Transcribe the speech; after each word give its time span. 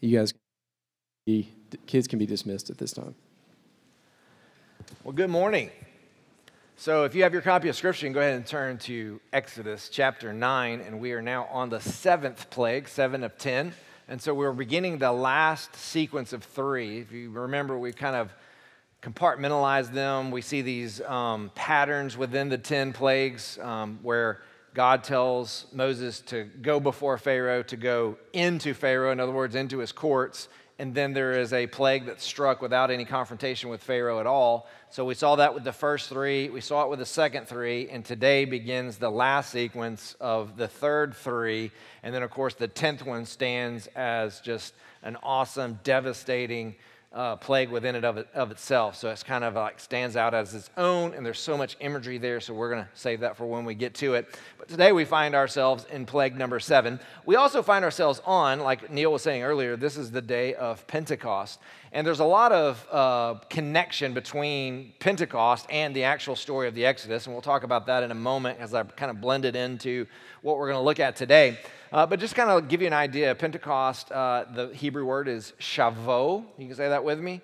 You 0.00 0.18
guys, 0.18 0.34
the 1.24 1.46
kids 1.86 2.06
can 2.06 2.18
be 2.18 2.26
dismissed 2.26 2.68
at 2.68 2.76
this 2.76 2.92
time. 2.92 3.14
Well, 5.02 5.14
good 5.14 5.30
morning. 5.30 5.70
So, 6.76 7.04
if 7.04 7.14
you 7.14 7.22
have 7.22 7.32
your 7.32 7.40
copy 7.40 7.70
of 7.70 7.76
Scripture, 7.76 8.06
go 8.10 8.20
ahead 8.20 8.34
and 8.34 8.46
turn 8.46 8.76
to 8.80 9.18
Exodus 9.32 9.88
chapter 9.88 10.34
9, 10.34 10.82
and 10.82 11.00
we 11.00 11.12
are 11.12 11.22
now 11.22 11.46
on 11.46 11.70
the 11.70 11.80
seventh 11.80 12.50
plague, 12.50 12.88
seven 12.88 13.24
of 13.24 13.38
ten. 13.38 13.72
And 14.06 14.20
so, 14.20 14.34
we're 14.34 14.52
beginning 14.52 14.98
the 14.98 15.12
last 15.12 15.74
sequence 15.74 16.34
of 16.34 16.44
three. 16.44 16.98
If 16.98 17.10
you 17.12 17.30
remember, 17.30 17.78
we 17.78 17.92
kind 17.94 18.16
of 18.16 18.34
compartmentalized 19.00 19.92
them. 19.92 20.30
We 20.30 20.42
see 20.42 20.60
these 20.60 21.00
um, 21.00 21.50
patterns 21.54 22.18
within 22.18 22.50
the 22.50 22.58
ten 22.58 22.92
plagues 22.92 23.58
um, 23.62 23.98
where 24.02 24.42
God 24.76 25.04
tells 25.04 25.64
Moses 25.72 26.20
to 26.26 26.44
go 26.44 26.80
before 26.80 27.16
Pharaoh, 27.16 27.62
to 27.62 27.78
go 27.78 28.18
into 28.34 28.74
Pharaoh, 28.74 29.10
in 29.10 29.20
other 29.20 29.32
words, 29.32 29.54
into 29.54 29.78
his 29.78 29.90
courts. 29.90 30.48
And 30.78 30.94
then 30.94 31.14
there 31.14 31.32
is 31.32 31.54
a 31.54 31.66
plague 31.66 32.04
that 32.04 32.20
struck 32.20 32.60
without 32.60 32.90
any 32.90 33.06
confrontation 33.06 33.70
with 33.70 33.82
Pharaoh 33.82 34.20
at 34.20 34.26
all. 34.26 34.68
So 34.90 35.06
we 35.06 35.14
saw 35.14 35.36
that 35.36 35.54
with 35.54 35.64
the 35.64 35.72
first 35.72 36.10
three. 36.10 36.50
We 36.50 36.60
saw 36.60 36.84
it 36.84 36.90
with 36.90 36.98
the 36.98 37.06
second 37.06 37.48
three. 37.48 37.88
And 37.88 38.04
today 38.04 38.44
begins 38.44 38.98
the 38.98 39.08
last 39.08 39.50
sequence 39.50 40.14
of 40.20 40.58
the 40.58 40.68
third 40.68 41.16
three. 41.16 41.70
And 42.02 42.14
then, 42.14 42.22
of 42.22 42.30
course, 42.30 42.52
the 42.52 42.68
tenth 42.68 43.02
one 43.02 43.24
stands 43.24 43.86
as 43.96 44.40
just 44.40 44.74
an 45.02 45.16
awesome, 45.22 45.80
devastating 45.84 46.74
uh, 47.16 47.34
plague 47.34 47.70
within 47.70 47.94
it 47.94 48.04
of, 48.04 48.18
it 48.18 48.28
of 48.34 48.50
itself. 48.50 48.94
So 48.94 49.10
it's 49.10 49.22
kind 49.22 49.42
of 49.42 49.54
like 49.54 49.80
stands 49.80 50.16
out 50.16 50.34
as 50.34 50.54
its 50.54 50.68
own, 50.76 51.14
and 51.14 51.24
there's 51.24 51.40
so 51.40 51.56
much 51.56 51.76
imagery 51.80 52.18
there. 52.18 52.40
So 52.40 52.52
we're 52.52 52.70
going 52.70 52.84
to 52.84 52.90
save 52.92 53.20
that 53.20 53.38
for 53.38 53.46
when 53.46 53.64
we 53.64 53.74
get 53.74 53.94
to 53.94 54.14
it. 54.14 54.38
But 54.58 54.68
today 54.68 54.92
we 54.92 55.06
find 55.06 55.34
ourselves 55.34 55.86
in 55.90 56.04
plague 56.04 56.36
number 56.36 56.60
seven. 56.60 57.00
We 57.24 57.36
also 57.36 57.62
find 57.62 57.86
ourselves 57.86 58.20
on, 58.26 58.60
like 58.60 58.90
Neil 58.90 59.12
was 59.12 59.22
saying 59.22 59.42
earlier, 59.42 59.76
this 59.76 59.96
is 59.96 60.10
the 60.10 60.20
day 60.20 60.54
of 60.54 60.86
Pentecost. 60.86 61.58
And 61.90 62.06
there's 62.06 62.20
a 62.20 62.24
lot 62.24 62.52
of 62.52 62.86
uh, 62.92 63.34
connection 63.48 64.12
between 64.12 64.92
Pentecost 64.98 65.66
and 65.70 65.96
the 65.96 66.04
actual 66.04 66.36
story 66.36 66.68
of 66.68 66.74
the 66.74 66.84
Exodus. 66.84 67.24
And 67.24 67.34
we'll 67.34 67.40
talk 67.40 67.62
about 67.62 67.86
that 67.86 68.02
in 68.02 68.10
a 68.10 68.14
moment 68.14 68.60
as 68.60 68.74
I 68.74 68.82
kind 68.82 69.10
of 69.10 69.22
blend 69.22 69.46
it 69.46 69.56
into 69.56 70.06
what 70.42 70.58
we're 70.58 70.66
going 70.66 70.78
to 70.78 70.84
look 70.84 71.00
at 71.00 71.16
today. 71.16 71.58
Uh, 71.96 72.04
but 72.04 72.20
just 72.20 72.34
kind 72.34 72.50
of 72.50 72.68
give 72.68 72.82
you 72.82 72.86
an 72.86 72.92
idea, 72.92 73.34
Pentecost, 73.34 74.12
uh, 74.12 74.44
the 74.52 74.68
Hebrew 74.74 75.06
word 75.06 75.28
is 75.28 75.54
Shavuot. 75.58 76.44
You 76.58 76.66
can 76.66 76.76
say 76.76 76.90
that 76.90 77.02
with 77.02 77.18
me? 77.18 77.40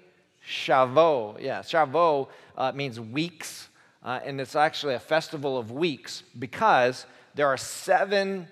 Shavuot. 0.46 1.40
Yeah, 1.40 1.60
Shavuot 1.60 2.28
uh, 2.58 2.70
means 2.72 3.00
weeks, 3.00 3.70
uh, 4.04 4.20
and 4.22 4.38
it's 4.38 4.54
actually 4.54 4.92
a 4.92 5.00
festival 5.00 5.56
of 5.56 5.70
weeks 5.70 6.22
because 6.38 7.06
there 7.34 7.46
are 7.46 7.56
seven 7.56 8.46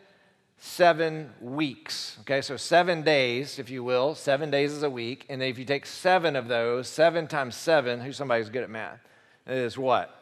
seven 0.56 1.34
weeks. 1.38 2.16
Okay, 2.22 2.40
so 2.40 2.56
seven 2.56 3.02
days, 3.02 3.58
if 3.58 3.68
you 3.68 3.84
will, 3.84 4.14
seven 4.14 4.50
days 4.50 4.72
is 4.72 4.82
a 4.82 4.88
week. 4.88 5.26
And 5.28 5.42
if 5.42 5.58
you 5.58 5.66
take 5.66 5.84
seven 5.84 6.34
of 6.34 6.48
those, 6.48 6.88
seven 6.88 7.26
times 7.26 7.56
seven, 7.56 8.00
who's 8.00 8.16
somebody's 8.16 8.48
good 8.48 8.62
at 8.62 8.70
math? 8.70 9.00
It 9.46 9.52
is 9.52 9.76
what? 9.76 10.18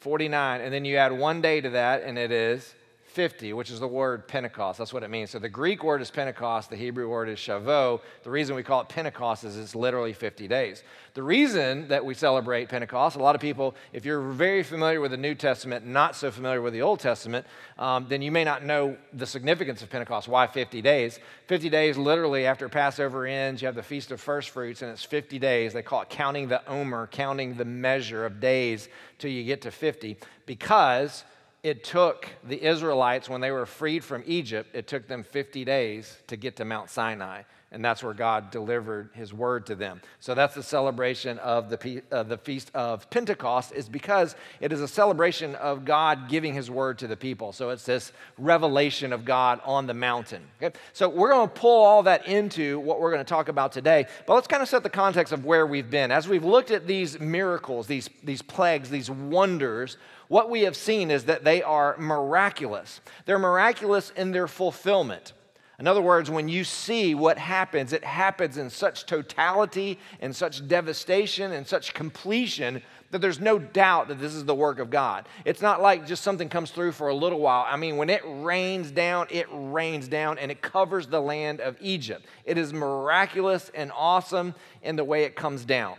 49. 0.00 0.60
And 0.60 0.70
then 0.70 0.84
you 0.84 0.96
add 0.96 1.12
one 1.12 1.40
day 1.40 1.62
to 1.62 1.70
that, 1.70 2.02
and 2.02 2.18
it 2.18 2.30
is 2.30 2.74
50, 3.10 3.52
which 3.54 3.70
is 3.70 3.80
the 3.80 3.88
word 3.88 4.28
Pentecost. 4.28 4.78
That's 4.78 4.92
what 4.92 5.02
it 5.02 5.10
means. 5.10 5.30
So 5.30 5.40
the 5.40 5.48
Greek 5.48 5.82
word 5.82 6.00
is 6.00 6.10
Pentecost, 6.10 6.70
the 6.70 6.76
Hebrew 6.76 7.08
word 7.08 7.28
is 7.28 7.38
Shavuot. 7.38 8.00
The 8.22 8.30
reason 8.30 8.54
we 8.54 8.62
call 8.62 8.82
it 8.82 8.88
Pentecost 8.88 9.42
is 9.42 9.56
it's 9.56 9.74
literally 9.74 10.12
50 10.12 10.46
days. 10.46 10.84
The 11.14 11.22
reason 11.22 11.88
that 11.88 12.04
we 12.04 12.14
celebrate 12.14 12.68
Pentecost, 12.68 13.16
a 13.16 13.18
lot 13.18 13.34
of 13.34 13.40
people, 13.40 13.74
if 13.92 14.04
you're 14.04 14.20
very 14.30 14.62
familiar 14.62 15.00
with 15.00 15.10
the 15.10 15.16
New 15.16 15.34
Testament, 15.34 15.84
not 15.84 16.14
so 16.14 16.30
familiar 16.30 16.62
with 16.62 16.72
the 16.72 16.82
Old 16.82 17.00
Testament, 17.00 17.46
um, 17.78 18.06
then 18.08 18.22
you 18.22 18.30
may 18.30 18.44
not 18.44 18.64
know 18.64 18.96
the 19.12 19.26
significance 19.26 19.82
of 19.82 19.90
Pentecost. 19.90 20.28
Why 20.28 20.46
50 20.46 20.80
days? 20.80 21.18
50 21.48 21.68
days, 21.68 21.98
literally, 21.98 22.46
after 22.46 22.68
Passover 22.68 23.26
ends, 23.26 23.60
you 23.60 23.66
have 23.66 23.74
the 23.74 23.82
Feast 23.82 24.12
of 24.12 24.20
First 24.20 24.50
Fruits, 24.50 24.82
and 24.82 24.90
it's 24.92 25.02
50 25.02 25.40
days. 25.40 25.72
They 25.72 25.82
call 25.82 26.02
it 26.02 26.10
counting 26.10 26.46
the 26.46 26.64
omer, 26.68 27.08
counting 27.08 27.54
the 27.54 27.64
measure 27.64 28.24
of 28.24 28.38
days 28.38 28.88
till 29.18 29.32
you 29.32 29.42
get 29.42 29.62
to 29.62 29.72
50, 29.72 30.16
because 30.46 31.24
it 31.62 31.84
took 31.84 32.28
the 32.44 32.62
Israelites, 32.62 33.28
when 33.28 33.40
they 33.40 33.50
were 33.50 33.66
freed 33.66 34.02
from 34.02 34.22
Egypt, 34.26 34.70
it 34.74 34.86
took 34.86 35.06
them 35.06 35.22
50 35.22 35.64
days 35.64 36.18
to 36.28 36.36
get 36.36 36.56
to 36.56 36.64
Mount 36.64 36.88
Sinai. 36.88 37.42
And 37.72 37.84
that's 37.84 38.02
where 38.02 38.14
God 38.14 38.50
delivered 38.50 39.10
his 39.12 39.32
word 39.32 39.66
to 39.66 39.76
them. 39.76 40.00
So 40.18 40.34
that's 40.34 40.54
the 40.56 40.62
celebration 40.62 41.38
of 41.38 41.70
the, 41.70 42.02
uh, 42.10 42.24
the 42.24 42.38
Feast 42.38 42.72
of 42.74 43.08
Pentecost, 43.10 43.72
is 43.72 43.88
because 43.88 44.34
it 44.60 44.72
is 44.72 44.80
a 44.80 44.88
celebration 44.88 45.54
of 45.54 45.84
God 45.84 46.28
giving 46.28 46.52
his 46.52 46.68
word 46.68 46.98
to 46.98 47.06
the 47.06 47.16
people. 47.16 47.52
So 47.52 47.70
it's 47.70 47.84
this 47.84 48.12
revelation 48.38 49.12
of 49.12 49.24
God 49.24 49.60
on 49.64 49.86
the 49.86 49.94
mountain. 49.94 50.42
Okay? 50.60 50.76
So 50.92 51.08
we're 51.08 51.30
going 51.30 51.48
to 51.48 51.54
pull 51.54 51.84
all 51.84 52.02
that 52.04 52.26
into 52.26 52.80
what 52.80 53.00
we're 53.00 53.12
going 53.12 53.24
to 53.24 53.28
talk 53.28 53.48
about 53.48 53.70
today. 53.70 54.06
But 54.26 54.34
let's 54.34 54.48
kind 54.48 54.64
of 54.64 54.68
set 54.68 54.82
the 54.82 54.90
context 54.90 55.32
of 55.32 55.44
where 55.44 55.64
we've 55.64 55.90
been. 55.90 56.10
As 56.10 56.26
we've 56.26 56.44
looked 56.44 56.72
at 56.72 56.88
these 56.88 57.20
miracles, 57.20 57.86
these, 57.86 58.10
these 58.24 58.42
plagues, 58.42 58.90
these 58.90 59.10
wonders, 59.10 59.96
what 60.30 60.48
we 60.48 60.60
have 60.60 60.76
seen 60.76 61.10
is 61.10 61.24
that 61.24 61.42
they 61.42 61.60
are 61.60 61.96
miraculous. 61.98 63.00
They're 63.26 63.36
miraculous 63.36 64.12
in 64.14 64.30
their 64.30 64.46
fulfillment. 64.46 65.32
In 65.80 65.88
other 65.88 66.00
words, 66.00 66.30
when 66.30 66.48
you 66.48 66.62
see 66.62 67.16
what 67.16 67.36
happens, 67.36 67.92
it 67.92 68.04
happens 68.04 68.56
in 68.56 68.70
such 68.70 69.06
totality 69.06 69.98
and 70.20 70.34
such 70.36 70.68
devastation 70.68 71.50
and 71.50 71.66
such 71.66 71.94
completion 71.94 72.80
that 73.10 73.20
there's 73.20 73.40
no 73.40 73.58
doubt 73.58 74.06
that 74.06 74.20
this 74.20 74.32
is 74.36 74.44
the 74.44 74.54
work 74.54 74.78
of 74.78 74.88
God. 74.88 75.28
It's 75.44 75.60
not 75.60 75.82
like 75.82 76.06
just 76.06 76.22
something 76.22 76.48
comes 76.48 76.70
through 76.70 76.92
for 76.92 77.08
a 77.08 77.14
little 77.14 77.40
while. 77.40 77.66
I 77.68 77.76
mean, 77.76 77.96
when 77.96 78.08
it 78.08 78.22
rains 78.24 78.92
down, 78.92 79.26
it 79.30 79.48
rains 79.50 80.06
down 80.06 80.38
and 80.38 80.52
it 80.52 80.62
covers 80.62 81.08
the 81.08 81.20
land 81.20 81.60
of 81.60 81.76
Egypt. 81.80 82.24
It 82.44 82.56
is 82.56 82.72
miraculous 82.72 83.68
and 83.74 83.90
awesome 83.96 84.54
in 84.80 84.94
the 84.94 85.02
way 85.02 85.24
it 85.24 85.34
comes 85.34 85.64
down. 85.64 85.96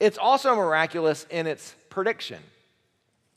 It's 0.00 0.18
also 0.18 0.56
miraculous 0.56 1.28
in 1.30 1.46
its 1.46 1.76
prediction. 1.90 2.40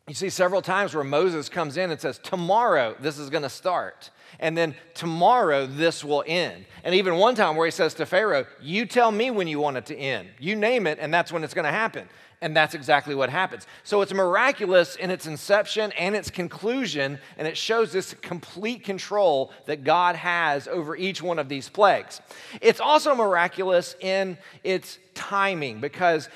You 0.08 0.16
see 0.16 0.30
several 0.30 0.62
times 0.62 0.96
where 0.96 1.04
Moses 1.04 1.48
comes 1.48 1.78
in 1.78 1.92
and 1.92 2.02
says, 2.02 2.20
Tomorrow 2.20 2.96
this 3.00 3.18
is 3.18 3.30
going 3.30 3.44
to 3.44 3.50
start. 3.50 4.10
And 4.40 4.58
then 4.58 4.76
tomorrow 4.94 5.66
this 5.66 6.04
will 6.04 6.24
end. 6.26 6.66
And 6.84 6.96
even 6.96 7.16
one 7.16 7.36
time 7.36 7.56
where 7.56 7.68
he 7.68 7.72
says 7.72 7.94
to 7.96 8.06
Pharaoh, 8.06 8.46
You 8.62 8.86
tell 8.86 9.12
me 9.12 9.30
when 9.30 9.48
you 9.48 9.60
want 9.60 9.78
it 9.78 9.86
to 9.88 9.96
end. 9.96 10.30
You 10.40 10.56
name 10.56 10.88
it, 10.88 10.98
and 11.00 11.14
that's 11.14 11.32
when 11.32 11.44
it's 11.44 11.54
going 11.54 11.66
to 11.66 11.72
happen. 11.72 12.10
And 12.44 12.58
that's 12.58 12.74
exactly 12.74 13.14
what 13.14 13.30
happens. 13.30 13.68
So 13.84 14.02
it's 14.02 14.14
miraculous 14.14 14.96
in 14.96 15.12
its 15.12 15.28
inception 15.28 15.92
and 15.92 16.16
its 16.16 16.32
conclusion, 16.32 17.20
and 17.38 17.48
it 17.48 17.56
shows 17.56 17.92
this 17.92 18.16
complete 18.22 18.84
control 18.84 19.52
that 19.68 19.84
God 19.84 20.16
has 20.16 20.68
over 20.68 20.96
each 20.96 21.22
one 21.22 21.38
of 21.38 21.50
these 21.50 21.70
plagues. 21.70 22.20
It's 22.60 22.80
also 22.80 23.14
miraculous 23.14 23.96
in 24.00 24.40
its 24.64 24.98
timing 25.14 25.82
because 25.82 26.30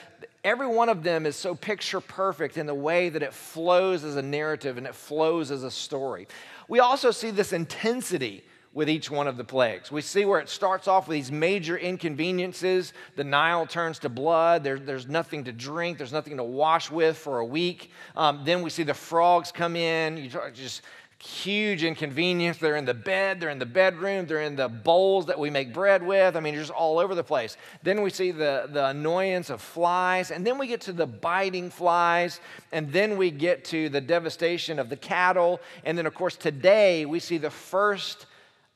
every 0.45 0.67
one 0.67 0.87
of 0.87 1.03
them 1.03 1.25
is 1.25 1.35
so 1.35 1.55
picture 1.55 1.99
perfect 1.99 2.57
in 2.57 2.67
the 2.67 2.73
way 2.73 3.09
that 3.09 3.23
it 3.23 3.33
flows 3.33 4.03
as 4.03 4.15
a 4.15 4.21
narrative 4.21 4.77
and 4.77 4.85
it 4.85 4.95
flows 4.95 5.51
as 5.51 5.63
a 5.63 5.71
story. 5.71 6.27
We 6.69 6.79
also 6.79 7.11
see 7.11 7.31
this 7.31 7.51
intensity 7.51 8.43
with 8.71 8.89
each 8.89 9.09
one 9.09 9.25
of 9.27 9.37
the 9.37 9.43
plagues. 9.43 9.91
We 9.91 10.01
see 10.01 10.25
where 10.25 10.39
it 10.39 10.49
starts 10.49 10.87
off 10.87 11.07
with 11.07 11.15
these 11.15 11.31
major 11.31 11.77
inconveniences. 11.77 12.93
The 13.15 13.23
Nile 13.23 13.65
turns 13.65 13.99
to 13.99 14.09
blood. 14.09 14.63
There, 14.63 14.77
there's 14.77 15.07
nothing 15.07 15.45
to 15.45 15.53
drink. 15.53 15.97
There's 15.97 16.11
nothing 16.11 16.37
to 16.37 16.43
wash 16.43 16.91
with 16.91 17.17
for 17.17 17.39
a 17.39 17.45
week. 17.45 17.89
Um, 18.15 18.41
then 18.43 18.61
we 18.61 18.69
see 18.69 18.83
the 18.83 18.93
frogs 18.93 19.51
come 19.51 19.75
in. 19.75 20.17
You 20.17 20.29
just 20.53 20.81
huge 21.25 21.83
inconvenience. 21.83 22.57
They're 22.57 22.75
in 22.75 22.85
the 22.85 22.93
bed, 22.93 23.39
they're 23.39 23.49
in 23.49 23.59
the 23.59 23.65
bedroom, 23.65 24.25
they're 24.27 24.41
in 24.41 24.55
the 24.55 24.69
bowls 24.69 25.25
that 25.25 25.39
we 25.39 25.49
make 25.49 25.73
bread 25.73 26.03
with. 26.03 26.35
I 26.35 26.39
mean, 26.39 26.55
just 26.55 26.71
all 26.71 26.99
over 26.99 27.15
the 27.15 27.23
place. 27.23 27.57
Then 27.83 28.01
we 28.01 28.09
see 28.09 28.31
the, 28.31 28.69
the 28.71 28.87
annoyance 28.87 29.49
of 29.49 29.61
flies, 29.61 30.31
and 30.31 30.45
then 30.45 30.57
we 30.57 30.67
get 30.67 30.81
to 30.81 30.93
the 30.93 31.07
biting 31.07 31.69
flies, 31.69 32.39
and 32.71 32.91
then 32.93 33.17
we 33.17 33.31
get 33.31 33.65
to 33.65 33.89
the 33.89 34.01
devastation 34.01 34.77
of 34.77 34.89
the 34.89 34.95
cattle. 34.95 35.59
And 35.83 35.97
then, 35.97 36.05
of 36.05 36.13
course, 36.13 36.35
today 36.35 37.05
we 37.05 37.19
see 37.19 37.37
the 37.37 37.49
first 37.49 38.27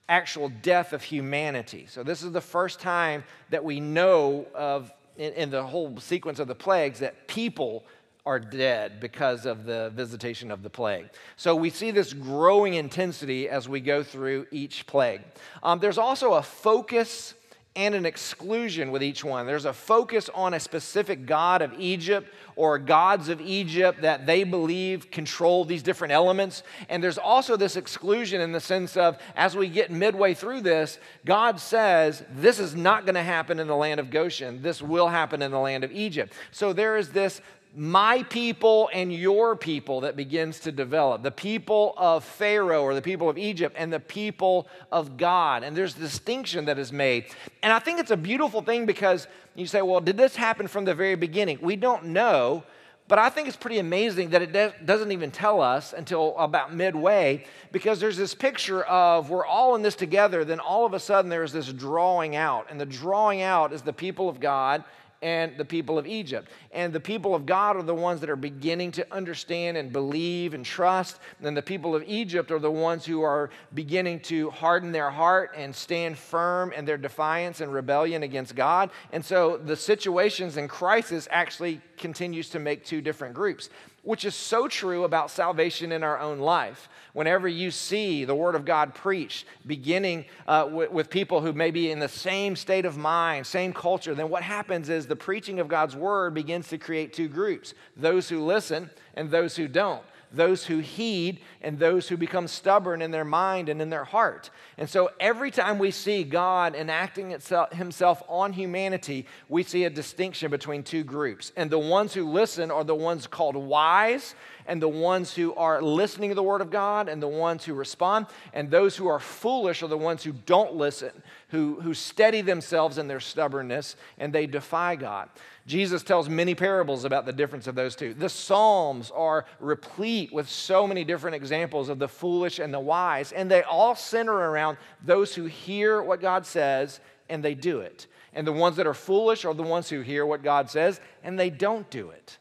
actual 0.07 0.49
death 0.49 0.91
of 0.91 1.03
humanity. 1.03 1.85
So, 1.88 2.03
this 2.03 2.23
is 2.23 2.31
the 2.31 2.41
first 2.41 2.79
time 2.79 3.24
that 3.51 3.63
we 3.63 3.79
know 3.79 4.47
of, 4.56 4.91
in, 5.18 5.33
in 5.33 5.50
the 5.51 5.63
whole 5.63 6.00
sequence 6.00 6.39
of 6.39 6.47
the 6.47 6.56
plagues, 6.56 7.00
that 7.00 7.27
people 7.27 7.85
are 8.29 8.39
dead 8.39 8.99
because 8.99 9.47
of 9.47 9.65
the 9.65 9.91
visitation 9.95 10.51
of 10.51 10.61
the 10.61 10.69
plague. 10.69 11.09
So 11.35 11.55
we 11.55 11.71
see 11.71 11.89
this 11.89 12.13
growing 12.13 12.75
intensity 12.75 13.49
as 13.49 13.67
we 13.67 13.79
go 13.79 14.03
through 14.03 14.45
each 14.51 14.85
plague. 14.85 15.21
Um, 15.63 15.79
there's 15.79 15.97
also 15.97 16.33
a 16.33 16.43
focus 16.43 17.33
and 17.75 17.95
an 17.95 18.05
exclusion 18.05 18.91
with 18.91 19.01
each 19.01 19.23
one. 19.23 19.47
There's 19.47 19.65
a 19.65 19.73
focus 19.73 20.29
on 20.35 20.53
a 20.53 20.59
specific 20.59 21.25
god 21.25 21.63
of 21.63 21.73
Egypt 21.79 22.31
or 22.55 22.77
gods 22.77 23.29
of 23.29 23.41
Egypt 23.41 24.01
that 24.01 24.27
they 24.27 24.43
believe 24.43 25.09
control 25.09 25.65
these 25.65 25.81
different 25.81 26.11
elements. 26.11 26.61
And 26.87 27.03
there's 27.03 27.17
also 27.17 27.57
this 27.57 27.77
exclusion 27.77 28.41
in 28.41 28.51
the 28.51 28.59
sense 28.59 28.95
of 28.95 29.17
as 29.35 29.55
we 29.55 29.69
get 29.69 29.89
midway 29.89 30.35
through 30.35 30.61
this, 30.61 30.99
God 31.25 31.59
says, 31.59 32.23
This 32.31 32.59
is 32.59 32.75
not 32.75 33.05
going 33.05 33.15
to 33.15 33.23
happen 33.23 33.59
in 33.59 33.67
the 33.67 33.75
land 33.75 33.99
of 33.99 34.11
Goshen. 34.11 34.61
This 34.61 34.83
will 34.83 35.07
happen 35.07 35.41
in 35.41 35.49
the 35.49 35.59
land 35.59 35.83
of 35.83 35.91
Egypt. 35.91 36.33
So 36.51 36.73
there 36.73 36.95
is 36.95 37.09
this 37.09 37.41
my 37.75 38.24
people 38.24 38.89
and 38.94 39.13
your 39.13 39.56
people 39.56 40.01
that 40.01 40.16
begins 40.16 40.60
to 40.62 40.71
develop 40.71 41.21
the 41.21 41.31
people 41.31 41.94
of 41.98 42.24
Pharaoh 42.24 42.81
or 42.81 42.95
the 42.95 43.01
people 43.01 43.30
of 43.30 43.38
Egypt 43.38 43.75
and 43.77 43.94
the 43.94 44.00
people 44.00 44.68
of 44.92 45.18
God. 45.18 45.63
And 45.63 45.77
there's 45.77 45.94
distinction 45.94 46.66
that 46.66 46.80
is 46.80 46.92
made. 46.92 47.25
And 47.62 47.71
I 47.71 47.80
think 47.80 48.00
it's 48.00 48.12
a 48.12 48.18
beautiful 48.18 48.62
thing 48.62 48.86
because 48.86 49.27
you 49.56 49.68
say, 49.68 49.81
well, 49.81 50.01
did 50.01 50.18
this 50.18 50.36
happen 50.36 50.68
from 50.68 50.86
the 50.86 50.95
very 50.95 51.16
beginning? 51.16 51.60
We 51.62 51.75
don't 51.75 52.06
know. 52.06 52.63
But 53.07 53.18
I 53.18 53.30
think 53.30 53.48
it's 53.48 53.57
pretty 53.57 53.80
amazing 53.80 54.30
that 54.31 54.44
it 54.44 54.86
doesn't 54.86 55.12
even 55.12 55.31
tell 55.31 55.62
us 55.62 55.94
until 55.94 56.38
about 56.38 56.74
midway 56.74 57.45
because 57.72 58.00
there's 58.00 58.18
this 58.18 58.36
picture 58.36 58.83
of 58.83 59.31
we're 59.31 59.45
all 59.45 59.74
in 59.74 59.81
this 59.81 59.95
together, 59.95 60.45
then 60.45 60.60
all 60.60 60.86
of 60.86 60.94
a 60.94 61.00
sudden 61.00 61.30
there's 61.30 61.51
this 61.51 61.74
drawing 61.74 62.36
out. 62.36 62.68
And 62.69 62.80
the 62.80 62.86
drawing 62.86 63.42
out 63.42 63.74
is 63.74 63.81
the 63.81 63.94
people 63.94 64.30
of 64.30 64.39
God 64.39 64.83
and 65.21 65.57
the 65.57 65.66
people 65.66 65.98
of 65.98 66.07
Egypt. 66.07 66.50
And 66.71 66.94
the 66.94 67.00
people 67.00 67.36
of 67.36 67.45
God 67.45 67.75
are 67.75 67.83
the 67.83 67.95
ones 67.95 68.21
that 68.21 68.30
are 68.30 68.36
beginning 68.36 68.92
to 68.94 69.13
understand 69.13 69.77
and 69.77 69.92
believe 69.92 70.54
and 70.54 70.66
trust. 70.66 71.19
And 71.42 71.56
the 71.56 71.62
people 71.62 71.95
of 71.95 72.04
Egypt 72.07 72.51
are 72.51 72.60
the 72.60 72.71
ones 72.71 73.06
who 73.06 73.21
are 73.21 73.50
beginning 73.74 74.21
to 74.21 74.50
harden 74.51 74.92
their 74.92 75.10
heart 75.10 75.51
and 75.56 75.75
stand 75.75 76.18
firm 76.18 76.71
in 76.71 76.86
their 76.86 76.98
defiance 76.98 77.62
and 77.62 77.74
rebellion 77.74 78.24
against 78.24 78.56
God. 78.56 78.92
And 79.12 79.24
so 79.24 79.57
the 79.57 79.75
situations 79.75 80.57
in 80.57 80.68
crisis 80.68 81.27
actually 81.31 81.81
continues 82.00 82.50
to 82.50 82.60
make 82.60 82.84
two 82.84 83.01
different 83.01 83.36
groups 83.36 83.69
which 84.04 84.25
is 84.25 84.34
so 84.34 84.68
true 84.68 85.04
about 85.04 85.30
salvation 85.30 85.92
in 85.92 86.04
our 86.04 86.19
own 86.19 86.40
life. 86.40 86.90
Whenever 87.13 87.48
you 87.48 87.69
see 87.69 88.25
the 88.25 88.36
Word 88.36 88.56
of 88.56 88.66
God 88.66 88.96
preached, 88.96 89.46
beginning 89.68 90.25
uh, 90.48 90.63
w- 90.63 90.90
with 90.90 91.10
people 91.10 91.42
who 91.42 91.54
may 91.54 91.69
be 91.69 91.92
in 91.92 92.00
the 92.00 92.07
same 92.07 92.56
state 92.56 92.86
of 92.86 92.98
mind, 92.98 93.46
same 93.46 93.74
culture, 93.74 94.16
then 94.16 94.30
what 94.30 94.44
happens 94.44 94.90
is 94.90 95.06
the 95.06 95.16
preaching 95.16 95.60
of 95.60 95.68
God's 95.68 95.96
Word 95.96 96.34
begins 96.34 96.69
to 96.69 96.78
create 96.78 97.13
two 97.13 97.28
groups 97.28 97.74
those 97.98 98.30
who 98.30 98.44
listen 98.44 98.90
and 99.16 99.30
those 99.30 99.56
who 99.56 99.68
don't 99.68 100.04
those 100.31 100.65
who 100.65 100.79
heed 100.79 101.39
and 101.61 101.79
those 101.79 102.07
who 102.07 102.17
become 102.17 102.47
stubborn 102.47 103.01
in 103.01 103.11
their 103.11 103.25
mind 103.25 103.69
and 103.69 103.81
in 103.81 103.89
their 103.89 104.03
heart. 104.03 104.49
And 104.77 104.89
so 104.89 105.09
every 105.19 105.51
time 105.51 105.79
we 105.79 105.91
see 105.91 106.23
God 106.23 106.75
enacting 106.75 107.31
itself, 107.31 107.73
himself 107.73 108.23
on 108.27 108.53
humanity, 108.53 109.25
we 109.47 109.63
see 109.63 109.85
a 109.85 109.89
distinction 109.89 110.51
between 110.51 110.83
two 110.83 111.03
groups. 111.03 111.51
And 111.55 111.69
the 111.69 111.79
ones 111.79 112.13
who 112.13 112.29
listen 112.29 112.71
are 112.71 112.83
the 112.83 112.95
ones 112.95 113.27
called 113.27 113.55
wise, 113.55 114.35
and 114.67 114.81
the 114.81 114.87
ones 114.87 115.33
who 115.33 115.53
are 115.55 115.81
listening 115.81 116.29
to 116.29 116.35
the 116.35 116.43
word 116.43 116.61
of 116.61 116.69
God, 116.69 117.09
and 117.09 117.21
the 117.21 117.27
ones 117.27 117.65
who 117.65 117.73
respond. 117.73 118.27
And 118.53 118.69
those 118.69 118.95
who 118.95 119.07
are 119.07 119.19
foolish 119.19 119.81
are 119.81 119.87
the 119.87 119.97
ones 119.97 120.23
who 120.23 120.31
don't 120.31 120.75
listen, 120.75 121.11
who, 121.49 121.81
who 121.81 121.93
steady 121.95 122.41
themselves 122.41 122.99
in 122.99 123.07
their 123.07 123.19
stubbornness, 123.19 123.95
and 124.19 124.31
they 124.31 124.45
defy 124.45 124.95
God. 124.95 125.29
Jesus 125.69 126.01
tells 126.01 126.27
many 126.27 126.56
parables 126.56 127.06
about 127.06 127.27
the 127.27 127.31
difference 127.31 127.68
of 127.68 127.75
those 127.75 127.95
two. 127.95 128.16
The 128.16 128.27
Psalms 128.27 129.12
are 129.12 129.45
replete 129.60 130.33
with 130.33 130.50
so 130.50 130.88
many 130.88 131.04
different 131.04 131.36
examples 131.36 131.89
of 131.89 132.00
the 132.00 132.07
foolish 132.07 132.57
and 132.57 132.74
the 132.74 132.80
wise, 132.80 133.31
and 133.31 133.51
they 133.51 133.62
all 133.62 133.94
center 133.94 134.33
around 134.33 134.80
those 135.06 135.36
who 135.36 135.45
hear 135.45 136.01
what 136.01 136.21
God 136.21 136.48
says 136.48 137.00
and 137.30 137.45
they 137.45 137.54
do 137.54 137.81
it. 137.81 138.07
And 138.33 138.48
the 138.48 138.51
ones 138.51 138.77
that 138.77 138.88
are 138.88 138.95
foolish 138.95 139.45
are 139.45 139.54
the 139.54 139.62
ones 139.62 139.88
who 139.89 140.01
hear 140.01 140.25
what 140.25 140.42
God 140.42 140.71
says 140.71 141.00
and 141.24 141.38
they 141.38 141.51
don't 141.51 141.88
do 141.92 142.10
it. 142.10 142.39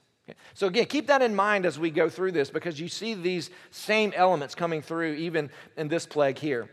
So, 0.55 0.67
again, 0.67 0.87
keep 0.87 1.09
that 1.09 1.21
in 1.21 1.35
mind 1.35 1.67
as 1.67 1.79
we 1.79 1.91
go 1.91 2.09
through 2.09 2.33
this 2.33 2.49
because 2.49 2.81
you 2.81 2.89
see 2.89 3.13
these 3.13 3.51
same 3.71 4.15
elements 4.17 4.55
coming 4.55 4.81
through 4.81 5.13
even 5.15 5.51
in 5.77 5.89
this 5.89 6.07
plague 6.07 6.39
here. 6.39 6.71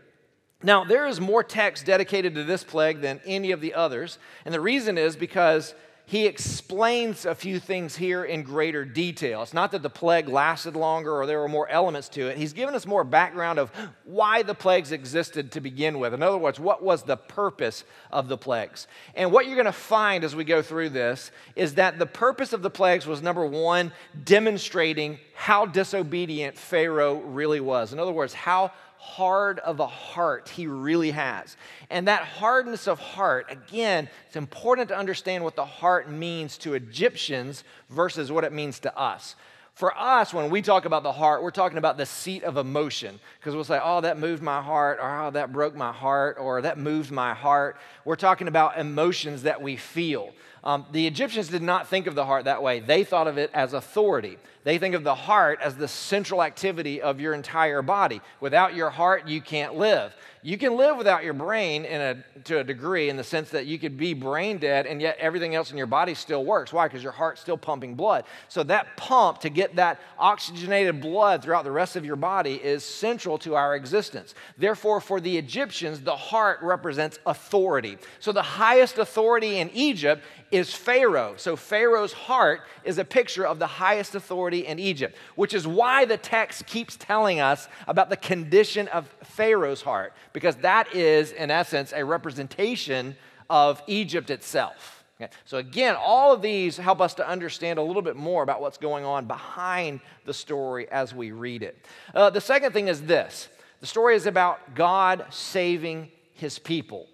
Now, 0.62 0.84
there 0.84 1.06
is 1.06 1.20
more 1.20 1.44
text 1.44 1.84
dedicated 1.84 2.34
to 2.34 2.44
this 2.44 2.64
plague 2.64 3.02
than 3.02 3.20
any 3.26 3.50
of 3.52 3.60
the 3.60 3.74
others. 3.74 4.18
And 4.46 4.54
the 4.54 4.60
reason 4.60 4.96
is 4.96 5.16
because 5.16 5.74
he 6.08 6.26
explains 6.26 7.26
a 7.26 7.34
few 7.34 7.58
things 7.58 7.96
here 7.96 8.24
in 8.24 8.44
greater 8.44 8.84
detail. 8.84 9.42
It's 9.42 9.52
not 9.52 9.72
that 9.72 9.82
the 9.82 9.90
plague 9.90 10.28
lasted 10.28 10.76
longer 10.76 11.12
or 11.12 11.26
there 11.26 11.40
were 11.40 11.48
more 11.48 11.68
elements 11.68 12.08
to 12.10 12.28
it. 12.28 12.38
He's 12.38 12.52
given 12.52 12.76
us 12.76 12.86
more 12.86 13.02
background 13.02 13.58
of 13.58 13.72
why 14.04 14.44
the 14.44 14.54
plagues 14.54 14.92
existed 14.92 15.50
to 15.52 15.60
begin 15.60 15.98
with. 15.98 16.14
In 16.14 16.22
other 16.22 16.38
words, 16.38 16.60
what 16.60 16.80
was 16.80 17.02
the 17.02 17.16
purpose 17.16 17.82
of 18.12 18.28
the 18.28 18.38
plagues? 18.38 18.86
And 19.16 19.32
what 19.32 19.46
you're 19.46 19.56
going 19.56 19.64
to 19.66 19.72
find 19.72 20.22
as 20.22 20.36
we 20.36 20.44
go 20.44 20.62
through 20.62 20.90
this 20.90 21.32
is 21.56 21.74
that 21.74 21.98
the 21.98 22.06
purpose 22.06 22.52
of 22.52 22.62
the 22.62 22.70
plagues 22.70 23.04
was 23.04 23.20
number 23.20 23.44
one, 23.44 23.90
demonstrating 24.24 25.18
how 25.34 25.66
disobedient 25.66 26.56
Pharaoh 26.56 27.16
really 27.16 27.58
was. 27.58 27.92
In 27.92 27.98
other 27.98 28.12
words, 28.12 28.32
how 28.32 28.70
hard 28.98 29.58
of 29.60 29.80
a 29.80 29.86
heart 29.86 30.48
he 30.48 30.66
really 30.66 31.10
has. 31.10 31.56
And 31.90 32.08
that 32.08 32.22
hardness 32.22 32.86
of 32.86 32.98
heart, 32.98 33.46
again, 33.50 34.08
it's 34.26 34.36
important 34.36 34.88
to 34.88 34.96
understand 34.96 35.44
what 35.44 35.56
the 35.56 35.64
heart 35.64 36.10
means 36.10 36.58
to 36.58 36.74
Egyptians 36.74 37.64
versus 37.90 38.32
what 38.32 38.44
it 38.44 38.52
means 38.52 38.78
to 38.80 38.98
us. 38.98 39.36
For 39.76 39.94
us, 39.94 40.32
when 40.32 40.48
we 40.48 40.62
talk 40.62 40.86
about 40.86 41.02
the 41.02 41.12
heart, 41.12 41.42
we're 41.42 41.50
talking 41.50 41.76
about 41.76 41.98
the 41.98 42.06
seat 42.06 42.44
of 42.44 42.56
emotion 42.56 43.20
because 43.38 43.54
we'll 43.54 43.62
say, 43.62 43.78
oh, 43.82 44.00
that 44.00 44.18
moved 44.18 44.42
my 44.42 44.62
heart, 44.62 44.98
or 45.02 45.20
oh, 45.20 45.30
that 45.32 45.52
broke 45.52 45.76
my 45.76 45.92
heart, 45.92 46.38
or 46.40 46.62
that 46.62 46.78
moved 46.78 47.10
my 47.10 47.34
heart. 47.34 47.76
We're 48.06 48.16
talking 48.16 48.48
about 48.48 48.78
emotions 48.78 49.42
that 49.42 49.60
we 49.60 49.76
feel. 49.76 50.32
Um, 50.66 50.84
the 50.90 51.06
Egyptians 51.06 51.46
did 51.46 51.62
not 51.62 51.86
think 51.86 52.08
of 52.08 52.16
the 52.16 52.24
heart 52.24 52.46
that 52.46 52.60
way, 52.60 52.80
they 52.80 53.04
thought 53.04 53.28
of 53.28 53.38
it 53.38 53.52
as 53.54 53.72
authority. 53.72 54.36
They 54.64 54.78
think 54.78 54.96
of 54.96 55.04
the 55.04 55.14
heart 55.14 55.60
as 55.62 55.76
the 55.76 55.86
central 55.86 56.42
activity 56.42 57.00
of 57.00 57.20
your 57.20 57.34
entire 57.34 57.82
body. 57.82 58.20
Without 58.40 58.74
your 58.74 58.90
heart, 58.90 59.28
you 59.28 59.40
can't 59.40 59.76
live. 59.76 60.12
You 60.46 60.56
can 60.56 60.76
live 60.76 60.96
without 60.96 61.24
your 61.24 61.32
brain 61.32 61.84
in 61.84 62.00
a, 62.00 62.40
to 62.44 62.60
a 62.60 62.62
degree 62.62 63.08
in 63.08 63.16
the 63.16 63.24
sense 63.24 63.50
that 63.50 63.66
you 63.66 63.80
could 63.80 63.96
be 63.96 64.14
brain 64.14 64.58
dead 64.58 64.86
and 64.86 65.02
yet 65.02 65.16
everything 65.18 65.56
else 65.56 65.72
in 65.72 65.76
your 65.76 65.88
body 65.88 66.14
still 66.14 66.44
works. 66.44 66.72
Why? 66.72 66.86
Because 66.86 67.02
your 67.02 67.10
heart's 67.10 67.40
still 67.40 67.58
pumping 67.58 67.96
blood. 67.96 68.26
So 68.46 68.62
that 68.62 68.96
pump 68.96 69.40
to 69.40 69.50
get 69.50 69.74
that 69.74 70.00
oxygenated 70.20 71.00
blood 71.00 71.42
throughout 71.42 71.64
the 71.64 71.72
rest 71.72 71.96
of 71.96 72.04
your 72.04 72.14
body 72.14 72.54
is 72.62 72.84
central 72.84 73.38
to 73.38 73.56
our 73.56 73.74
existence. 73.74 74.36
Therefore, 74.56 75.00
for 75.00 75.20
the 75.20 75.36
Egyptians, 75.36 76.00
the 76.02 76.14
heart 76.14 76.60
represents 76.62 77.18
authority. 77.26 77.98
So 78.20 78.30
the 78.30 78.40
highest 78.40 78.98
authority 78.98 79.58
in 79.58 79.68
Egypt 79.70 80.22
is 80.52 80.72
Pharaoh. 80.72 81.34
So 81.36 81.56
Pharaoh's 81.56 82.12
heart 82.12 82.60
is 82.84 82.98
a 82.98 83.04
picture 83.04 83.44
of 83.44 83.58
the 83.58 83.66
highest 83.66 84.14
authority 84.14 84.64
in 84.64 84.78
Egypt, 84.78 85.16
which 85.34 85.54
is 85.54 85.66
why 85.66 86.04
the 86.04 86.16
text 86.16 86.66
keeps 86.66 86.96
telling 86.96 87.40
us 87.40 87.66
about 87.88 88.10
the 88.10 88.16
condition 88.16 88.86
of 88.88 89.12
Pharaoh's 89.24 89.82
heart 89.82 90.12
because 90.36 90.56
that 90.56 90.94
is, 90.94 91.32
in 91.32 91.50
essence, 91.50 91.94
a 91.96 92.04
representation 92.04 93.16
of 93.48 93.82
Egypt 93.86 94.28
itself. 94.28 95.02
Okay? 95.18 95.32
So, 95.46 95.56
again, 95.56 95.96
all 95.98 96.30
of 96.30 96.42
these 96.42 96.76
help 96.76 97.00
us 97.00 97.14
to 97.14 97.26
understand 97.26 97.78
a 97.78 97.82
little 97.82 98.02
bit 98.02 98.16
more 98.16 98.42
about 98.42 98.60
what's 98.60 98.76
going 98.76 99.06
on 99.06 99.24
behind 99.24 100.00
the 100.26 100.34
story 100.34 100.90
as 100.90 101.14
we 101.14 101.30
read 101.30 101.62
it. 101.62 101.86
Uh, 102.14 102.28
the 102.28 102.42
second 102.42 102.72
thing 102.72 102.88
is 102.88 103.00
this 103.00 103.48
the 103.80 103.86
story 103.86 104.14
is 104.14 104.26
about 104.26 104.74
God 104.74 105.24
saving 105.30 106.10
his 106.34 106.58
people. 106.58 107.06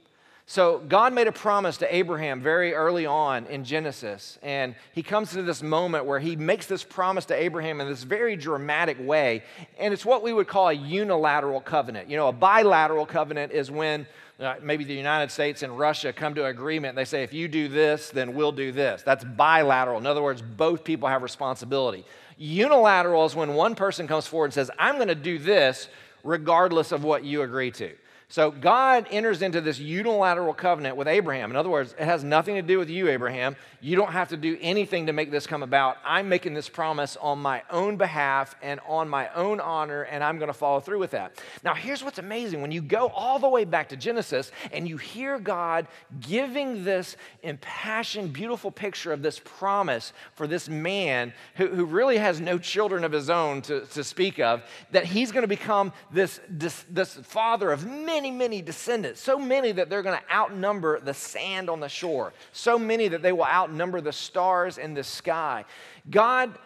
So, 0.44 0.80
God 0.80 1.14
made 1.14 1.28
a 1.28 1.32
promise 1.32 1.76
to 1.78 1.94
Abraham 1.94 2.40
very 2.40 2.74
early 2.74 3.06
on 3.06 3.46
in 3.46 3.64
Genesis, 3.64 4.38
and 4.42 4.74
he 4.92 5.02
comes 5.02 5.30
to 5.32 5.42
this 5.42 5.62
moment 5.62 6.04
where 6.04 6.18
he 6.18 6.34
makes 6.34 6.66
this 6.66 6.82
promise 6.82 7.24
to 7.26 7.34
Abraham 7.34 7.80
in 7.80 7.88
this 7.88 8.02
very 8.02 8.36
dramatic 8.36 8.98
way, 9.00 9.44
and 9.78 9.94
it's 9.94 10.04
what 10.04 10.22
we 10.22 10.32
would 10.32 10.48
call 10.48 10.68
a 10.68 10.72
unilateral 10.72 11.60
covenant. 11.60 12.10
You 12.10 12.16
know, 12.16 12.28
a 12.28 12.32
bilateral 12.32 13.06
covenant 13.06 13.52
is 13.52 13.70
when 13.70 14.06
uh, 14.40 14.56
maybe 14.60 14.82
the 14.82 14.94
United 14.94 15.30
States 15.30 15.62
and 15.62 15.78
Russia 15.78 16.12
come 16.12 16.34
to 16.34 16.44
an 16.44 16.50
agreement. 16.50 16.96
They 16.96 17.04
say, 17.04 17.22
if 17.22 17.32
you 17.32 17.46
do 17.46 17.68
this, 17.68 18.10
then 18.10 18.34
we'll 18.34 18.52
do 18.52 18.72
this. 18.72 19.02
That's 19.02 19.24
bilateral. 19.24 19.98
In 19.98 20.06
other 20.06 20.22
words, 20.22 20.42
both 20.42 20.82
people 20.82 21.08
have 21.08 21.22
responsibility. 21.22 22.04
Unilateral 22.36 23.24
is 23.24 23.36
when 23.36 23.54
one 23.54 23.76
person 23.76 24.08
comes 24.08 24.26
forward 24.26 24.46
and 24.46 24.54
says, 24.54 24.70
I'm 24.78 24.96
going 24.96 25.08
to 25.08 25.14
do 25.14 25.38
this 25.38 25.88
regardless 26.24 26.90
of 26.90 27.04
what 27.04 27.24
you 27.24 27.42
agree 27.42 27.70
to. 27.72 27.92
So 28.32 28.50
God 28.50 29.08
enters 29.10 29.42
into 29.42 29.60
this 29.60 29.78
unilateral 29.78 30.54
covenant 30.54 30.96
with 30.96 31.06
Abraham. 31.06 31.50
In 31.50 31.56
other 31.56 31.68
words, 31.68 31.94
it 31.98 32.06
has 32.06 32.24
nothing 32.24 32.54
to 32.54 32.62
do 32.62 32.78
with 32.78 32.88
you, 32.88 33.10
Abraham. 33.10 33.56
You 33.82 33.94
don't 33.94 34.12
have 34.12 34.30
to 34.30 34.38
do 34.38 34.56
anything 34.62 35.04
to 35.08 35.12
make 35.12 35.30
this 35.30 35.46
come 35.46 35.62
about. 35.62 35.98
I'm 36.02 36.30
making 36.30 36.54
this 36.54 36.66
promise 36.66 37.18
on 37.20 37.40
my 37.40 37.62
own 37.68 37.98
behalf 37.98 38.54
and 38.62 38.80
on 38.88 39.06
my 39.10 39.28
own 39.34 39.60
honor, 39.60 40.04
and 40.04 40.24
I'm 40.24 40.38
going 40.38 40.48
to 40.48 40.54
follow 40.54 40.80
through 40.80 41.00
with 41.00 41.10
that. 41.10 41.42
Now, 41.62 41.74
here's 41.74 42.02
what's 42.02 42.18
amazing 42.18 42.62
when 42.62 42.72
you 42.72 42.80
go 42.80 43.08
all 43.08 43.38
the 43.38 43.50
way 43.50 43.66
back 43.66 43.90
to 43.90 43.98
Genesis 43.98 44.50
and 44.72 44.88
you 44.88 44.96
hear 44.96 45.38
God 45.38 45.86
giving 46.20 46.84
this 46.84 47.18
impassioned, 47.42 48.32
beautiful 48.32 48.70
picture 48.70 49.12
of 49.12 49.20
this 49.20 49.42
promise 49.44 50.14
for 50.36 50.46
this 50.46 50.70
man 50.70 51.34
who, 51.56 51.66
who 51.66 51.84
really 51.84 52.16
has 52.16 52.40
no 52.40 52.56
children 52.56 53.04
of 53.04 53.12
his 53.12 53.28
own 53.28 53.60
to, 53.60 53.84
to 53.84 54.02
speak 54.02 54.38
of, 54.38 54.62
that 54.90 55.04
he's 55.04 55.32
going 55.32 55.42
to 55.42 55.48
become 55.48 55.92
this, 56.10 56.40
this, 56.48 56.86
this 56.88 57.12
father 57.16 57.70
of 57.70 57.84
many 57.84 58.21
many, 58.22 58.30
many 58.30 58.62
descendants, 58.62 59.20
so 59.20 59.36
many 59.36 59.72
that 59.72 59.90
they're 59.90 60.02
going 60.02 60.16
to 60.16 60.32
outnumber 60.32 61.00
the 61.00 61.12
sand 61.12 61.68
on 61.68 61.80
the 61.80 61.88
shore, 61.88 62.32
so 62.52 62.78
many 62.78 63.08
that 63.08 63.20
they 63.20 63.32
will 63.32 63.46
outnumber 63.46 64.00
the 64.00 64.12
stars 64.12 64.78
in 64.78 64.94
the 64.94 65.02
sky. 65.02 65.64
God 66.08 66.56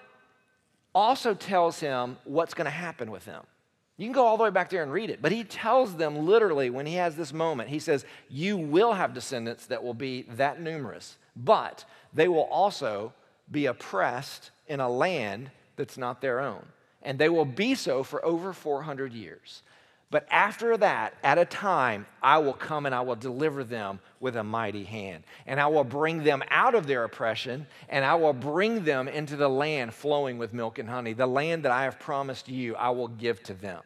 also 0.94 1.32
tells 1.32 1.80
him 1.80 2.18
what's 2.24 2.52
going 2.52 2.66
to 2.66 2.70
happen 2.70 3.10
with 3.10 3.24
them. 3.24 3.42
You 3.96 4.04
can 4.04 4.12
go 4.12 4.26
all 4.26 4.36
the 4.36 4.44
way 4.44 4.50
back 4.50 4.68
there 4.68 4.82
and 4.82 4.92
read 4.92 5.08
it, 5.08 5.22
but 5.22 5.32
he 5.32 5.44
tells 5.44 5.96
them 5.96 6.26
literally 6.26 6.68
when 6.68 6.84
he 6.84 6.96
has 6.96 7.16
this 7.16 7.32
moment, 7.32 7.70
he 7.70 7.78
says, 7.78 8.04
You 8.28 8.58
will 8.58 8.92
have 8.92 9.14
descendants 9.14 9.64
that 9.66 9.82
will 9.82 9.94
be 9.94 10.26
that 10.32 10.60
numerous, 10.60 11.16
but 11.34 11.86
they 12.12 12.28
will 12.28 12.44
also 12.44 13.14
be 13.50 13.64
oppressed 13.64 14.50
in 14.68 14.80
a 14.80 14.90
land 14.90 15.50
that's 15.76 15.96
not 15.96 16.20
their 16.20 16.38
own. 16.40 16.66
And 17.00 17.18
they 17.18 17.30
will 17.30 17.46
be 17.46 17.74
so 17.74 18.02
for 18.02 18.22
over 18.22 18.52
400 18.52 19.14
years. 19.14 19.62
But 20.10 20.26
after 20.30 20.76
that, 20.76 21.14
at 21.24 21.36
a 21.36 21.44
time, 21.44 22.06
I 22.22 22.38
will 22.38 22.52
come 22.52 22.86
and 22.86 22.94
I 22.94 23.00
will 23.00 23.16
deliver 23.16 23.64
them 23.64 23.98
with 24.20 24.36
a 24.36 24.44
mighty 24.44 24.84
hand. 24.84 25.24
And 25.46 25.60
I 25.60 25.66
will 25.66 25.84
bring 25.84 26.22
them 26.22 26.44
out 26.48 26.76
of 26.76 26.86
their 26.86 27.02
oppression, 27.02 27.66
and 27.88 28.04
I 28.04 28.14
will 28.14 28.32
bring 28.32 28.84
them 28.84 29.08
into 29.08 29.34
the 29.34 29.48
land 29.48 29.92
flowing 29.92 30.38
with 30.38 30.52
milk 30.52 30.78
and 30.78 30.88
honey. 30.88 31.12
The 31.12 31.26
land 31.26 31.64
that 31.64 31.72
I 31.72 31.82
have 31.84 31.98
promised 31.98 32.48
you, 32.48 32.76
I 32.76 32.90
will 32.90 33.08
give 33.08 33.42
to 33.44 33.54
them. 33.54 33.82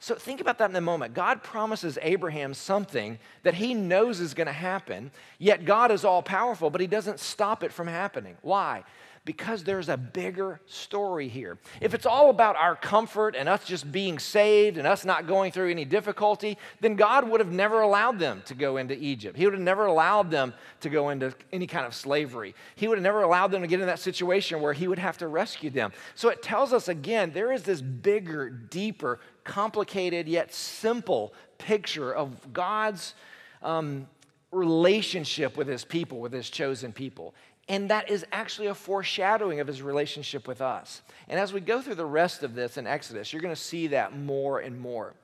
So 0.00 0.16
think 0.16 0.40
about 0.40 0.58
that 0.58 0.68
in 0.68 0.74
a 0.74 0.80
moment. 0.80 1.14
God 1.14 1.44
promises 1.44 1.96
Abraham 2.02 2.54
something 2.54 3.20
that 3.44 3.54
he 3.54 3.72
knows 3.72 4.18
is 4.18 4.34
going 4.34 4.48
to 4.48 4.52
happen, 4.52 5.12
yet 5.38 5.64
God 5.64 5.92
is 5.92 6.04
all 6.04 6.22
powerful, 6.22 6.70
but 6.70 6.80
he 6.80 6.88
doesn't 6.88 7.20
stop 7.20 7.62
it 7.62 7.72
from 7.72 7.86
happening. 7.86 8.36
Why? 8.42 8.82
Because 9.24 9.62
there's 9.62 9.88
a 9.88 9.96
bigger 9.96 10.60
story 10.66 11.28
here. 11.28 11.58
If 11.80 11.94
it's 11.94 12.06
all 12.06 12.28
about 12.28 12.56
our 12.56 12.74
comfort 12.74 13.36
and 13.36 13.48
us 13.48 13.64
just 13.64 13.90
being 13.92 14.18
saved 14.18 14.78
and 14.78 14.86
us 14.86 15.04
not 15.04 15.28
going 15.28 15.52
through 15.52 15.70
any 15.70 15.84
difficulty, 15.84 16.58
then 16.80 16.96
God 16.96 17.28
would 17.28 17.38
have 17.38 17.52
never 17.52 17.82
allowed 17.82 18.18
them 18.18 18.42
to 18.46 18.54
go 18.54 18.78
into 18.78 18.94
Egypt. 18.98 19.36
He 19.36 19.44
would 19.44 19.54
have 19.54 19.62
never 19.62 19.86
allowed 19.86 20.30
them 20.30 20.52
to 20.80 20.90
go 20.90 21.10
into 21.10 21.32
any 21.52 21.68
kind 21.68 21.86
of 21.86 21.94
slavery. 21.94 22.54
He 22.74 22.88
would 22.88 22.98
have 22.98 23.04
never 23.04 23.22
allowed 23.22 23.52
them 23.52 23.62
to 23.62 23.68
get 23.68 23.80
in 23.80 23.86
that 23.86 24.00
situation 24.00 24.60
where 24.60 24.72
He 24.72 24.88
would 24.88 24.98
have 24.98 25.18
to 25.18 25.28
rescue 25.28 25.70
them. 25.70 25.92
So 26.16 26.28
it 26.28 26.42
tells 26.42 26.72
us 26.72 26.88
again 26.88 27.30
there 27.32 27.52
is 27.52 27.62
this 27.62 27.80
bigger, 27.80 28.50
deeper, 28.50 29.20
complicated 29.44 30.26
yet 30.26 30.52
simple 30.52 31.32
picture 31.58 32.12
of 32.12 32.52
God's. 32.52 33.14
Um, 33.62 34.08
relationship 34.52 35.56
with 35.56 35.66
his 35.66 35.82
people, 35.82 36.20
with 36.20 36.32
his 36.32 36.50
chosen 36.50 36.92
people. 36.92 37.34
And 37.68 37.90
that 37.90 38.10
is 38.10 38.26
actually 38.32 38.66
a 38.66 38.74
foreshadowing 38.74 39.60
of 39.60 39.66
his 39.66 39.82
relationship 39.82 40.48
with 40.48 40.60
us. 40.60 41.02
And 41.28 41.38
as 41.38 41.52
we 41.52 41.60
go 41.60 41.80
through 41.80 41.94
the 41.94 42.04
rest 42.04 42.42
of 42.42 42.54
this 42.54 42.76
in 42.76 42.86
Exodus, 42.86 43.32
you're 43.32 43.42
going 43.42 43.54
to 43.54 43.60
see 43.60 43.88
that 43.88 44.16
more 44.16 44.60
and 44.60 44.78
more. 44.80 45.14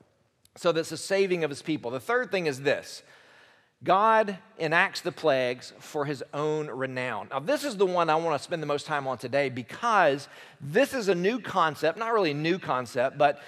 So 0.55 0.71
that's 0.71 0.89
the 0.89 0.97
saving 0.97 1.43
of 1.43 1.49
his 1.49 1.61
people. 1.61 1.91
The 1.91 1.99
third 1.99 2.31
thing 2.31 2.47
is 2.47 2.61
this 2.61 3.03
God 3.83 4.37
enacts 4.57 5.01
the 5.01 5.11
plagues 5.11 5.71
for 5.79 6.03
his 6.03 6.23
own 6.33 6.67
renown. 6.67 7.29
Now, 7.31 7.39
this 7.39 7.63
is 7.63 7.77
the 7.77 7.85
one 7.85 8.09
I 8.09 8.15
want 8.15 8.37
to 8.37 8.43
spend 8.43 8.61
the 8.61 8.67
most 8.67 8.85
time 8.85 9.07
on 9.07 9.17
today 9.17 9.49
because 9.49 10.27
this 10.59 10.93
is 10.93 11.07
a 11.07 11.15
new 11.15 11.39
concept, 11.39 11.97
not 11.97 12.13
really 12.13 12.31
a 12.31 12.35
new 12.35 12.59
concept, 12.59 13.17
but 13.17 13.41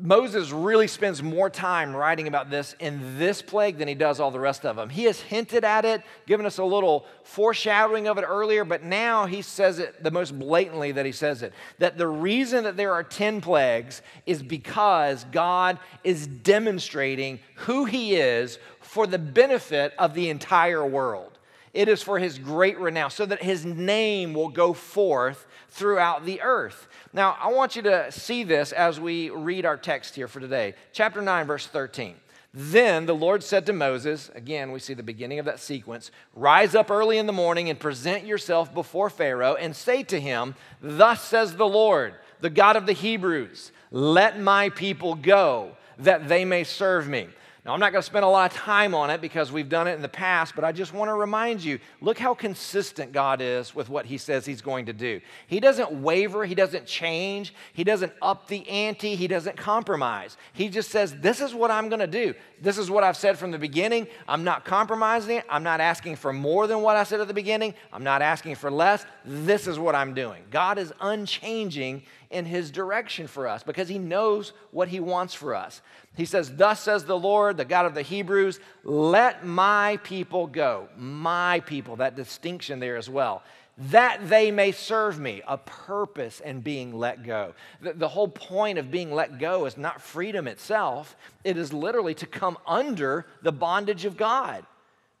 Moses 0.00 0.52
really 0.52 0.86
spends 0.86 1.22
more 1.22 1.50
time 1.50 1.94
writing 1.94 2.28
about 2.28 2.50
this 2.50 2.76
in 2.78 3.18
this 3.18 3.42
plague 3.42 3.78
than 3.78 3.88
he 3.88 3.94
does 3.94 4.20
all 4.20 4.30
the 4.30 4.38
rest 4.38 4.64
of 4.64 4.76
them. 4.76 4.88
He 4.88 5.04
has 5.04 5.20
hinted 5.20 5.64
at 5.64 5.84
it, 5.84 6.02
given 6.26 6.46
us 6.46 6.58
a 6.58 6.64
little 6.64 7.04
foreshadowing 7.24 8.06
of 8.06 8.16
it 8.16 8.22
earlier, 8.22 8.64
but 8.64 8.84
now 8.84 9.26
he 9.26 9.42
says 9.42 9.80
it 9.80 10.02
the 10.02 10.10
most 10.10 10.38
blatantly 10.38 10.92
that 10.92 11.04
he 11.04 11.12
says 11.12 11.42
it. 11.42 11.52
That 11.78 11.98
the 11.98 12.06
reason 12.06 12.64
that 12.64 12.76
there 12.76 12.92
are 12.92 13.02
10 13.02 13.40
plagues 13.40 14.02
is 14.24 14.42
because 14.42 15.24
God 15.32 15.78
is 16.04 16.26
demonstrating 16.26 17.40
who 17.56 17.84
he 17.84 18.14
is 18.14 18.58
for 18.80 19.06
the 19.06 19.18
benefit 19.18 19.94
of 19.98 20.14
the 20.14 20.30
entire 20.30 20.86
world. 20.86 21.37
It 21.78 21.86
is 21.86 22.02
for 22.02 22.18
his 22.18 22.40
great 22.40 22.76
renown, 22.80 23.12
so 23.12 23.24
that 23.24 23.40
his 23.40 23.64
name 23.64 24.34
will 24.34 24.48
go 24.48 24.72
forth 24.72 25.46
throughout 25.68 26.26
the 26.26 26.42
earth. 26.42 26.88
Now, 27.12 27.36
I 27.40 27.52
want 27.52 27.76
you 27.76 27.82
to 27.82 28.10
see 28.10 28.42
this 28.42 28.72
as 28.72 28.98
we 28.98 29.30
read 29.30 29.64
our 29.64 29.76
text 29.76 30.16
here 30.16 30.26
for 30.26 30.40
today. 30.40 30.74
Chapter 30.92 31.22
9, 31.22 31.46
verse 31.46 31.68
13. 31.68 32.16
Then 32.52 33.06
the 33.06 33.14
Lord 33.14 33.44
said 33.44 33.64
to 33.66 33.72
Moses, 33.72 34.28
again, 34.34 34.72
we 34.72 34.80
see 34.80 34.92
the 34.92 35.04
beginning 35.04 35.38
of 35.38 35.44
that 35.44 35.60
sequence 35.60 36.10
Rise 36.34 36.74
up 36.74 36.90
early 36.90 37.16
in 37.16 37.26
the 37.26 37.32
morning 37.32 37.70
and 37.70 37.78
present 37.78 38.26
yourself 38.26 38.74
before 38.74 39.08
Pharaoh 39.08 39.54
and 39.54 39.76
say 39.76 40.02
to 40.02 40.18
him, 40.18 40.56
Thus 40.82 41.22
says 41.22 41.54
the 41.54 41.68
Lord, 41.68 42.14
the 42.40 42.50
God 42.50 42.74
of 42.74 42.86
the 42.86 42.92
Hebrews, 42.92 43.70
let 43.92 44.40
my 44.40 44.70
people 44.70 45.14
go 45.14 45.76
that 45.98 46.26
they 46.26 46.44
may 46.44 46.64
serve 46.64 47.06
me. 47.06 47.28
Now, 47.64 47.74
I'm 47.74 47.80
not 47.80 47.92
going 47.92 48.00
to 48.02 48.06
spend 48.06 48.24
a 48.24 48.28
lot 48.28 48.52
of 48.52 48.56
time 48.56 48.94
on 48.94 49.10
it 49.10 49.20
because 49.20 49.50
we've 49.50 49.68
done 49.68 49.88
it 49.88 49.94
in 49.94 50.02
the 50.02 50.08
past, 50.08 50.54
but 50.54 50.64
I 50.64 50.72
just 50.72 50.94
want 50.94 51.08
to 51.08 51.14
remind 51.14 51.62
you 51.62 51.80
look 52.00 52.18
how 52.18 52.32
consistent 52.32 53.12
God 53.12 53.40
is 53.40 53.74
with 53.74 53.88
what 53.88 54.06
He 54.06 54.16
says 54.16 54.46
He's 54.46 54.62
going 54.62 54.86
to 54.86 54.92
do. 54.92 55.20
He 55.48 55.60
doesn't 55.60 55.90
waver, 55.90 56.44
He 56.44 56.54
doesn't 56.54 56.86
change, 56.86 57.52
He 57.72 57.84
doesn't 57.84 58.12
up 58.22 58.46
the 58.48 58.66
ante, 58.68 59.16
He 59.16 59.26
doesn't 59.26 59.56
compromise. 59.56 60.36
He 60.52 60.68
just 60.68 60.90
says, 60.90 61.16
This 61.16 61.40
is 61.40 61.52
what 61.52 61.70
I'm 61.70 61.88
going 61.88 62.00
to 62.00 62.06
do. 62.06 62.34
This 62.60 62.78
is 62.78 62.90
what 62.90 63.04
I've 63.04 63.16
said 63.16 63.38
from 63.38 63.50
the 63.50 63.58
beginning. 63.58 64.06
I'm 64.26 64.44
not 64.44 64.64
compromising 64.64 65.36
it. 65.36 65.44
I'm 65.48 65.62
not 65.62 65.80
asking 65.80 66.16
for 66.16 66.32
more 66.32 66.66
than 66.66 66.80
what 66.80 66.96
I 66.96 67.02
said 67.02 67.20
at 67.20 67.28
the 67.28 67.34
beginning. 67.34 67.74
I'm 67.92 68.04
not 68.04 68.22
asking 68.22 68.54
for 68.54 68.70
less. 68.70 69.04
This 69.24 69.66
is 69.66 69.78
what 69.78 69.94
I'm 69.94 70.14
doing. 70.14 70.42
God 70.50 70.78
is 70.78 70.92
unchanging 71.00 72.02
in 72.30 72.44
his 72.44 72.70
direction 72.70 73.26
for 73.26 73.48
us 73.48 73.62
because 73.62 73.88
he 73.88 73.98
knows 73.98 74.52
what 74.70 74.88
he 74.88 75.00
wants 75.00 75.34
for 75.34 75.54
us. 75.54 75.80
He 76.16 76.24
says, 76.24 76.54
Thus 76.54 76.80
says 76.80 77.04
the 77.04 77.18
Lord, 77.18 77.56
the 77.56 77.64
God 77.64 77.86
of 77.86 77.94
the 77.94 78.02
Hebrews, 78.02 78.60
let 78.84 79.46
my 79.46 79.98
people 80.02 80.46
go. 80.46 80.88
My 80.96 81.60
people, 81.60 81.96
that 81.96 82.16
distinction 82.16 82.80
there 82.80 82.96
as 82.96 83.08
well. 83.08 83.42
That 83.78 84.28
they 84.28 84.50
may 84.50 84.72
serve 84.72 85.20
me, 85.20 85.40
a 85.46 85.56
purpose 85.56 86.40
in 86.40 86.60
being 86.60 86.98
let 86.98 87.24
go. 87.24 87.54
The, 87.80 87.92
the 87.92 88.08
whole 88.08 88.28
point 88.28 88.76
of 88.76 88.90
being 88.90 89.12
let 89.12 89.38
go 89.38 89.66
is 89.66 89.78
not 89.78 90.02
freedom 90.02 90.48
itself, 90.48 91.16
it 91.44 91.56
is 91.56 91.72
literally 91.72 92.14
to 92.14 92.26
come 92.26 92.58
under 92.66 93.26
the 93.42 93.52
bondage 93.52 94.04
of 94.04 94.16
God. 94.16 94.66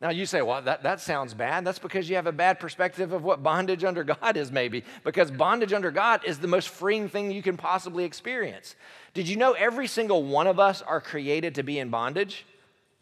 Now 0.00 0.10
you 0.10 0.26
say, 0.26 0.42
well, 0.42 0.62
that, 0.62 0.84
that 0.84 1.00
sounds 1.00 1.34
bad. 1.34 1.64
That's 1.64 1.80
because 1.80 2.08
you 2.08 2.14
have 2.14 2.28
a 2.28 2.32
bad 2.32 2.60
perspective 2.60 3.12
of 3.12 3.24
what 3.24 3.42
bondage 3.42 3.82
under 3.82 4.04
God 4.04 4.36
is, 4.36 4.52
maybe. 4.52 4.84
Because 5.02 5.30
bondage 5.30 5.72
under 5.72 5.90
God 5.90 6.24
is 6.24 6.38
the 6.38 6.46
most 6.46 6.68
freeing 6.68 7.08
thing 7.08 7.32
you 7.32 7.42
can 7.42 7.56
possibly 7.56 8.04
experience. 8.04 8.76
Did 9.12 9.28
you 9.28 9.36
know 9.36 9.52
every 9.54 9.88
single 9.88 10.22
one 10.22 10.46
of 10.46 10.60
us 10.60 10.82
are 10.82 11.00
created 11.00 11.56
to 11.56 11.64
be 11.64 11.80
in 11.80 11.88
bondage? 11.88 12.46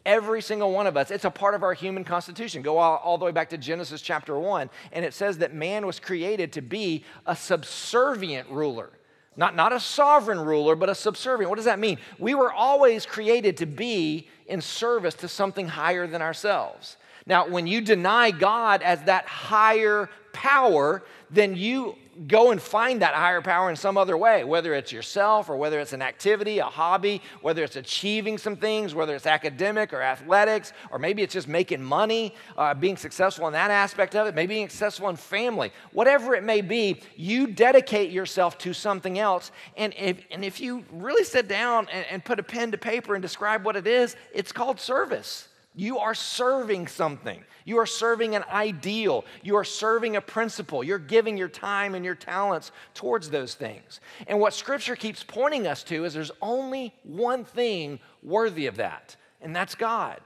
Every 0.07 0.41
single 0.41 0.71
one 0.71 0.87
of 0.87 0.97
us. 0.97 1.11
It's 1.11 1.25
a 1.25 1.29
part 1.29 1.53
of 1.53 1.61
our 1.61 1.73
human 1.73 2.03
constitution. 2.03 2.63
Go 2.63 2.79
all, 2.79 2.97
all 2.97 3.19
the 3.19 3.25
way 3.25 3.31
back 3.31 3.49
to 3.49 3.57
Genesis 3.57 4.01
chapter 4.01 4.39
1, 4.39 4.69
and 4.91 5.05
it 5.05 5.13
says 5.13 5.37
that 5.39 5.53
man 5.53 5.85
was 5.85 5.99
created 5.99 6.53
to 6.53 6.61
be 6.61 7.03
a 7.27 7.35
subservient 7.35 8.49
ruler. 8.49 8.89
Not, 9.37 9.55
not 9.55 9.71
a 9.71 9.79
sovereign 9.79 10.39
ruler, 10.39 10.75
but 10.75 10.89
a 10.89 10.95
subservient. 10.95 11.49
What 11.49 11.57
does 11.57 11.65
that 11.65 11.77
mean? 11.77 11.99
We 12.17 12.33
were 12.33 12.51
always 12.51 13.05
created 13.05 13.57
to 13.57 13.67
be 13.67 14.27
in 14.47 14.61
service 14.61 15.13
to 15.15 15.27
something 15.27 15.67
higher 15.67 16.07
than 16.07 16.23
ourselves. 16.23 16.97
Now, 17.27 17.47
when 17.47 17.67
you 17.67 17.81
deny 17.81 18.31
God 18.31 18.81
as 18.81 19.03
that 19.03 19.25
higher 19.25 20.09
power, 20.37 21.03
then 21.31 21.55
you 21.55 21.95
go 22.27 22.51
and 22.51 22.61
find 22.61 23.01
that 23.01 23.13
higher 23.15 23.41
power 23.41 23.69
in 23.69 23.75
some 23.75 23.97
other 23.97 24.15
way, 24.15 24.43
whether 24.43 24.73
it's 24.75 24.91
yourself 24.91 25.49
or 25.49 25.57
whether 25.57 25.79
it's 25.79 25.93
an 25.93 26.01
activity, 26.01 26.59
a 26.59 26.65
hobby, 26.65 27.21
whether 27.41 27.63
it's 27.63 27.75
achieving 27.75 28.37
some 28.37 28.55
things, 28.55 28.93
whether 28.93 29.15
it's 29.15 29.25
academic 29.25 29.93
or 29.93 30.01
athletics, 30.01 30.73
or 30.91 30.99
maybe 30.99 31.23
it's 31.23 31.33
just 31.33 31.47
making 31.47 31.81
money, 31.81 32.35
uh, 32.57 32.73
being 32.73 32.97
successful 32.97 33.47
in 33.47 33.53
that 33.53 33.71
aspect 33.71 34.15
of 34.15 34.27
it, 34.27 34.35
maybe 34.35 34.53
being 34.55 34.69
successful 34.69 35.09
in 35.09 35.15
family. 35.15 35.71
Whatever 35.91 36.35
it 36.35 36.43
may 36.43 36.61
be, 36.61 37.01
you 37.15 37.47
dedicate 37.47 38.11
yourself 38.11 38.57
to 38.59 38.73
something 38.73 39.17
else. 39.17 39.51
And 39.75 39.93
if, 39.97 40.19
and 40.31 40.45
if 40.45 40.59
you 40.59 40.85
really 40.91 41.23
sit 41.23 41.47
down 41.47 41.87
and, 41.91 42.05
and 42.09 42.23
put 42.23 42.39
a 42.39 42.43
pen 42.43 42.71
to 42.71 42.77
paper 42.77 43.15
and 43.15 43.21
describe 43.21 43.65
what 43.65 43.75
it 43.75 43.87
is, 43.87 44.15
it's 44.33 44.51
called 44.51 44.79
service. 44.79 45.47
You 45.77 45.99
are 45.99 46.15
serving 46.15 46.87
something. 46.87 47.43
You 47.63 47.77
are 47.77 47.85
serving 47.85 48.35
an 48.35 48.43
ideal. 48.51 49.23
You 49.43 49.55
are 49.57 49.63
serving 49.63 50.15
a 50.15 50.21
principle. 50.21 50.83
You're 50.83 50.97
giving 50.97 51.37
your 51.37 51.47
time 51.47 51.93
and 51.93 52.03
your 52.03 52.15
talents 52.15 52.71
towards 52.95 53.29
those 53.29 53.53
things. 53.53 54.01
And 54.25 54.39
what 54.39 54.55
Scripture 54.55 54.95
keeps 54.95 55.23
pointing 55.23 55.67
us 55.67 55.83
to 55.83 56.03
is 56.03 56.15
there's 56.15 56.31
only 56.41 56.95
one 57.03 57.45
thing 57.45 57.99
worthy 58.23 58.65
of 58.65 58.77
that, 58.77 59.15
and 59.39 59.55
that's 59.55 59.75
God. 59.75 60.19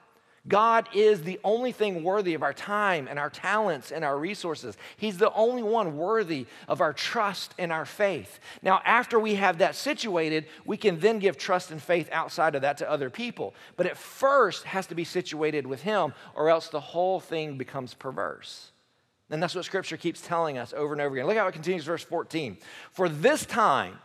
God 0.48 0.90
is 0.94 1.22
the 1.22 1.40
only 1.44 1.72
thing 1.72 2.04
worthy 2.04 2.34
of 2.34 2.42
our 2.42 2.54
time 2.54 3.08
and 3.08 3.20
our 3.20 3.30
talents 3.30 3.92
and 3.92 4.04
our 4.04 4.18
resources. 4.18 4.76
He's 4.98 5.18
the 5.18 5.32
only 5.34 5.62
one 5.62 5.98
worthy 5.98 6.48
of 6.68 6.82
our 6.82 6.94
trust 6.94 7.54
and 7.60 7.72
our 7.72 7.86
faith. 7.86 8.40
Now, 8.64 8.82
after 8.84 9.20
we 9.20 9.36
have 9.36 9.60
that 9.60 9.76
situated, 9.76 10.48
we 10.66 10.78
can 10.78 11.00
then 11.00 11.20
give 11.20 11.38
trust 11.38 11.70
and 11.70 11.82
faith 11.82 12.10
outside 12.12 12.56
of 12.56 12.64
that 12.64 12.78
to 12.80 12.90
other 12.90 13.12
people. 13.12 13.54
But 13.78 13.86
it 13.86 13.96
first 13.96 14.64
has 14.64 14.88
to 14.88 14.96
be 14.96 15.04
situated 15.04 15.68
with 15.68 15.84
Him, 15.84 16.14
or 16.34 16.50
else 16.50 16.70
the 16.70 16.80
whole 16.80 17.20
thing 17.20 17.58
becomes 17.58 17.94
perverse. 17.94 18.72
And 19.30 19.42
that's 19.42 19.54
what 19.54 19.66
Scripture 19.66 19.96
keeps 19.96 20.22
telling 20.22 20.58
us 20.58 20.74
over 20.74 20.94
and 20.94 21.02
over 21.02 21.16
again. 21.16 21.28
Look 21.28 21.38
how 21.38 21.48
it 21.48 21.54
continues, 21.54 21.86
verse 21.86 22.04
14. 22.04 22.58
For 22.92 23.08
this 23.08 23.46
time 23.46 24.00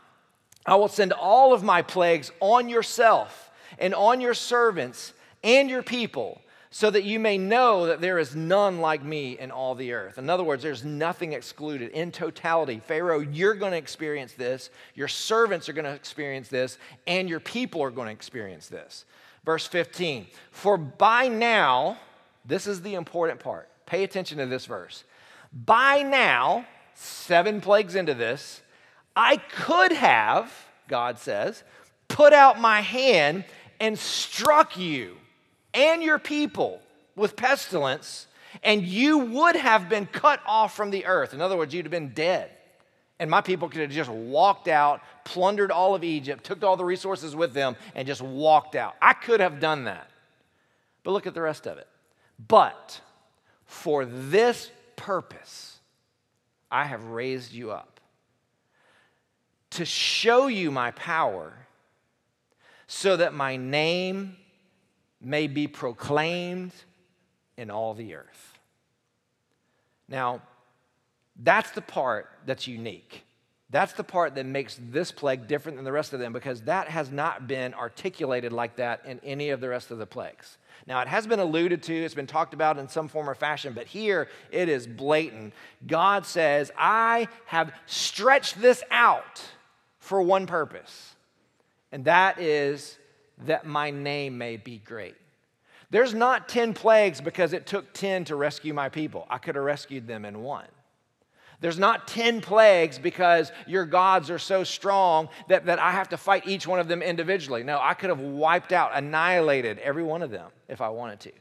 I 0.67 0.75
will 0.75 0.89
send 0.89 1.13
all 1.13 1.55
of 1.55 1.63
my 1.63 1.81
plagues 1.83 2.31
on 2.41 2.69
yourself 2.69 3.51
and 3.79 3.95
on 3.95 4.21
your 4.21 4.35
servants 4.35 5.13
and 5.47 5.71
your 5.71 5.83
people, 5.83 6.43
so 6.71 6.91
that 6.91 7.05
you 7.05 7.21
may 7.21 7.39
know 7.39 7.87
that 7.87 8.01
there 8.01 8.19
is 8.19 8.35
none 8.35 8.81
like 8.81 9.03
me 9.03 9.39
in 9.39 9.53
all 9.53 9.77
the 9.77 9.93
earth. 9.93 10.19
In 10.19 10.29
other 10.29 10.43
words, 10.43 10.63
there's 10.63 10.85
nothing 10.85 11.33
excluded. 11.33 11.93
In 11.93 12.11
totality, 12.11 12.83
Pharaoh, 12.85 13.21
you're 13.21 13.55
going 13.55 13.71
to 13.71 13.79
experience 13.79 14.33
this, 14.33 14.71
your 14.95 15.07
servants 15.07 15.69
are 15.69 15.73
going 15.73 15.85
to 15.85 15.93
experience 15.93 16.49
this, 16.49 16.79
and 17.07 17.29
your 17.29 17.39
people 17.39 17.81
are 17.83 17.93
going 17.93 18.09
to 18.09 18.13
experience 18.13 18.67
this. 18.67 19.05
Verse 19.45 19.67
15 19.69 20.27
For 20.51 20.77
by 20.77 21.29
now, 21.29 21.97
this 22.45 22.67
is 22.67 22.83
the 22.83 22.95
important 22.95 23.39
part. 23.39 23.69
Pay 23.87 24.03
attention 24.03 24.39
to 24.39 24.47
this 24.47 24.67
verse. 24.67 25.05
By 25.53 26.03
now, 26.03 26.67
seven 26.95 27.61
plagues 27.61 27.95
into 27.95 28.15
this, 28.15 28.61
I 29.15 29.37
could 29.37 29.93
have, 29.93 30.53
God 30.89 31.21
says, 31.21 31.63
put 32.09 32.33
out 32.33 32.61
my 32.61 32.81
hand 32.81 33.45
and 33.79 33.97
struck 33.97 34.77
you 34.77 35.17
and 35.77 36.03
your 36.03 36.19
people 36.19 36.81
with 37.15 37.37
pestilence, 37.37 38.27
and 38.65 38.83
you 38.83 39.19
would 39.19 39.55
have 39.55 39.89
been 39.89 40.07
cut 40.07 40.41
off 40.47 40.75
from 40.75 40.91
the 40.91 41.07
earth. 41.07 41.35
In 41.35 41.41
other 41.41 41.57
words, 41.57 41.73
you'd 41.73 41.85
have 41.85 41.93
been 41.93 42.15
dead. 42.15 42.51
And 43.19 43.31
my 43.31 43.41
people 43.41 43.69
could 43.69 43.81
have 43.81 43.91
just 43.91 44.11
walked 44.11 44.69
out, 44.69 45.01
plundered 45.25 45.71
all 45.71 45.95
of 45.95 46.05
Egypt, 46.05 46.45
took 46.45 46.63
all 46.63 46.77
the 46.77 46.85
resources 46.85 47.35
with 47.35 47.55
them, 47.55 47.77
and 47.95 48.07
just 48.07 48.21
walked 48.21 48.75
out. 48.75 48.95
I 49.01 49.13
could 49.13 49.41
have 49.41 49.61
done 49.61 49.85
that. 49.85 50.11
But 51.03 51.13
look 51.13 51.27
at 51.27 51.35
the 51.35 51.41
rest 51.41 51.67
of 51.67 51.79
it. 51.79 51.89
But 52.49 53.01
for 53.65 54.05
this 54.05 54.71
purpose, 54.97 55.79
I 56.71 56.85
have 56.85 57.05
raised 57.05 57.53
you 57.53 57.71
up 57.71 58.01
to 59.71 59.85
show 59.85 60.47
you 60.47 60.71
my 60.71 60.91
power 60.91 61.53
so 62.87 63.17
that 63.17 63.35
my 63.35 63.57
name 63.57 64.37
may 65.27 65.49
be 65.49 65.67
proclaimed 65.67 66.73
in 67.57 67.69
all 67.69 67.95
the 67.95 68.15
earth. 68.15 68.59
Now, 70.09 70.41
that's 71.43 71.73
the 71.73 71.83
part 71.83 72.31
that's 72.47 72.69
unique. 72.69 73.25
That's 73.69 73.93
the 73.95 74.05
part 74.05 74.37
that 74.37 74.47
makes 74.47 74.79
this 74.81 75.11
plague 75.11 75.49
different 75.49 75.77
than 75.77 75.85
the 75.85 75.91
rest 75.91 76.13
of 76.13 76.21
them 76.21 76.33
because 76.33 76.63
that 76.63 76.89
has 76.89 77.11
not 77.11 77.49
been 77.49 77.75
articulated 77.75 78.53
like 78.53 78.77
that 78.77 79.05
in 79.05 79.19
any 79.25 79.51
of 79.51 79.61
the 79.61 79.69
rest 79.69 79.91
of 79.91 79.99
the 79.99 80.07
plagues. 80.07 80.59
Now, 80.87 81.01
it 81.01 81.09
has 81.09 81.27
been 81.27 81.41
alluded 81.41 81.83
to, 81.83 81.95
it's 81.95 82.15
been 82.15 82.29
talked 82.29 82.55
about 82.55 82.79
in 82.79 82.89
some 82.89 83.09
form 83.09 83.29
or 83.29 83.35
fashion, 83.35 83.73
but 83.73 83.89
here 83.89 84.29
it 84.53 84.69
is 84.69 84.87
blatant. 84.87 85.53
God 85.85 86.25
says, 86.25 86.71
I 86.79 87.27
have 87.47 87.73
stretched 87.87 88.61
this 88.61 88.85
out 88.93 89.43
for 89.99 90.23
one 90.23 90.47
purpose, 90.47 91.17
and 91.91 92.05
that 92.05 92.39
is 92.39 92.97
that 93.45 93.67
my 93.67 93.91
name 93.91 94.39
may 94.39 94.57
be 94.57 94.79
great. 94.79 95.17
There's 95.91 96.15
not 96.15 96.49
10 96.49 96.75
plagues 96.75 97.21
because 97.21 97.53
it 97.53 97.67
took 97.67 97.93
10 97.93 98.25
to 98.27 98.37
rescue 98.37 98.75
my 98.75 98.89
people. 98.89 99.27
I 99.31 99.39
could 99.39 99.55
have 99.55 99.65
rescued 99.65 100.07
them 100.07 100.25
in 100.25 100.43
one. 100.43 100.67
There's 101.61 101.79
not 101.79 102.07
10 102.09 102.41
plagues 102.41 102.99
because 102.99 103.51
your 103.67 103.87
gods 103.87 104.31
are 104.31 104.39
so 104.39 104.63
strong 104.63 105.29
that, 105.49 105.67
that 105.67 105.79
I 105.79 105.93
have 105.93 106.09
to 106.11 106.17
fight 106.17 106.47
each 106.47 106.67
one 106.67 106.81
of 106.81 106.89
them 106.89 107.03
individually. 107.03 107.63
No, 107.63 107.79
I 107.81 107.95
could 107.95 108.11
have 108.11 108.21
wiped 108.21 108.73
out, 108.73 108.91
annihilated 108.95 109.79
every 109.79 110.03
one 110.03 110.23
of 110.23 110.31
them 110.31 110.51
if 110.69 110.81
I 110.81 110.89
wanted 110.91 111.21
to. 111.21 111.33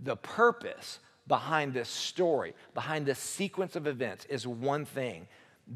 The 0.00 0.16
purpose 0.16 0.98
behind 1.28 1.72
this 1.72 1.88
story, 1.88 2.54
behind 2.74 3.06
this 3.06 3.18
sequence 3.18 3.76
of 3.76 3.86
events, 3.86 4.24
is 4.26 4.46
one 4.46 4.84
thing 4.84 5.28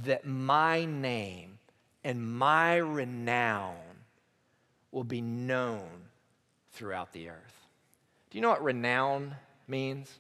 that 0.05 0.27
my 0.27 0.85
name 0.85 1.59
and 2.03 2.37
my 2.37 2.77
renown 2.77 3.77
will 4.93 5.05
be 5.05 5.21
known 5.21 5.89
throughout 6.73 7.13
the 7.13 7.29
earth. 7.29 7.67
Do 8.31 8.39
you 8.39 8.43
know 8.43 8.51
what 8.51 8.63
renown 8.63 9.35
means? 9.67 10.11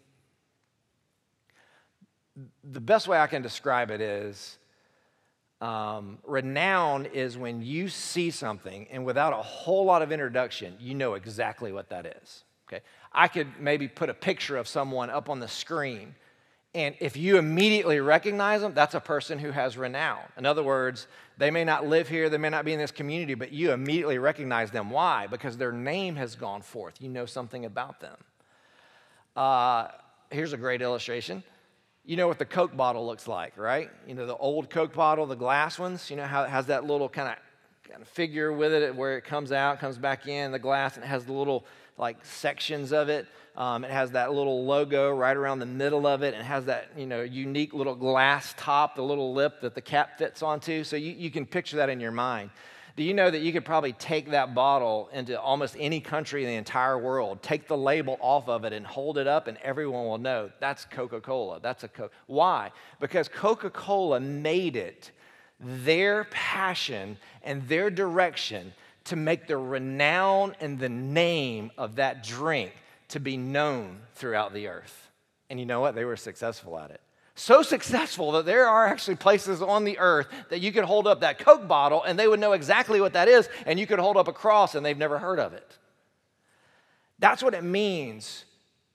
The 2.65 2.81
best 2.81 3.09
way 3.09 3.19
I 3.19 3.27
can 3.27 3.43
describe 3.43 3.91
it 3.91 4.01
is 4.01 4.59
um, 5.61 6.19
renown 6.25 7.07
is 7.07 7.37
when 7.37 7.63
you 7.63 7.89
see 7.89 8.31
something 8.31 8.87
and 8.91 9.05
without 9.05 9.33
a 9.33 9.43
whole 9.43 9.85
lot 9.85 10.03
of 10.03 10.13
introduction, 10.13 10.77
you 10.79 10.95
know 10.95 11.15
exactly 11.15 11.73
what 11.73 11.89
that 11.89 12.07
is. 12.23 12.45
Okay? 12.69 12.83
I 13.13 13.29
could 13.29 13.49
maybe 13.59 13.89
put 13.89 14.09
a 14.09 14.15
picture 14.15 14.57
of 14.57 14.69
someone 14.69 15.11
up 15.11 15.29
on 15.29 15.41
the 15.41 15.49
screen 15.49 16.15
and 16.75 16.95
if 17.01 17.17
you 17.17 17.39
immediately 17.39 17.99
recognize 18.01 18.61
them, 18.61 18.75
that's 18.75 18.95
a 18.95 19.01
person 19.01 19.39
who 19.39 19.51
has 19.51 19.77
renown. 19.79 20.21
In 20.37 20.45
other 20.45 20.63
words, 20.63 21.07
they 21.39 21.51
may 21.51 21.65
not 21.65 21.87
live 21.87 22.09
here, 22.09 22.29
they 22.29 22.39
may 22.39 22.51
not 22.51 22.65
be 22.65 22.73
in 22.73 22.79
this 22.79 22.91
community, 22.91 23.35
but 23.35 23.53
you 23.53 23.73
immediately 23.73 24.19
recognize 24.19 24.71
them. 24.71 24.91
Why? 24.91 25.27
Because 25.27 25.57
their 25.57 25.73
name 25.73 26.17
has 26.17 26.37
gone 26.37 26.61
forth. 26.61 27.01
You 27.01 27.09
know 27.09 27.27
something 27.27 27.65
about 27.65 28.01
them. 28.01 28.17
Uh, 29.35 29.89
here's 30.31 30.53
a 30.53 30.57
great 30.59 30.83
illustration. 30.83 31.43
You 32.05 32.17
know 32.17 32.29
what 32.29 32.39
the 32.39 32.45
Coke 32.45 32.77
bottle 32.77 33.07
looks 33.07 33.27
like, 33.27 33.57
right? 33.57 33.91
You 34.07 34.15
know, 34.15 34.27
the 34.27 34.37
old 34.37 34.69
Coke 34.69 34.95
bottle, 34.95 35.27
the 35.27 35.37
glass 35.37 35.79
ones, 35.79 36.11
you 36.11 36.17
know 36.17 36.27
how 36.27 36.43
it 36.43 36.51
has 36.51 36.67
that 36.67 36.85
little 36.85 37.09
kind 37.09 37.29
of 37.29 37.37
kind 37.89 38.03
of 38.03 38.09
figure 38.09 38.53
with 38.53 38.73
it 38.73 38.95
where 38.95 39.17
it 39.17 39.25
comes 39.25 39.53
out, 39.53 39.79
comes 39.79 39.97
back 39.97 40.27
in 40.29 40.53
the 40.53 40.59
glass, 40.59 40.97
and 40.97 41.05
it 41.05 41.09
has 41.09 41.25
the 41.25 41.33
little 41.33 41.65
like 41.97 42.25
sections 42.25 42.93
of 42.93 43.09
it. 43.09 43.27
Um, 43.59 43.85
it 43.85 43.91
has 43.91 44.13
that 44.13 44.33
little 44.33 44.65
logo 44.65 45.11
right 45.11 45.37
around 45.37 45.59
the 45.59 45.67
middle 45.67 46.07
of 46.07 46.23
it 46.23 46.33
and 46.33 46.47
has 46.47 46.67
that 46.67 46.91
you 46.97 47.07
know 47.07 47.23
unique 47.23 47.75
little 47.75 47.97
glass 47.97 48.55
top, 48.57 48.95
the 48.95 49.03
little 49.03 49.35
lip 49.35 49.61
that 49.63 49.75
the 49.75 49.81
cap 49.81 50.17
fits 50.17 50.45
onto. 50.45 50.85
So 50.85 50.95
you, 50.95 51.11
you 51.11 51.29
can 51.29 51.45
picture 51.45 51.77
that 51.79 51.89
in 51.89 51.99
your 51.99 52.13
mind. 52.13 52.51
Do 52.95 53.03
you 53.03 53.15
know 53.15 53.29
that 53.29 53.41
you 53.41 53.53
could 53.53 53.65
probably 53.65 53.95
take 53.95 54.31
that 54.31 54.55
bottle 54.55 55.11
into 55.13 55.41
almost 55.41 55.75
any 55.79 56.01
country 56.01 56.45
in 56.45 56.49
the 56.49 56.55
entire 56.55 56.99
world, 56.99 57.43
take 57.43 57.67
the 57.67 57.77
label 57.77 58.17
off 58.21 58.49
of 58.49 58.65
it 58.65 58.73
and 58.73 58.87
hold 58.87 59.19
it 59.19 59.27
up, 59.27 59.49
and 59.49 59.59
everyone 59.59 60.07
will 60.07 60.19
know 60.19 60.51
that's 60.61 60.85
Coca 60.85 61.21
Cola. 61.21 61.59
That's 61.61 61.83
a 61.83 61.89
Coke. 61.89 62.13
Why? 62.27 62.71
Because 63.01 63.27
Coca 63.27 63.71
Cola 63.71 64.21
made 64.21 64.77
it 64.77 65.11
their 65.59 66.25
passion 66.31 67.19
and 67.43 67.67
their 67.67 67.91
direction 67.91 68.73
to 69.05 69.17
make 69.17 69.49
the 69.49 69.57
renown 69.57 70.55
and 70.61 70.79
the 70.79 70.89
name 70.89 71.73
of 71.77 71.97
that 71.97 72.23
drink 72.23 72.73
to 73.09 73.21
be 73.21 73.37
known 73.37 74.01
throughout 74.15 74.53
the 74.53 74.69
earth. 74.69 75.11
And 75.51 75.59
you 75.59 75.67
know 75.67 75.81
what? 75.81 75.95
They 75.95 76.05
were 76.05 76.17
successful 76.17 76.79
at 76.79 76.91
it. 76.91 77.01
So 77.35 77.63
successful 77.63 78.33
that 78.33 78.47
there 78.47 78.67
are 78.67 78.87
actually 78.87 79.15
places 79.15 79.63
on 79.63 79.85
the 79.85 79.99
earth 79.99 80.27
that 80.51 80.61
you 80.61 80.73
could 80.73 80.85
hold 80.85 81.07
up 81.07 81.21
that 81.21 81.39
Coke 81.39 81.69
bottle 81.69 82.03
and 82.03 82.19
they 82.19 82.27
would 82.27 82.41
know 82.41 82.53
exactly 82.53 83.01
what 83.01 83.13
that 83.13 83.29
is, 83.29 83.49
and 83.65 83.79
you 83.79 83.87
could 83.87 84.01
hold 84.01 84.17
up 84.17 84.27
a 84.27 84.33
cross 84.33 84.75
and 84.75 84.85
they've 84.85 84.99
never 84.99 85.19
heard 85.19 85.39
of 85.39 85.53
it. 85.53 85.79
That's 87.21 87.43
what 87.43 87.55
it 87.55 87.63
means 87.63 88.45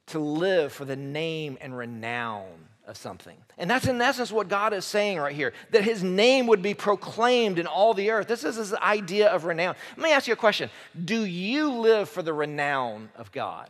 to 0.08 0.19
live 0.19 0.73
for 0.73 0.86
the 0.86 0.95
name 0.95 1.58
and 1.62 1.78
renown 1.78 2.49
of 2.86 2.97
something. 2.97 3.38
And 3.58 3.69
that's 3.69 3.88
in 3.88 4.02
essence 4.02 4.32
what 4.32 4.49
God 4.49 4.73
is 4.73 4.84
saying 4.84 5.19
right 5.19 5.36
here 5.36 5.54
that 5.71 5.86
his 5.86 6.04
name 6.04 6.47
would 6.47 6.62
be 6.62 6.73
proclaimed 6.73 7.60
in 7.60 7.67
all 7.67 7.93
the 7.93 8.12
earth. 8.12 8.28
This 8.28 8.43
is 8.43 8.58
his 8.58 8.73
idea 8.73 9.30
of 9.30 9.45
renown. 9.45 9.76
Let 9.95 10.04
me 10.04 10.12
ask 10.12 10.28
you 10.28 10.34
a 10.34 10.38
question 10.38 10.69
Do 11.06 11.23
you 11.23 11.71
live 11.71 12.10
for 12.10 12.21
the 12.21 12.34
renown 12.34 13.10
of 13.15 13.32
God? 13.32 13.69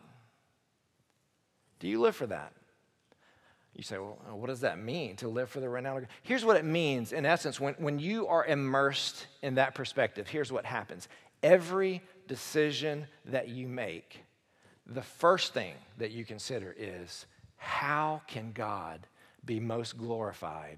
Do 1.83 1.89
you 1.89 1.99
live 1.99 2.15
for 2.15 2.27
that? 2.27 2.53
You 3.75 3.83
say, 3.83 3.97
well, 3.97 4.17
what 4.31 4.47
does 4.47 4.61
that 4.61 4.79
mean 4.79 5.17
to 5.17 5.27
live 5.27 5.49
for 5.49 5.59
the 5.59 5.67
renown? 5.67 6.07
Here's 6.21 6.45
what 6.45 6.55
it 6.55 6.63
means, 6.63 7.11
in 7.11 7.25
essence, 7.25 7.59
when, 7.59 7.73
when 7.73 7.99
you 7.99 8.25
are 8.27 8.45
immersed 8.45 9.27
in 9.41 9.55
that 9.55 9.75
perspective, 9.75 10.29
here's 10.29 10.49
what 10.49 10.65
happens. 10.65 11.09
Every 11.43 12.01
decision 12.25 13.05
that 13.25 13.49
you 13.49 13.67
make, 13.67 14.23
the 14.87 15.01
first 15.01 15.53
thing 15.53 15.73
that 15.97 16.11
you 16.11 16.23
consider 16.23 16.73
is 16.77 17.25
how 17.57 18.21
can 18.27 18.53
God 18.53 19.05
be 19.43 19.59
most 19.59 19.97
glorified 19.97 20.77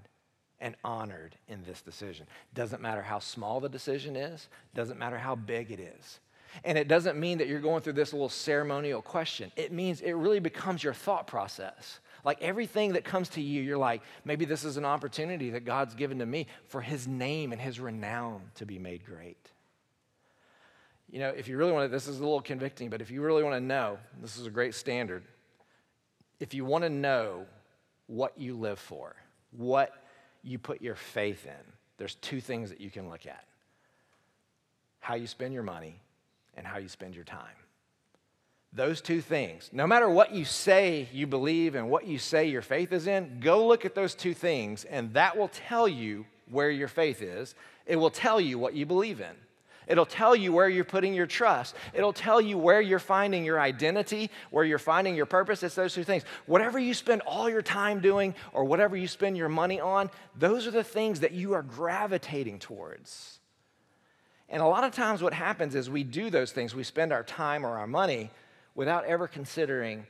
and 0.58 0.74
honored 0.82 1.36
in 1.46 1.62
this 1.62 1.82
decision? 1.82 2.26
Doesn't 2.52 2.82
matter 2.82 3.02
how 3.02 3.20
small 3.20 3.60
the 3.60 3.68
decision 3.68 4.16
is, 4.16 4.48
doesn't 4.74 4.98
matter 4.98 5.18
how 5.18 5.36
big 5.36 5.70
it 5.70 5.78
is. 5.78 6.18
And 6.64 6.76
it 6.78 6.88
doesn't 6.88 7.18
mean 7.18 7.38
that 7.38 7.48
you're 7.48 7.60
going 7.60 7.82
through 7.82 7.94
this 7.94 8.12
little 8.12 8.28
ceremonial 8.28 9.02
question. 9.02 9.52
It 9.56 9.72
means 9.72 10.00
it 10.00 10.12
really 10.12 10.40
becomes 10.40 10.82
your 10.82 10.94
thought 10.94 11.26
process. 11.26 12.00
Like 12.24 12.42
everything 12.42 12.94
that 12.94 13.04
comes 13.04 13.28
to 13.30 13.40
you, 13.40 13.62
you're 13.62 13.78
like, 13.78 14.02
maybe 14.24 14.44
this 14.44 14.64
is 14.64 14.76
an 14.76 14.84
opportunity 14.84 15.50
that 15.50 15.64
God's 15.64 15.94
given 15.94 16.18
to 16.18 16.26
me 16.26 16.46
for 16.64 16.80
his 16.80 17.06
name 17.06 17.52
and 17.52 17.60
his 17.60 17.78
renown 17.78 18.42
to 18.56 18.66
be 18.66 18.78
made 18.78 19.04
great. 19.04 19.50
You 21.08 21.20
know, 21.20 21.28
if 21.28 21.46
you 21.46 21.56
really 21.56 21.72
want 21.72 21.84
to, 21.84 21.88
this 21.88 22.08
is 22.08 22.18
a 22.18 22.22
little 22.22 22.40
convicting, 22.40 22.90
but 22.90 23.00
if 23.00 23.10
you 23.10 23.22
really 23.22 23.44
want 23.44 23.54
to 23.54 23.60
know, 23.60 23.98
this 24.20 24.36
is 24.36 24.46
a 24.46 24.50
great 24.50 24.74
standard. 24.74 25.22
If 26.40 26.52
you 26.52 26.64
want 26.64 26.82
to 26.82 26.90
know 26.90 27.46
what 28.08 28.32
you 28.36 28.56
live 28.56 28.78
for, 28.78 29.14
what 29.52 29.92
you 30.42 30.58
put 30.58 30.82
your 30.82 30.96
faith 30.96 31.46
in, 31.46 31.72
there's 31.96 32.16
two 32.16 32.40
things 32.40 32.70
that 32.70 32.80
you 32.80 32.90
can 32.90 33.08
look 33.08 33.26
at 33.26 33.44
how 35.06 35.14
you 35.14 35.28
spend 35.28 35.54
your 35.54 35.62
money 35.62 36.00
and 36.56 36.66
how 36.66 36.78
you 36.78 36.88
spend 36.88 37.14
your 37.14 37.24
time. 37.24 37.56
Those 38.72 39.00
two 39.00 39.20
things, 39.20 39.70
no 39.72 39.86
matter 39.86 40.08
what 40.08 40.34
you 40.34 40.44
say 40.44 41.08
you 41.12 41.26
believe 41.26 41.74
and 41.74 41.88
what 41.88 42.06
you 42.06 42.18
say 42.18 42.48
your 42.48 42.62
faith 42.62 42.92
is 42.92 43.06
in, 43.06 43.40
go 43.40 43.66
look 43.66 43.84
at 43.84 43.94
those 43.94 44.14
two 44.14 44.34
things, 44.34 44.84
and 44.84 45.14
that 45.14 45.36
will 45.36 45.48
tell 45.48 45.88
you 45.88 46.26
where 46.50 46.70
your 46.70 46.88
faith 46.88 47.22
is. 47.22 47.54
It 47.86 47.96
will 47.96 48.10
tell 48.10 48.40
you 48.40 48.58
what 48.58 48.74
you 48.74 48.84
believe 48.84 49.20
in. 49.20 49.34
It'll 49.86 50.04
tell 50.04 50.34
you 50.34 50.52
where 50.52 50.68
you're 50.68 50.84
putting 50.84 51.14
your 51.14 51.26
trust. 51.26 51.76
It'll 51.94 52.12
tell 52.12 52.40
you 52.40 52.58
where 52.58 52.80
you're 52.80 52.98
finding 52.98 53.44
your 53.44 53.60
identity, 53.60 54.30
where 54.50 54.64
you're 54.64 54.78
finding 54.78 55.14
your 55.14 55.26
purpose. 55.26 55.62
It's 55.62 55.76
those 55.76 55.94
two 55.94 56.04
things. 56.04 56.24
Whatever 56.46 56.78
you 56.78 56.92
spend 56.92 57.20
all 57.22 57.48
your 57.48 57.62
time 57.62 58.00
doing 58.00 58.34
or 58.52 58.64
whatever 58.64 58.96
you 58.96 59.06
spend 59.06 59.36
your 59.36 59.48
money 59.48 59.80
on, 59.80 60.10
those 60.36 60.66
are 60.66 60.72
the 60.72 60.84
things 60.84 61.20
that 61.20 61.32
you 61.32 61.52
are 61.54 61.62
gravitating 61.62 62.58
towards. 62.58 63.38
And 64.48 64.62
a 64.62 64.66
lot 64.66 64.84
of 64.84 64.92
times, 64.92 65.22
what 65.22 65.32
happens 65.32 65.74
is 65.74 65.90
we 65.90 66.04
do 66.04 66.30
those 66.30 66.52
things, 66.52 66.74
we 66.74 66.84
spend 66.84 67.12
our 67.12 67.24
time 67.24 67.66
or 67.66 67.78
our 67.78 67.86
money 67.86 68.30
without 68.74 69.04
ever 69.06 69.26
considering 69.26 70.06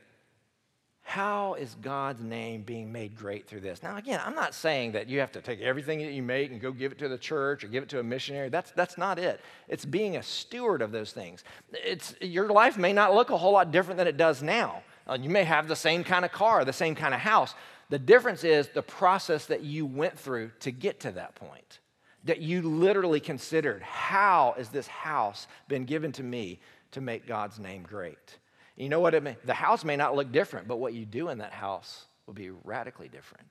how 1.01 1.53
is 1.53 1.73
God's 1.81 2.21
name 2.21 2.63
being 2.63 2.91
made 2.91 3.15
great 3.15 3.47
through 3.47 3.61
this? 3.61 3.81
Now, 3.81 3.95
again, 3.95 4.19
I'm 4.25 4.35
not 4.35 4.53
saying 4.53 4.91
that 4.91 5.07
you 5.07 5.21
have 5.21 5.31
to 5.31 5.41
take 5.41 5.61
everything 5.61 5.99
that 5.99 6.11
you 6.11 6.21
make 6.21 6.51
and 6.51 6.59
go 6.59 6.73
give 6.73 6.91
it 6.91 6.97
to 6.97 7.07
the 7.07 7.17
church 7.17 7.63
or 7.63 7.69
give 7.69 7.81
it 7.81 7.87
to 7.89 7.99
a 7.99 8.03
missionary. 8.03 8.49
That's, 8.49 8.71
that's 8.71 8.97
not 8.97 9.17
it. 9.17 9.39
It's 9.69 9.85
being 9.85 10.17
a 10.17 10.21
steward 10.21 10.81
of 10.81 10.91
those 10.91 11.13
things. 11.13 11.45
It's, 11.71 12.13
your 12.19 12.49
life 12.49 12.77
may 12.77 12.91
not 12.91 13.15
look 13.15 13.29
a 13.29 13.37
whole 13.37 13.53
lot 13.53 13.71
different 13.71 13.97
than 13.97 14.07
it 14.07 14.17
does 14.17 14.43
now. 14.43 14.83
Uh, 15.07 15.17
you 15.19 15.29
may 15.29 15.45
have 15.45 15.69
the 15.69 15.77
same 15.77 16.03
kind 16.03 16.25
of 16.25 16.33
car, 16.33 16.65
the 16.65 16.73
same 16.73 16.93
kind 16.93 17.13
of 17.13 17.21
house. 17.21 17.55
The 17.89 17.99
difference 17.99 18.43
is 18.43 18.67
the 18.67 18.81
process 18.81 19.45
that 19.45 19.63
you 19.63 19.85
went 19.85 20.19
through 20.19 20.51
to 20.59 20.71
get 20.71 20.99
to 20.99 21.11
that 21.13 21.35
point. 21.35 21.79
That 22.27 22.41
you 22.41 22.61
literally 22.61 23.19
considered, 23.19 23.81
how 23.81 24.53
has 24.57 24.69
this 24.69 24.87
house 24.87 25.47
been 25.67 25.85
given 25.85 26.11
to 26.13 26.23
me 26.23 26.59
to 26.91 27.01
make 27.01 27.25
God's 27.25 27.57
name 27.57 27.83
great? 27.83 28.37
You 28.75 28.89
know 28.89 28.99
what 28.99 29.15
it 29.15 29.23
may, 29.23 29.37
the 29.45 29.53
house 29.53 29.83
may 29.83 29.95
not 29.95 30.15
look 30.15 30.31
different, 30.31 30.67
but 30.67 30.77
what 30.77 30.93
you 30.93 31.05
do 31.05 31.29
in 31.29 31.39
that 31.39 31.53
house 31.53 32.05
will 32.25 32.33
be 32.33 32.51
radically 32.63 33.07
different. 33.07 33.47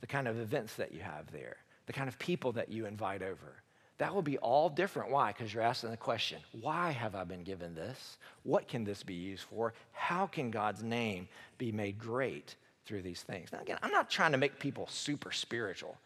The 0.00 0.06
kind 0.06 0.28
of 0.28 0.38
events 0.38 0.74
that 0.74 0.92
you 0.92 1.00
have 1.00 1.30
there, 1.32 1.56
the 1.86 1.92
kind 1.92 2.08
of 2.08 2.18
people 2.18 2.52
that 2.52 2.68
you 2.68 2.86
invite 2.86 3.22
over, 3.22 3.62
that 3.98 4.14
will 4.14 4.22
be 4.22 4.38
all 4.38 4.68
different. 4.68 5.10
Why? 5.10 5.32
Because 5.32 5.54
you're 5.54 5.62
asking 5.62 5.90
the 5.90 5.96
question, 5.96 6.40
why 6.60 6.90
have 6.90 7.14
I 7.14 7.24
been 7.24 7.44
given 7.44 7.74
this? 7.74 8.18
What 8.42 8.66
can 8.66 8.82
this 8.82 9.02
be 9.02 9.14
used 9.14 9.44
for? 9.44 9.72
How 9.92 10.26
can 10.26 10.50
God's 10.50 10.82
name 10.82 11.28
be 11.58 11.70
made 11.70 11.98
great 11.98 12.56
through 12.86 13.02
these 13.02 13.22
things? 13.22 13.52
Now, 13.52 13.60
again, 13.60 13.78
I'm 13.82 13.92
not 13.92 14.10
trying 14.10 14.32
to 14.32 14.38
make 14.38 14.58
people 14.58 14.88
super 14.88 15.30
spiritual. 15.32 15.96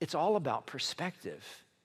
It's 0.00 0.14
all 0.14 0.36
about 0.36 0.66
perspective. 0.66 1.44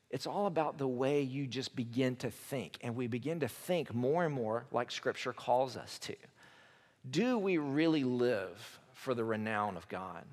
It's 0.09 0.27
all 0.27 0.45
about 0.45 0.77
the 0.77 0.87
way 0.87 1.21
you 1.21 1.47
just 1.47 1.75
begin 1.75 2.17
to 2.17 2.29
think, 2.29 2.77
and 2.81 2.95
we 2.95 3.07
begin 3.07 3.39
to 3.39 3.47
think 3.47 3.93
more 3.93 4.25
and 4.25 4.33
more 4.33 4.65
like 4.71 4.91
Scripture 4.91 5.31
calls 5.31 5.77
us 5.77 5.97
to. 5.99 6.15
Do 7.09 7.37
we 7.37 7.57
really 7.57 8.03
live 8.03 8.79
for 8.93 9.13
the 9.13 9.23
renown 9.23 9.77
of 9.77 9.87
God? 9.87 10.23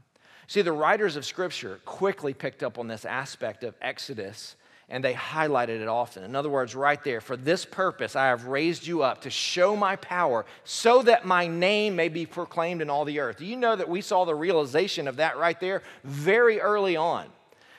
See, 0.48 0.62
the 0.62 0.72
writers 0.72 1.14
of 1.14 1.24
Scripture 1.24 1.80
quickly 1.84 2.34
picked 2.34 2.62
up 2.62 2.78
on 2.78 2.88
this 2.88 3.04
aspect 3.04 3.62
of 3.62 3.74
Exodus 3.80 4.56
and 4.90 5.04
they 5.04 5.12
highlighted 5.12 5.82
it 5.82 5.88
often. 5.88 6.24
In 6.24 6.34
other 6.34 6.48
words, 6.48 6.74
right 6.74 7.02
there, 7.04 7.20
for 7.20 7.36
this 7.36 7.66
purpose 7.66 8.16
I 8.16 8.28
have 8.28 8.46
raised 8.46 8.86
you 8.86 9.02
up 9.02 9.20
to 9.22 9.30
show 9.30 9.76
my 9.76 9.96
power 9.96 10.46
so 10.64 11.02
that 11.02 11.26
my 11.26 11.46
name 11.46 11.94
may 11.94 12.08
be 12.08 12.24
proclaimed 12.24 12.80
in 12.80 12.88
all 12.88 13.04
the 13.04 13.20
earth. 13.20 13.36
Do 13.36 13.44
you 13.44 13.56
know 13.56 13.76
that 13.76 13.88
we 13.88 14.00
saw 14.00 14.24
the 14.24 14.34
realization 14.34 15.06
of 15.06 15.16
that 15.16 15.36
right 15.36 15.60
there 15.60 15.82
very 16.04 16.60
early 16.60 16.96
on? 16.96 17.26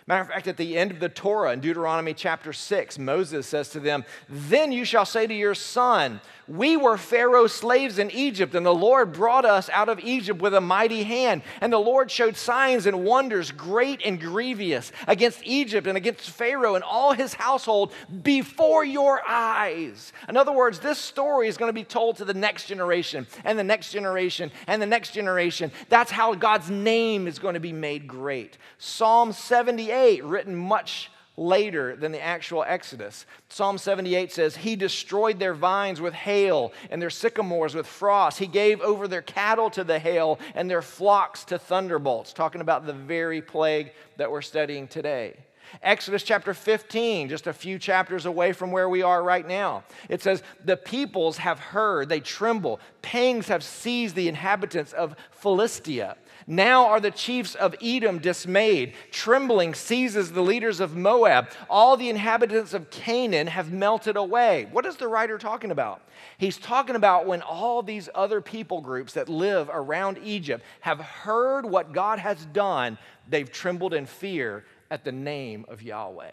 Matter 0.10 0.24
of 0.24 0.30
fact, 0.30 0.48
at 0.48 0.58
the 0.58 0.76
end 0.76 0.90
of 0.90 1.00
the 1.00 1.08
Torah 1.08 1.54
in 1.54 1.60
Deuteronomy 1.60 2.16
chapter 2.16 2.52
6, 2.52 2.98
Moses 2.98 3.46
says 3.46 3.70
to 3.70 3.80
them, 3.80 4.04
Then 4.28 4.72
you 4.72 4.84
shall 4.84 5.06
say 5.06 5.28
to 5.28 5.34
your 5.36 5.54
son, 5.54 6.20
We 6.50 6.78
were 6.78 6.98
Pharaoh's 6.98 7.54
slaves 7.54 8.00
in 8.00 8.12
Egypt, 8.12 8.56
and 8.56 8.66
the 8.66 8.74
Lord 8.74 9.14
brought 9.14 9.46
us 9.46 9.70
out 9.70 9.90
of 9.90 10.00
Egypt 10.00 10.42
with 10.42 10.54
a 10.54 10.62
mighty 10.62 11.04
hand. 11.04 11.44
And 11.62 11.72
the 11.72 11.78
Lord 11.78 12.10
showed 12.10 12.36
signs 12.36 12.86
and 12.86 13.06
wonders, 13.06 13.52
great 13.52 14.02
and 14.04 14.20
grievous, 14.20 14.92
against 15.08 15.42
Egypt 15.44 15.86
and 15.88 15.98
against 15.98 16.30
Pharaoh 16.32 16.76
and 16.76 16.84
all 16.84 17.14
his 17.14 17.34
household 17.34 17.94
before 18.24 18.84
your 18.84 19.22
eyes. 19.28 20.12
In 20.28 20.38
other 20.38 20.52
words, 20.52 20.80
this 20.80 20.98
story 20.98 21.48
is 21.48 21.58
going 21.58 21.70
to 21.70 21.74
be 21.74 21.84
told 21.84 22.18
to 22.18 22.26
the 22.26 22.34
next 22.34 22.66
generation, 22.66 23.28
and 23.44 23.58
the 23.58 23.64
next 23.64 23.92
generation, 23.92 24.52
and 24.68 24.82
the 24.82 24.88
next 24.88 25.12
generation. 25.12 25.72
That's 25.90 26.12
how 26.12 26.34
God's 26.34 26.70
name 26.70 27.28
is 27.28 27.40
going 27.40 27.54
to 27.54 27.60
be 27.60 27.74
made 27.74 28.08
great. 28.08 28.58
Psalm 28.78 29.32
78 29.32 29.70
78, 29.70 30.24
written 30.24 30.56
much 30.56 31.12
later 31.40 31.96
than 31.96 32.12
the 32.12 32.22
actual 32.22 32.64
Exodus. 32.68 33.26
Psalm 33.48 33.78
78 33.78 34.32
says, 34.32 34.58
He 34.58 34.76
destroyed 34.76 35.40
their 35.40 35.54
vines 35.54 36.02
with 36.02 36.14
hail 36.14 36.74
and 36.92 37.02
their 37.02 37.10
sycamores 37.10 37.74
with 37.74 37.88
frost. 37.88 38.38
He 38.38 38.48
gave 38.48 38.82
over 38.82 39.08
their 39.08 39.22
cattle 39.22 39.70
to 39.72 39.84
the 39.84 39.98
hail 39.98 40.40
and 40.54 40.70
their 40.70 40.82
flocks 40.82 41.46
to 41.46 41.58
thunderbolts. 41.58 42.34
Talking 42.34 42.62
about 42.62 42.86
the 42.86 42.94
very 42.94 43.42
plague 43.42 43.94
that 44.18 44.30
we're 44.30 44.42
studying 44.42 44.88
today. 44.88 45.36
Exodus 45.84 46.24
chapter 46.24 46.54
15, 46.54 47.30
just 47.30 47.48
a 47.48 47.54
few 47.54 47.78
chapters 47.78 48.26
away 48.26 48.54
from 48.54 48.72
where 48.72 48.90
we 48.90 49.04
are 49.04 49.22
right 49.22 49.48
now. 49.48 49.84
It 50.10 50.22
says, 50.22 50.42
The 50.66 50.78
peoples 50.78 51.38
have 51.38 51.60
heard, 51.60 52.10
they 52.10 52.20
tremble. 52.20 52.80
Pangs 53.02 53.48
have 53.48 53.64
seized 53.64 54.16
the 54.16 54.28
inhabitants 54.28 54.94
of 54.94 55.16
Philistia. 55.32 56.18
Now 56.52 56.88
are 56.88 57.00
the 57.00 57.12
chiefs 57.12 57.54
of 57.54 57.76
Edom 57.80 58.18
dismayed. 58.18 58.96
Trembling 59.12 59.76
seizes 59.76 60.32
the 60.32 60.42
leaders 60.42 60.80
of 60.80 60.96
Moab. 60.96 61.50
All 61.70 61.96
the 61.96 62.10
inhabitants 62.10 62.74
of 62.74 62.90
Canaan 62.90 63.46
have 63.46 63.72
melted 63.72 64.18
away. 64.18 64.68
What 64.72 64.88
is 64.88 64.96
the 64.96 65.08
writer 65.08 65.38
talking 65.38 65.70
about? 65.70 66.02
He's 66.40 66.58
talking 66.58 66.96
about 66.96 67.28
when 67.28 67.44
all 67.44 67.84
these 67.84 68.10
other 68.16 68.42
people 68.42 68.82
groups 68.82 69.14
that 69.14 69.30
live 69.30 69.70
around 69.72 70.18
Egypt 70.24 70.66
have 70.80 71.00
heard 71.00 71.68
what 71.68 71.94
God 71.94 72.18
has 72.18 72.44
done, 72.48 72.98
they've 73.30 73.52
trembled 73.52 73.94
in 73.94 74.08
fear 74.08 74.66
at 74.90 75.04
the 75.04 75.12
name 75.12 75.66
of 75.68 75.84
Yahweh. 75.84 76.32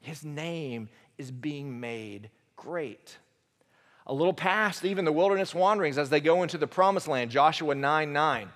His 0.00 0.24
name 0.24 0.88
is 1.18 1.30
being 1.30 1.78
made 1.78 2.30
great. 2.56 3.18
A 4.06 4.14
little 4.14 4.32
past 4.32 4.86
even 4.86 5.04
the 5.04 5.12
wilderness 5.12 5.54
wanderings 5.54 5.98
as 5.98 6.08
they 6.08 6.20
go 6.20 6.42
into 6.42 6.56
the 6.56 6.66
promised 6.66 7.06
land, 7.06 7.30
Joshua 7.30 7.74
9 7.74 8.14
9. 8.14 8.48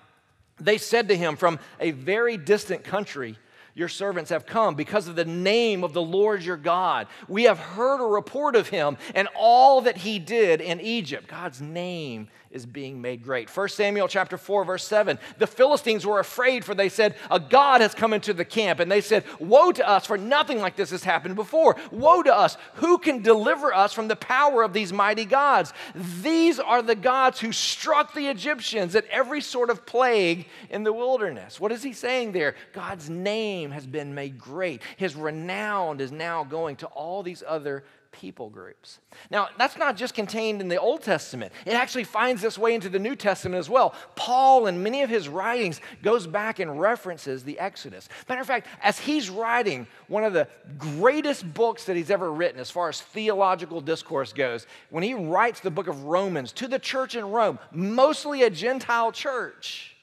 They 0.63 0.77
said 0.77 1.09
to 1.09 1.15
him 1.15 1.35
from 1.35 1.59
a 1.79 1.91
very 1.91 2.37
distant 2.37 2.83
country, 2.83 3.37
Your 3.73 3.89
servants 3.89 4.29
have 4.29 4.45
come 4.45 4.75
because 4.75 5.07
of 5.07 5.15
the 5.15 5.25
name 5.25 5.83
of 5.83 5.93
the 5.93 6.01
Lord 6.01 6.43
your 6.43 6.57
God. 6.57 7.07
We 7.27 7.43
have 7.43 7.59
heard 7.59 8.01
a 8.01 8.07
report 8.07 8.55
of 8.55 8.69
him 8.69 8.97
and 9.13 9.27
all 9.35 9.81
that 9.81 9.97
he 9.97 10.19
did 10.19 10.61
in 10.61 10.79
Egypt. 10.79 11.27
God's 11.27 11.61
name 11.61 12.29
is 12.53 12.65
being 12.65 13.01
made 13.01 13.23
great. 13.23 13.49
1 13.49 13.69
Samuel 13.69 14.07
chapter 14.07 14.37
4 14.37 14.63
verse 14.63 14.85
7. 14.85 15.17
The 15.39 15.47
Philistines 15.47 16.05
were 16.05 16.19
afraid 16.19 16.63
for 16.63 16.75
they 16.75 16.87
said, 16.87 17.15
"A 17.31 17.39
god 17.39 17.81
has 17.81 17.93
come 17.95 18.13
into 18.13 18.33
the 18.33 18.45
camp." 18.45 18.79
And 18.79 18.91
they 18.91 19.01
said, 19.01 19.25
"Woe 19.39 19.71
to 19.71 19.87
us 19.87 20.05
for 20.05 20.17
nothing 20.17 20.61
like 20.61 20.75
this 20.75 20.91
has 20.91 21.03
happened 21.03 21.35
before. 21.35 21.75
Woe 21.91 22.21
to 22.21 22.33
us, 22.33 22.57
who 22.75 22.99
can 22.99 23.21
deliver 23.21 23.73
us 23.73 23.91
from 23.91 24.07
the 24.07 24.15
power 24.15 24.61
of 24.61 24.71
these 24.73 24.93
mighty 24.93 25.25
gods?" 25.25 25.73
These 25.95 26.59
are 26.59 26.81
the 26.81 26.95
gods 26.95 27.39
who 27.39 27.51
struck 27.51 28.13
the 28.13 28.27
Egyptians 28.27 28.95
at 28.95 29.07
every 29.07 29.41
sort 29.41 29.69
of 29.69 29.85
plague 29.85 30.47
in 30.69 30.83
the 30.83 30.93
wilderness. 30.93 31.59
What 31.59 31.71
is 31.71 31.81
he 31.81 31.93
saying 31.93 32.33
there? 32.33 32.55
God's 32.71 33.09
name 33.09 33.71
has 33.71 33.87
been 33.87 34.13
made 34.13 34.37
great. 34.37 34.81
His 34.97 35.15
renown 35.15 35.99
is 35.99 36.11
now 36.11 36.43
going 36.43 36.75
to 36.77 36.87
all 36.87 37.23
these 37.23 37.43
other 37.47 37.83
people 38.13 38.49
groups. 38.49 38.99
Now, 39.29 39.49
that's 39.57 39.77
not 39.77 39.97
just 39.97 40.13
contained 40.13 40.61
in 40.61 40.69
the 40.69 40.79
Old 40.79 41.01
Testament. 41.01 41.51
It 41.65 41.73
actually 41.73 42.05
finds 42.05 42.43
its 42.43 42.57
way 42.57 42.73
into 42.73 42.87
the 42.87 42.99
New 42.99 43.15
Testament 43.15 43.59
as 43.59 43.69
well. 43.69 43.93
Paul, 44.15 44.67
in 44.67 44.81
many 44.81 45.01
of 45.01 45.09
his 45.09 45.27
writings, 45.27 45.81
goes 46.01 46.25
back 46.25 46.59
and 46.59 46.79
references 46.79 47.43
the 47.43 47.59
Exodus. 47.59 48.07
Matter 48.29 48.39
of 48.39 48.47
fact, 48.47 48.67
as 48.81 48.97
he's 48.99 49.29
writing 49.29 49.85
one 50.07 50.23
of 50.23 50.31
the 50.31 50.47
greatest 50.77 51.53
books 51.53 51.83
that 51.85 51.97
he's 51.97 52.11
ever 52.11 52.31
written 52.31 52.59
as 52.61 52.71
far 52.71 52.87
as 52.87 53.01
theological 53.01 53.81
discourse 53.81 54.31
goes, 54.31 54.65
when 54.89 55.03
he 55.03 55.13
writes 55.13 55.59
the 55.59 55.71
book 55.71 55.87
of 55.87 56.05
Romans 56.05 56.53
to 56.53 56.67
the 56.67 56.79
church 56.79 57.15
in 57.15 57.25
Rome, 57.31 57.59
mostly 57.71 58.43
a 58.43 58.49
Gentile 58.49 59.11
church, 59.11 59.95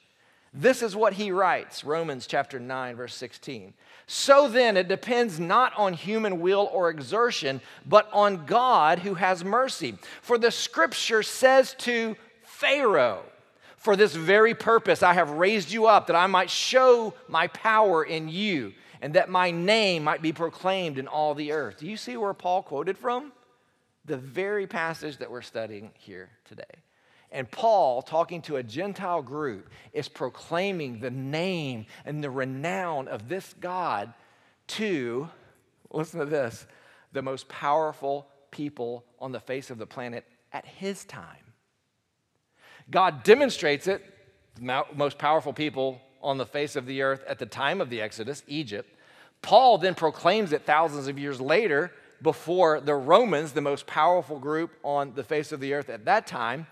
this 0.53 0.81
is 0.81 0.95
what 0.95 1.13
he 1.13 1.31
writes 1.31 1.85
Romans 1.85 2.27
chapter 2.27 2.59
9, 2.59 2.95
verse 2.95 3.15
16. 3.15 3.73
So 4.13 4.49
then, 4.49 4.75
it 4.75 4.89
depends 4.89 5.39
not 5.39 5.71
on 5.77 5.93
human 5.93 6.41
will 6.41 6.69
or 6.73 6.89
exertion, 6.89 7.61
but 7.85 8.09
on 8.11 8.45
God 8.45 8.99
who 8.99 9.13
has 9.13 9.45
mercy. 9.45 9.97
For 10.21 10.37
the 10.37 10.51
scripture 10.51 11.23
says 11.23 11.75
to 11.75 12.17
Pharaoh, 12.43 13.23
For 13.77 13.95
this 13.95 14.13
very 14.13 14.53
purpose 14.53 15.01
I 15.01 15.13
have 15.13 15.29
raised 15.29 15.71
you 15.71 15.85
up, 15.85 16.07
that 16.07 16.17
I 16.17 16.27
might 16.27 16.49
show 16.49 17.13
my 17.29 17.47
power 17.47 18.03
in 18.03 18.27
you, 18.27 18.73
and 19.01 19.13
that 19.13 19.29
my 19.29 19.49
name 19.49 20.03
might 20.03 20.21
be 20.21 20.33
proclaimed 20.33 20.97
in 20.97 21.07
all 21.07 21.33
the 21.33 21.53
earth. 21.53 21.79
Do 21.79 21.87
you 21.87 21.95
see 21.95 22.17
where 22.17 22.33
Paul 22.33 22.63
quoted 22.63 22.97
from? 22.97 23.31
The 24.03 24.17
very 24.17 24.67
passage 24.67 25.19
that 25.19 25.31
we're 25.31 25.41
studying 25.41 25.89
here 25.97 26.31
today. 26.43 26.65
And 27.31 27.49
Paul, 27.49 28.01
talking 28.01 28.41
to 28.43 28.57
a 28.57 28.63
Gentile 28.63 29.21
group, 29.21 29.69
is 29.93 30.09
proclaiming 30.09 30.99
the 30.99 31.11
name 31.11 31.85
and 32.05 32.23
the 32.23 32.29
renown 32.29 33.07
of 33.07 33.29
this 33.29 33.55
God 33.59 34.13
to, 34.67 35.29
listen 35.91 36.19
to 36.19 36.25
this, 36.25 36.65
the 37.13 37.21
most 37.21 37.47
powerful 37.47 38.27
people 38.51 39.05
on 39.19 39.31
the 39.31 39.39
face 39.39 39.69
of 39.69 39.77
the 39.77 39.85
planet 39.85 40.25
at 40.51 40.65
his 40.65 41.05
time. 41.05 41.53
God 42.89 43.23
demonstrates 43.23 43.87
it, 43.87 44.03
the 44.55 44.83
most 44.93 45.17
powerful 45.17 45.53
people 45.53 46.01
on 46.21 46.37
the 46.37 46.45
face 46.45 46.75
of 46.75 46.85
the 46.85 47.01
earth 47.01 47.23
at 47.27 47.39
the 47.39 47.45
time 47.45 47.79
of 47.79 47.89
the 47.89 48.01
Exodus, 48.01 48.43
Egypt. 48.47 48.93
Paul 49.41 49.77
then 49.77 49.95
proclaims 49.95 50.51
it 50.51 50.65
thousands 50.65 51.07
of 51.07 51.17
years 51.17 51.39
later 51.39 51.91
before 52.21 52.79
the 52.79 52.93
Romans, 52.93 53.53
the 53.53 53.61
most 53.61 53.87
powerful 53.87 54.37
group 54.37 54.71
on 54.83 55.13
the 55.15 55.23
face 55.23 55.51
of 55.51 55.59
the 55.59 55.73
earth 55.73 55.89
at 55.89 56.05
that 56.05 56.27
time. 56.27 56.67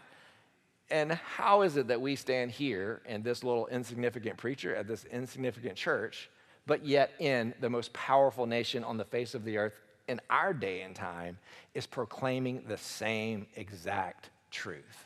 And 0.92 1.12
how 1.12 1.62
is 1.62 1.78
it 1.78 1.88
that 1.88 2.02
we 2.02 2.16
stand 2.16 2.52
here 2.52 3.02
and 3.06 3.24
this 3.24 3.44
little 3.44 3.68
insignificant 3.68 4.38
preacher 4.38 4.76
at 4.76 4.88
this 4.88 5.06
insignificant 5.06 5.76
church, 5.76 6.30
but 6.66 6.86
yet 6.86 7.12
in 7.20 7.54
the 7.60 7.70
most 7.70 7.94
powerful 7.94 8.46
nation 8.46 8.84
on 8.84 8.98
the 8.98 9.06
face 9.06 9.36
of 9.36 9.44
the 9.44 9.58
earth 9.58 9.80
in 10.08 10.20
our 10.30 10.54
day 10.54 10.82
and 10.82 10.96
time 10.96 11.38
is 11.76 11.86
proclaiming 11.86 12.64
the 12.68 12.78
same 12.78 13.46
exact 13.56 14.32
truth? 14.50 15.06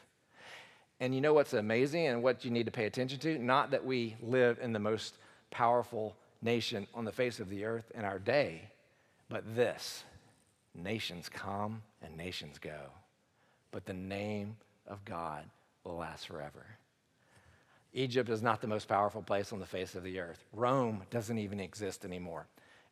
And 1.02 1.14
you 1.14 1.20
know 1.20 1.34
what's 1.34 1.54
amazing 1.54 2.08
and 2.08 2.24
what 2.24 2.46
you 2.46 2.52
need 2.52 2.66
to 2.66 2.72
pay 2.72 2.86
attention 2.86 3.20
to? 3.20 3.38
Not 3.38 3.72
that 3.72 3.86
we 3.86 4.16
live 4.22 4.60
in 4.62 4.72
the 4.72 4.80
most 4.80 5.18
powerful 5.52 6.16
nation 6.42 6.88
on 6.94 7.04
the 7.04 7.12
face 7.12 7.42
of 7.42 7.50
the 7.50 7.66
earth 7.66 7.92
in 7.94 8.06
our 8.06 8.20
day, 8.20 8.70
but 9.28 9.44
this 9.54 10.06
nations 10.74 11.28
come 11.28 11.82
and 12.02 12.16
nations 12.16 12.58
go. 12.58 12.80
But 13.72 13.86
the 13.86 13.94
name 13.94 14.56
of 14.88 15.04
God 15.04 15.44
will 15.84 15.98
last 15.98 16.28
forever. 16.28 16.66
Egypt 17.94 18.30
is 18.30 18.42
not 18.42 18.62
the 18.62 18.68
most 18.68 18.88
powerful 18.88 19.22
place 19.22 19.54
on 19.54 19.60
the 19.60 19.66
face 19.66 19.96
of 19.96 20.04
the 20.04 20.20
earth. 20.20 20.44
Rome 20.52 21.04
doesn't 21.12 21.38
even 21.38 21.60
exist 21.60 22.06
anymore. 22.06 22.48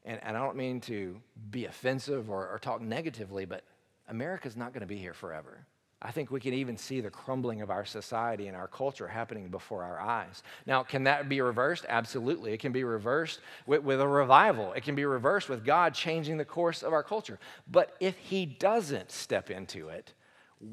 And, 0.06 0.20
and 0.24 0.38
I 0.38 0.40
don't 0.40 0.58
mean 0.58 0.80
to 0.82 1.20
be 1.50 1.66
offensive 1.66 2.30
or, 2.30 2.48
or 2.48 2.60
talk 2.60 2.82
negatively, 2.82 3.46
but 3.46 3.64
America's 4.08 4.56
not 4.56 4.74
going 4.74 4.82
to 4.82 4.88
be 4.88 4.98
here 4.98 5.14
forever. 5.14 5.66
I 6.04 6.12
think 6.12 6.32
we 6.32 6.40
can 6.40 6.56
even 6.56 6.78
see 6.78 7.00
the 7.00 7.12
crumbling 7.12 7.62
of 7.62 7.70
our 7.70 7.86
society 7.86 8.48
and 8.48 8.58
our 8.58 8.68
culture 8.68 9.08
happening 9.08 9.50
before 9.50 9.84
our 9.84 10.00
eyes. 10.00 10.42
Now, 10.66 10.82
can 10.82 11.04
that 11.04 11.30
be 11.30 11.42
reversed? 11.42 11.86
Absolutely. 11.88 12.54
It 12.54 12.60
can 12.60 12.72
be 12.72 12.84
reversed 12.84 13.40
with, 13.68 13.84
with, 13.84 14.02
a 14.02 14.08
revival, 14.08 14.74
it 14.74 14.84
can 14.84 14.96
be 14.96 15.06
reversed 15.06 15.48
with 15.48 15.64
God 15.64 15.94
changing 15.94 16.38
the 16.38 16.46
course 16.46 16.82
of 16.82 16.92
our 16.92 17.04
culture. 17.04 17.40
But 17.70 17.96
if 18.00 18.18
He 18.18 18.48
doesn't 18.48 19.12
step 19.12 19.52
into 19.52 19.90
it, 19.90 20.14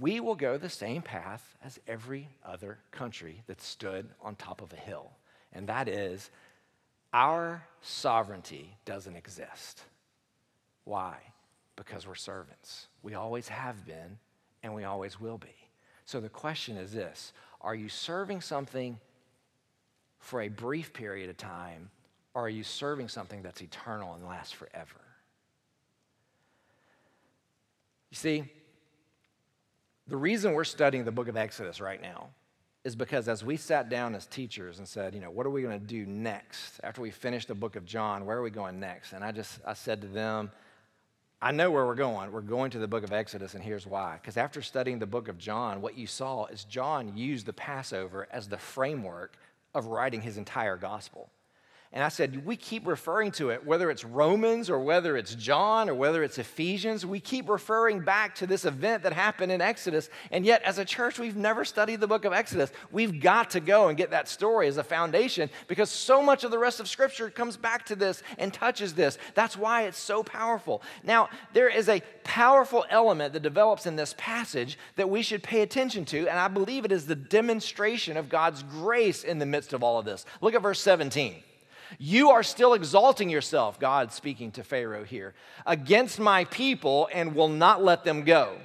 we 0.00 0.20
will 0.20 0.34
go 0.34 0.58
the 0.58 0.68
same 0.68 1.00
path 1.00 1.56
as 1.64 1.80
every 1.86 2.28
other 2.44 2.78
country 2.90 3.42
that 3.46 3.60
stood 3.60 4.06
on 4.20 4.36
top 4.36 4.60
of 4.60 4.72
a 4.72 4.76
hill. 4.76 5.10
And 5.52 5.66
that 5.68 5.88
is, 5.88 6.30
our 7.12 7.64
sovereignty 7.80 8.76
doesn't 8.84 9.16
exist. 9.16 9.82
Why? 10.84 11.16
Because 11.76 12.06
we're 12.06 12.14
servants. 12.16 12.88
We 13.02 13.14
always 13.14 13.48
have 13.48 13.86
been, 13.86 14.18
and 14.62 14.74
we 14.74 14.84
always 14.84 15.18
will 15.18 15.38
be. 15.38 15.54
So 16.04 16.20
the 16.20 16.28
question 16.28 16.76
is 16.76 16.92
this 16.92 17.32
Are 17.60 17.74
you 17.74 17.88
serving 17.88 18.42
something 18.42 18.98
for 20.18 20.42
a 20.42 20.48
brief 20.48 20.92
period 20.92 21.30
of 21.30 21.38
time, 21.38 21.90
or 22.34 22.42
are 22.42 22.50
you 22.50 22.64
serving 22.64 23.08
something 23.08 23.42
that's 23.42 23.62
eternal 23.62 24.14
and 24.14 24.26
lasts 24.26 24.52
forever? 24.52 25.00
You 28.10 28.16
see, 28.16 28.44
the 30.08 30.16
reason 30.16 30.54
we're 30.54 30.64
studying 30.64 31.04
the 31.04 31.12
book 31.12 31.28
of 31.28 31.36
Exodus 31.36 31.80
right 31.80 32.00
now 32.00 32.28
is 32.84 32.96
because 32.96 33.28
as 33.28 33.44
we 33.44 33.56
sat 33.56 33.90
down 33.90 34.14
as 34.14 34.26
teachers 34.26 34.78
and 34.78 34.88
said, 34.88 35.14
you 35.14 35.20
know, 35.20 35.30
what 35.30 35.46
are 35.46 35.50
we 35.50 35.62
going 35.62 35.78
to 35.78 35.86
do 35.86 36.06
next 36.06 36.80
after 36.82 37.02
we 37.02 37.10
finish 37.10 37.44
the 37.44 37.54
book 37.54 37.76
of 37.76 37.84
John? 37.84 38.24
Where 38.24 38.38
are 38.38 38.42
we 38.42 38.50
going 38.50 38.80
next? 38.80 39.12
And 39.12 39.22
I 39.22 39.32
just 39.32 39.60
I 39.66 39.74
said 39.74 40.00
to 40.00 40.06
them, 40.06 40.50
I 41.40 41.52
know 41.52 41.70
where 41.70 41.86
we're 41.86 41.94
going. 41.94 42.32
We're 42.32 42.40
going 42.40 42.70
to 42.72 42.78
the 42.78 42.88
book 42.88 43.04
of 43.04 43.12
Exodus, 43.12 43.54
and 43.54 43.62
here's 43.62 43.86
why. 43.86 44.18
Because 44.20 44.36
after 44.36 44.60
studying 44.60 44.98
the 44.98 45.06
book 45.06 45.28
of 45.28 45.38
John, 45.38 45.80
what 45.80 45.96
you 45.96 46.06
saw 46.06 46.46
is 46.46 46.64
John 46.64 47.16
used 47.16 47.46
the 47.46 47.52
Passover 47.52 48.26
as 48.32 48.48
the 48.48 48.58
framework 48.58 49.36
of 49.74 49.86
writing 49.86 50.20
his 50.20 50.36
entire 50.36 50.76
gospel. 50.76 51.30
And 51.90 52.04
I 52.04 52.10
said, 52.10 52.44
we 52.44 52.54
keep 52.54 52.86
referring 52.86 53.30
to 53.32 53.48
it, 53.48 53.64
whether 53.64 53.90
it's 53.90 54.04
Romans 54.04 54.68
or 54.68 54.78
whether 54.78 55.16
it's 55.16 55.34
John 55.34 55.88
or 55.88 55.94
whether 55.94 56.22
it's 56.22 56.36
Ephesians, 56.36 57.06
we 57.06 57.18
keep 57.18 57.48
referring 57.48 58.00
back 58.00 58.34
to 58.36 58.46
this 58.46 58.66
event 58.66 59.04
that 59.04 59.14
happened 59.14 59.50
in 59.52 59.62
Exodus. 59.62 60.10
And 60.30 60.44
yet, 60.44 60.62
as 60.64 60.76
a 60.76 60.84
church, 60.84 61.18
we've 61.18 61.34
never 61.34 61.64
studied 61.64 62.00
the 62.00 62.06
book 62.06 62.26
of 62.26 62.34
Exodus. 62.34 62.70
We've 62.92 63.18
got 63.18 63.48
to 63.50 63.60
go 63.60 63.88
and 63.88 63.96
get 63.96 64.10
that 64.10 64.28
story 64.28 64.68
as 64.68 64.76
a 64.76 64.84
foundation 64.84 65.48
because 65.66 65.88
so 65.88 66.22
much 66.22 66.44
of 66.44 66.50
the 66.50 66.58
rest 66.58 66.78
of 66.78 66.88
Scripture 66.88 67.30
comes 67.30 67.56
back 67.56 67.86
to 67.86 67.96
this 67.96 68.22
and 68.36 68.52
touches 68.52 68.92
this. 68.92 69.16
That's 69.34 69.56
why 69.56 69.84
it's 69.84 69.98
so 69.98 70.22
powerful. 70.22 70.82
Now, 71.02 71.30
there 71.54 71.70
is 71.70 71.88
a 71.88 72.02
powerful 72.22 72.84
element 72.90 73.32
that 73.32 73.40
develops 73.40 73.86
in 73.86 73.96
this 73.96 74.14
passage 74.18 74.78
that 74.96 75.08
we 75.08 75.22
should 75.22 75.42
pay 75.42 75.62
attention 75.62 76.04
to, 76.06 76.28
and 76.28 76.38
I 76.38 76.48
believe 76.48 76.84
it 76.84 76.92
is 76.92 77.06
the 77.06 77.16
demonstration 77.16 78.18
of 78.18 78.28
God's 78.28 78.62
grace 78.62 79.24
in 79.24 79.38
the 79.38 79.46
midst 79.46 79.72
of 79.72 79.82
all 79.82 79.98
of 79.98 80.04
this. 80.04 80.26
Look 80.42 80.54
at 80.54 80.60
verse 80.60 80.80
17. 80.82 81.44
You 81.98 82.30
are 82.30 82.42
still 82.42 82.74
exalting 82.74 83.30
yourself, 83.30 83.80
God 83.80 84.12
speaking 84.12 84.50
to 84.52 84.64
Pharaoh 84.64 85.04
here, 85.04 85.34
against 85.64 86.18
my 86.18 86.44
people 86.44 87.08
and 87.12 87.34
will 87.34 87.48
not 87.48 87.82
let 87.82 88.04
them 88.04 88.24
go. 88.24 88.58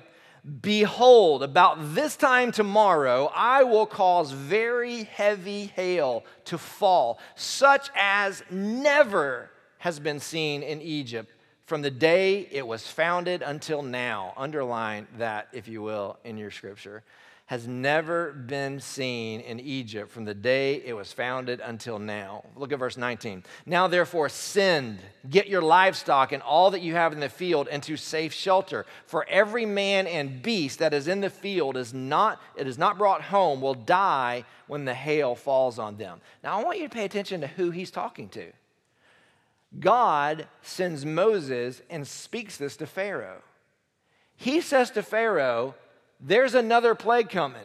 Behold, 0.61 1.41
about 1.41 1.77
this 1.95 2.17
time 2.17 2.51
tomorrow, 2.51 3.31
I 3.33 3.63
will 3.63 3.85
cause 3.85 4.31
very 4.31 5.03
heavy 5.03 5.67
hail 5.67 6.25
to 6.45 6.57
fall, 6.57 7.19
such 7.35 7.89
as 7.95 8.43
never 8.51 9.49
has 9.77 9.99
been 9.99 10.19
seen 10.19 10.61
in 10.63 10.81
Egypt 10.81 11.31
from 11.65 11.81
the 11.81 11.91
day 11.91 12.47
it 12.51 12.67
was 12.67 12.85
founded 12.87 13.41
until 13.41 13.81
now. 13.81 14.33
Underline 14.35 15.07
that, 15.17 15.47
if 15.53 15.67
you 15.67 15.81
will, 15.81 16.17
in 16.25 16.37
your 16.37 16.51
scripture 16.51 17.03
has 17.53 17.67
never 17.67 18.31
been 18.31 18.79
seen 18.79 19.39
in 19.39 19.59
Egypt 19.59 20.09
from 20.09 20.25
the 20.25 20.33
day 20.33 20.81
it 20.83 20.93
was 20.93 21.13
founded 21.13 21.61
until 21.63 21.99
now. 21.99 22.43
Look 22.55 22.71
at 22.71 22.79
verse 22.79 22.97
19. 22.97 23.43
Now, 23.67 23.87
therefore, 23.87 24.27
send, 24.27 24.97
get 25.29 25.47
your 25.47 25.61
livestock 25.61 26.31
and 26.31 26.41
all 26.41 26.71
that 26.71 26.81
you 26.81 26.95
have 26.95 27.13
in 27.13 27.19
the 27.19 27.29
field 27.29 27.67
into 27.67 27.95
safe 27.95 28.33
shelter. 28.33 28.87
For 29.05 29.23
every 29.29 29.67
man 29.67 30.07
and 30.07 30.41
beast 30.41 30.79
that 30.79 30.95
is 30.95 31.07
in 31.07 31.21
the 31.21 31.29
field 31.29 31.77
is 31.77 31.93
not, 31.93 32.41
it 32.55 32.65
is 32.65 32.79
not 32.79 32.97
brought 32.97 33.21
home 33.21 33.61
will 33.61 33.75
die 33.75 34.45
when 34.65 34.85
the 34.85 34.95
hail 34.95 35.35
falls 35.35 35.77
on 35.77 35.97
them. 35.97 36.21
Now, 36.43 36.59
I 36.59 36.63
want 36.63 36.79
you 36.79 36.87
to 36.87 36.95
pay 36.95 37.05
attention 37.05 37.41
to 37.41 37.47
who 37.47 37.69
he's 37.69 37.91
talking 37.91 38.29
to. 38.29 38.51
God 39.79 40.47
sends 40.63 41.05
Moses 41.05 41.83
and 41.87 42.07
speaks 42.07 42.57
this 42.57 42.75
to 42.77 42.87
Pharaoh. 42.87 43.43
He 44.35 44.59
says 44.59 44.89
to 44.91 45.03
Pharaoh, 45.03 45.75
there's 46.23 46.55
another 46.55 46.95
plague 46.95 47.29
coming. 47.29 47.61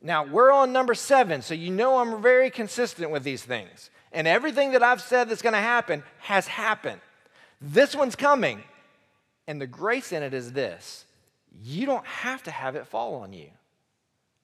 Now, 0.00 0.24
we're 0.24 0.50
on 0.50 0.72
number 0.72 0.94
seven, 0.94 1.42
so 1.42 1.54
you 1.54 1.70
know 1.70 1.98
I'm 1.98 2.22
very 2.22 2.50
consistent 2.50 3.10
with 3.10 3.22
these 3.22 3.42
things. 3.42 3.90
And 4.12 4.26
everything 4.26 4.72
that 4.72 4.82
I've 4.82 5.02
said 5.02 5.28
that's 5.28 5.42
going 5.42 5.52
to 5.52 5.58
happen 5.58 6.02
has 6.20 6.46
happened. 6.46 7.00
This 7.60 7.94
one's 7.94 8.16
coming. 8.16 8.62
And 9.46 9.60
the 9.60 9.66
grace 9.66 10.12
in 10.12 10.22
it 10.22 10.34
is 10.34 10.52
this 10.52 11.04
you 11.62 11.86
don't 11.86 12.06
have 12.06 12.42
to 12.44 12.50
have 12.50 12.76
it 12.76 12.86
fall 12.86 13.16
on 13.16 13.32
you. 13.32 13.48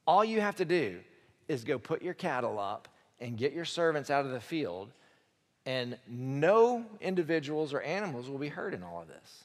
All 0.07 0.25
you 0.25 0.41
have 0.41 0.57
to 0.57 0.65
do 0.65 0.99
is 1.49 1.65
go 1.65 1.79
put 1.79 2.03
your 2.03 2.15
cattle 2.15 2.59
up 2.59 2.89
and 3.21 3.37
get 3.37 3.53
your 3.53 3.65
servants 3.65 4.11
out 4.11 4.25
of 4.25 4.33
the 4.33 4.41
field, 4.41 4.91
and 5.65 5.97
no 6.09 6.85
individuals 7.01 7.73
or 7.73 7.81
animals 7.83 8.29
will 8.29 8.39
be 8.39 8.49
hurt 8.49 8.75
in 8.75 8.83
all 8.83 9.03
of 9.03 9.09
this. 9.09 9.45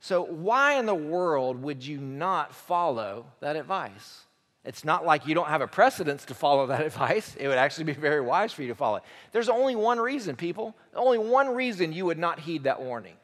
So, 0.00 0.24
why 0.24 0.74
in 0.74 0.86
the 0.86 0.94
world 0.94 1.62
would 1.62 1.84
you 1.84 1.98
not 1.98 2.54
follow 2.54 3.26
that 3.40 3.56
advice? 3.56 4.24
It's 4.64 4.84
not 4.84 5.04
like 5.04 5.26
you 5.26 5.34
don't 5.34 5.48
have 5.48 5.62
a 5.62 5.66
precedence 5.66 6.24
to 6.26 6.34
follow 6.34 6.66
that 6.66 6.80
advice. 6.86 7.34
It 7.38 7.48
would 7.48 7.58
actually 7.58 7.84
be 7.84 7.94
very 7.94 8.20
wise 8.20 8.52
for 8.52 8.62
you 8.62 8.68
to 8.68 8.74
follow 8.74 8.96
it. 8.96 9.02
There's 9.32 9.48
only 9.48 9.74
one 9.74 9.98
reason, 9.98 10.36
people. 10.36 10.76
Only 10.94 11.18
one 11.18 11.54
reason 11.54 11.92
you 11.92 12.04
would 12.06 12.18
not 12.18 12.38
heed 12.38 12.64
that 12.64 12.80
warning 12.80 13.14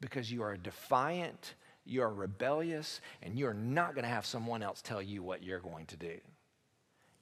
because 0.00 0.30
you 0.30 0.42
are 0.42 0.56
defiant, 0.56 1.54
you 1.86 2.02
are 2.02 2.12
rebellious, 2.12 3.00
and 3.22 3.38
you're 3.38 3.54
not 3.54 3.94
going 3.94 4.02
to 4.02 4.10
have 4.10 4.26
someone 4.26 4.62
else 4.62 4.82
tell 4.82 5.00
you 5.00 5.22
what 5.22 5.42
you're 5.42 5.60
going 5.60 5.86
to 5.86 5.96
do. 5.96 6.18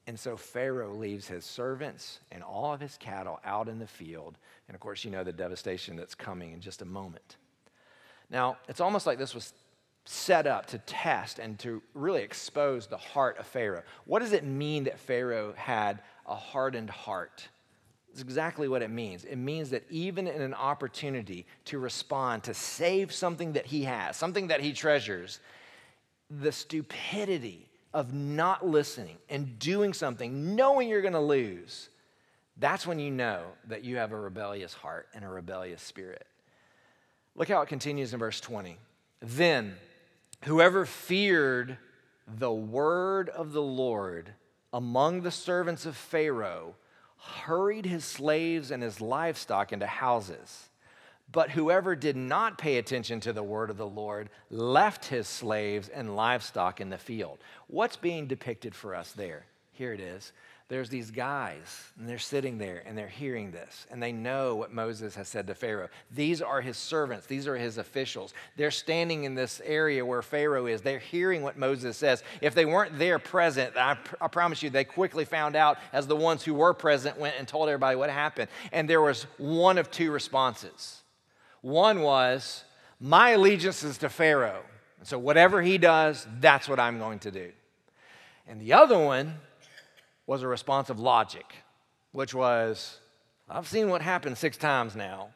And 0.07 0.19
so 0.19 0.37
Pharaoh 0.37 0.95
leaves 0.95 1.29
his 1.29 1.45
servants 1.45 2.19
and 2.33 2.43
all 2.43 2.73
of 2.73 2.81
his 2.81 2.97
cattle 2.97 3.39
out 3.45 3.69
in 3.69 3.79
the 3.79 3.87
field. 3.87 4.37
And 4.67 4.75
of 4.75 4.81
course, 4.81 5.05
you 5.05 5.13
know 5.13 5.23
the 5.23 5.33
devastation 5.33 5.95
that's 5.95 6.15
coming 6.15 6.53
in 6.53 6.61
just 6.61 6.83
a 6.83 6.87
moment. 6.87 7.37
Now, 8.33 8.57
it's 8.67 8.81
almost 8.81 9.07
like 9.07 9.19
this 9.19 9.35
was 9.35 9.53
set 10.05 10.47
up 10.47 10.67
to 10.67 10.79
test 10.79 11.39
and 11.39 11.59
to 11.61 11.83
really 11.95 12.23
expose 12.23 12.87
the 12.87 12.97
heart 12.97 13.39
of 13.39 13.47
Pharaoh. 13.47 13.83
What 14.07 14.21
does 14.21 14.33
it 14.33 14.43
mean 14.43 14.85
that 14.85 14.99
Pharaoh 14.99 15.53
had 15.55 16.01
a 16.27 16.35
hardened 16.35 16.91
heart? 16.91 17.47
It's 18.11 18.23
exactly 18.23 18.69
what 18.69 18.83
it 18.83 18.91
means. 18.91 19.25
It 19.25 19.37
means 19.37 19.71
that 19.71 19.85
even 19.91 20.27
in 20.27 20.43
an 20.43 20.55
opportunity 20.55 21.47
to 21.67 21.79
respond, 21.79 22.43
to 22.45 22.55
save 22.55 23.13
something 23.13 23.53
that 23.53 23.67
he 23.67 23.85
has, 23.85 24.17
something 24.17 24.49
that 24.49 24.61
he 24.61 24.73
treasures, 24.73 25.39
the 26.31 26.53
stupidity 26.53 27.69
of 27.95 28.13
not 28.13 28.67
listening 28.67 29.19
and 29.29 29.59
doing 29.59 29.93
something, 29.93 30.57
knowing 30.57 30.89
you're 30.89 31.03
going 31.03 31.13
to 31.13 31.21
lose, 31.21 31.91
that's 32.57 32.87
when 32.87 32.99
you 32.99 33.11
know 33.11 33.45
that 33.69 33.85
you 33.85 33.97
have 33.97 34.13
a 34.13 34.19
rebellious 34.19 34.75
heart 34.75 35.09
and 35.15 35.25
a 35.25 35.29
rebellious 35.29 35.83
spirit. 35.83 36.27
Look 37.35 37.49
how 37.49 37.63
it 37.63 37.69
continues 37.69 38.13
in 38.13 38.19
verse 38.19 38.41
20. 38.41 38.77
Then, 39.21 39.77
whoever 40.45 40.85
feared 40.85 41.79
the 42.27 42.53
word 42.53 43.29
of 43.29 43.53
the 43.53 43.63
Lord 43.63 44.35
among 44.73 45.23
the 45.23 45.31
servants 45.31 45.87
of 45.87 45.97
Pharaoh 45.97 46.75
hurried 47.19 47.87
his 47.87 48.05
slaves 48.05 48.71
and 48.71 48.83
his 48.83 49.01
livestock 49.01 49.73
into 49.73 49.87
houses. 49.87 50.69
But 51.31 51.51
whoever 51.51 51.97
did 51.97 52.17
not 52.17 52.59
pay 52.59 52.77
attention 52.77 53.21
to 53.21 53.33
the 53.33 53.43
word 53.43 53.71
of 53.71 53.79
the 53.79 53.87
Lord 53.87 54.29
left 54.51 55.07
his 55.07 55.27
slaves 55.27 55.89
and 55.89 56.15
livestock 56.15 56.81
in 56.81 56.91
the 56.91 56.99
field. 56.99 57.39
What's 57.69 57.97
being 57.97 58.27
depicted 58.27 58.75
for 58.75 58.95
us 58.95 59.13
there? 59.13 59.47
Here 59.73 59.95
it 59.95 60.01
is. 60.01 60.33
There's 60.73 60.89
these 60.89 61.11
guys, 61.11 61.93
and 61.99 62.09
they're 62.09 62.19
sitting 62.19 62.57
there 62.57 62.83
and 62.87 62.97
they're 62.97 63.07
hearing 63.07 63.51
this, 63.51 63.87
and 63.91 64.03
they 64.03 64.11
know 64.11 64.57
what 64.57 64.73
Moses 64.73 65.15
has 65.17 65.29
said 65.29 65.47
to 65.49 65.55
Pharaoh. 65.55 65.91
These 66.11 66.41
are 66.41 66.63
his 66.63 66.79
servants, 66.79 67.27
these 67.27 67.47
are 67.47 67.59
his 67.59 67.77
officials. 67.77 68.33
They're 68.57 68.71
standing 68.71 69.25
in 69.25 69.35
this 69.35 69.61
area 69.67 70.03
where 70.03 70.23
Pharaoh 70.23 70.65
is. 70.65 70.81
They're 70.81 70.99
hearing 70.99 71.43
what 71.43 71.59
Moses 71.59 71.99
says. 71.99 72.23
If 72.41 72.55
they 72.55 72.65
weren't 72.65 72.99
there 72.99 73.19
present, 73.19 73.77
I, 73.77 73.99
I 74.19 74.29
promise 74.29 74.63
you, 74.63 74.71
they 74.71 74.85
quickly 74.85 75.27
found 75.27 75.57
out 75.57 75.77
as 75.93 76.07
the 76.07 76.17
ones 76.17 76.43
who 76.43 76.55
were 76.55 76.73
present 76.73 77.19
went 77.19 77.35
and 77.39 77.47
told 77.47 77.69
everybody 77.69 77.95
what 77.95 78.09
happened. 78.09 78.49
And 78.73 78.89
there 78.89 79.03
was 79.03 79.25
one 79.37 79.77
of 79.77 79.91
two 79.91 80.11
responses. 80.11 81.03
One 81.61 82.01
was, 82.01 82.65
My 82.99 83.33
allegiance 83.33 83.85
is 83.85 83.99
to 83.99 84.09
Pharaoh. 84.09 84.63
And 85.01 85.07
so 85.07 85.19
whatever 85.19 85.61
he 85.61 85.77
does, 85.77 86.27
that's 86.41 86.67
what 86.67 86.81
I'm 86.81 86.99
going 86.99 87.19
to 87.19 87.31
do. 87.31 87.53
And 88.49 88.59
the 88.59 88.73
other 88.73 88.99
one, 88.99 89.35
was 90.27 90.43
a 90.43 90.49
response 90.49 90.91
of 90.91 91.01
logic, 91.01 91.47
which 92.13 92.35
was, 92.35 92.99
I've 93.49 93.67
seen 93.67 93.89
what 93.89 94.03
happened 94.03 94.39
six 94.39 94.57
times 94.57 94.95
now. 94.95 95.31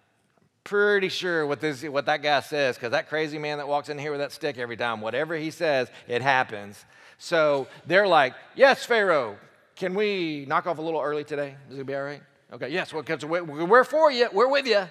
Pretty 0.65 1.09
sure 1.09 1.47
what, 1.47 1.61
this, 1.61 1.83
what 1.85 2.07
that 2.07 2.23
guy 2.23 2.41
says, 2.41 2.77
because 2.77 2.91
that 2.91 3.09
crazy 3.09 3.39
man 3.39 3.59
that 3.59 3.69
walks 3.69 3.89
in 3.89 3.99
here 3.99 4.11
with 4.11 4.21
that 4.21 4.33
stick 4.33 4.59
every 4.59 4.77
time, 4.77 5.01
whatever 5.01 5.37
he 5.37 5.51
says, 5.51 5.89
it 6.09 6.23
happens. 6.23 6.85
So 7.19 7.69
they're 7.87 8.09
like, 8.09 8.35
Yes, 8.55 8.85
Pharaoh, 8.85 9.37
can 9.77 9.95
we 9.95 10.45
knock 10.49 10.67
off 10.67 10.79
a 10.79 10.83
little 10.83 11.01
early 11.01 11.25
today? 11.25 11.57
Is 11.71 11.79
it 11.79 11.87
be 11.87 11.95
all 11.95 12.03
right? 12.03 12.23
Okay, 12.53 12.69
yes, 12.69 12.93
well, 12.93 13.05
we're 13.05 13.85
for 13.85 14.11
you, 14.11 14.29
we're 14.33 14.49
with 14.49 14.67
you. 14.67 14.85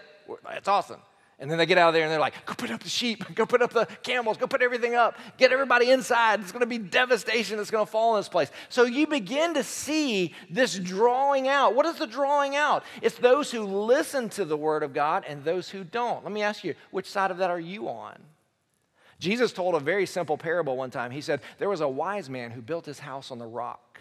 It's 0.51 0.67
awesome. 0.67 0.99
And 1.37 1.51
then 1.51 1.57
they 1.57 1.65
get 1.65 1.77
out 1.77 1.89
of 1.89 1.93
there 1.93 2.03
and 2.03 2.11
they're 2.11 2.19
like, 2.19 2.45
go 2.45 2.53
put 2.53 2.71
up 2.71 2.81
the 2.81 2.89
sheep, 2.89 3.23
go 3.35 3.45
put 3.45 3.61
up 3.61 3.73
the 3.73 3.85
camels, 4.03 4.37
go 4.37 4.47
put 4.47 4.61
everything 4.61 4.95
up, 4.95 5.17
get 5.37 5.51
everybody 5.51 5.91
inside. 5.91 6.39
It's 6.39 6.51
going 6.51 6.61
to 6.61 6.65
be 6.65 6.77
devastation 6.77 7.57
that's 7.57 7.71
going 7.71 7.85
to 7.85 7.91
fall 7.91 8.15
in 8.15 8.19
this 8.19 8.29
place. 8.29 8.49
So 8.69 8.83
you 8.83 9.05
begin 9.05 9.53
to 9.55 9.63
see 9.63 10.33
this 10.49 10.79
drawing 10.79 11.49
out. 11.49 11.75
What 11.75 11.85
is 11.85 11.97
the 11.97 12.07
drawing 12.07 12.55
out? 12.55 12.83
It's 13.01 13.17
those 13.17 13.51
who 13.51 13.63
listen 13.63 14.29
to 14.29 14.45
the 14.45 14.55
word 14.55 14.81
of 14.81 14.93
God 14.93 15.25
and 15.27 15.43
those 15.43 15.69
who 15.69 15.83
don't. 15.83 16.23
Let 16.23 16.31
me 16.31 16.41
ask 16.41 16.63
you, 16.63 16.73
which 16.91 17.09
side 17.09 17.31
of 17.31 17.37
that 17.37 17.49
are 17.49 17.59
you 17.59 17.89
on? 17.89 18.17
Jesus 19.19 19.51
told 19.51 19.75
a 19.75 19.79
very 19.79 20.05
simple 20.05 20.37
parable 20.37 20.77
one 20.77 20.91
time. 20.91 21.11
He 21.11 21.21
said, 21.21 21.41
There 21.57 21.69
was 21.69 21.81
a 21.81 21.87
wise 21.87 22.29
man 22.29 22.51
who 22.51 22.61
built 22.61 22.85
his 22.85 22.99
house 22.99 23.31
on 23.31 23.39
the 23.39 23.45
rock. 23.45 23.99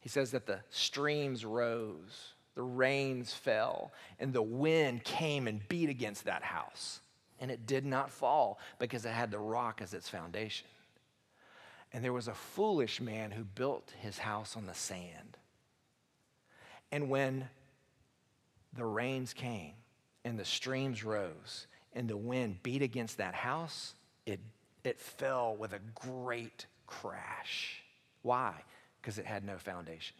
He 0.00 0.08
says 0.08 0.30
that 0.32 0.46
the 0.46 0.60
streams 0.68 1.44
rose 1.44 2.34
the 2.56 2.62
rains 2.62 3.34
fell, 3.34 3.92
and 4.18 4.32
the 4.32 4.42
wind 4.42 5.04
came 5.04 5.46
and 5.46 5.68
beat 5.68 5.90
against 5.90 6.24
that 6.24 6.42
house. 6.42 7.00
And 7.38 7.50
it 7.50 7.66
did 7.66 7.84
not 7.84 8.10
fall 8.10 8.58
because 8.78 9.04
it 9.04 9.10
had 9.10 9.30
the 9.30 9.38
rock 9.38 9.80
as 9.82 9.92
its 9.92 10.08
foundation. 10.08 10.66
And 11.92 12.02
there 12.02 12.14
was 12.14 12.28
a 12.28 12.34
foolish 12.34 12.98
man 12.98 13.30
who 13.30 13.44
built 13.44 13.92
his 14.00 14.16
house 14.16 14.56
on 14.56 14.64
the 14.66 14.74
sand. 14.74 15.36
And 16.90 17.10
when 17.10 17.46
the 18.72 18.86
rains 18.86 19.34
came 19.34 19.74
and 20.24 20.38
the 20.38 20.44
streams 20.44 21.04
rose 21.04 21.66
and 21.92 22.08
the 22.08 22.16
wind 22.16 22.62
beat 22.62 22.80
against 22.80 23.18
that 23.18 23.34
house, 23.34 23.94
it, 24.24 24.40
it 24.82 24.98
fell 24.98 25.54
with 25.56 25.74
a 25.74 25.80
great 25.94 26.64
crash. 26.86 27.82
Why? 28.22 28.54
Because 29.00 29.18
it 29.18 29.26
had 29.26 29.44
no 29.44 29.58
foundation. 29.58 30.16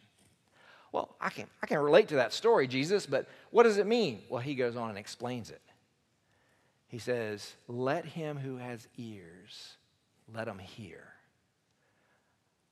Well, 0.91 1.15
I 1.19 1.29
can, 1.29 1.47
I 1.61 1.67
can 1.67 1.79
relate 1.79 2.07
to 2.09 2.15
that 2.15 2.33
story, 2.33 2.67
Jesus, 2.67 3.05
but 3.05 3.27
what 3.51 3.63
does 3.63 3.77
it 3.77 3.87
mean? 3.87 4.21
Well, 4.29 4.41
he 4.41 4.55
goes 4.55 4.75
on 4.75 4.89
and 4.89 4.97
explains 4.97 5.49
it. 5.49 5.61
He 6.87 6.99
says, 6.99 7.53
Let 7.67 8.05
him 8.05 8.37
who 8.37 8.57
has 8.57 8.87
ears, 8.97 9.75
let 10.33 10.47
him 10.47 10.59
hear. 10.59 11.03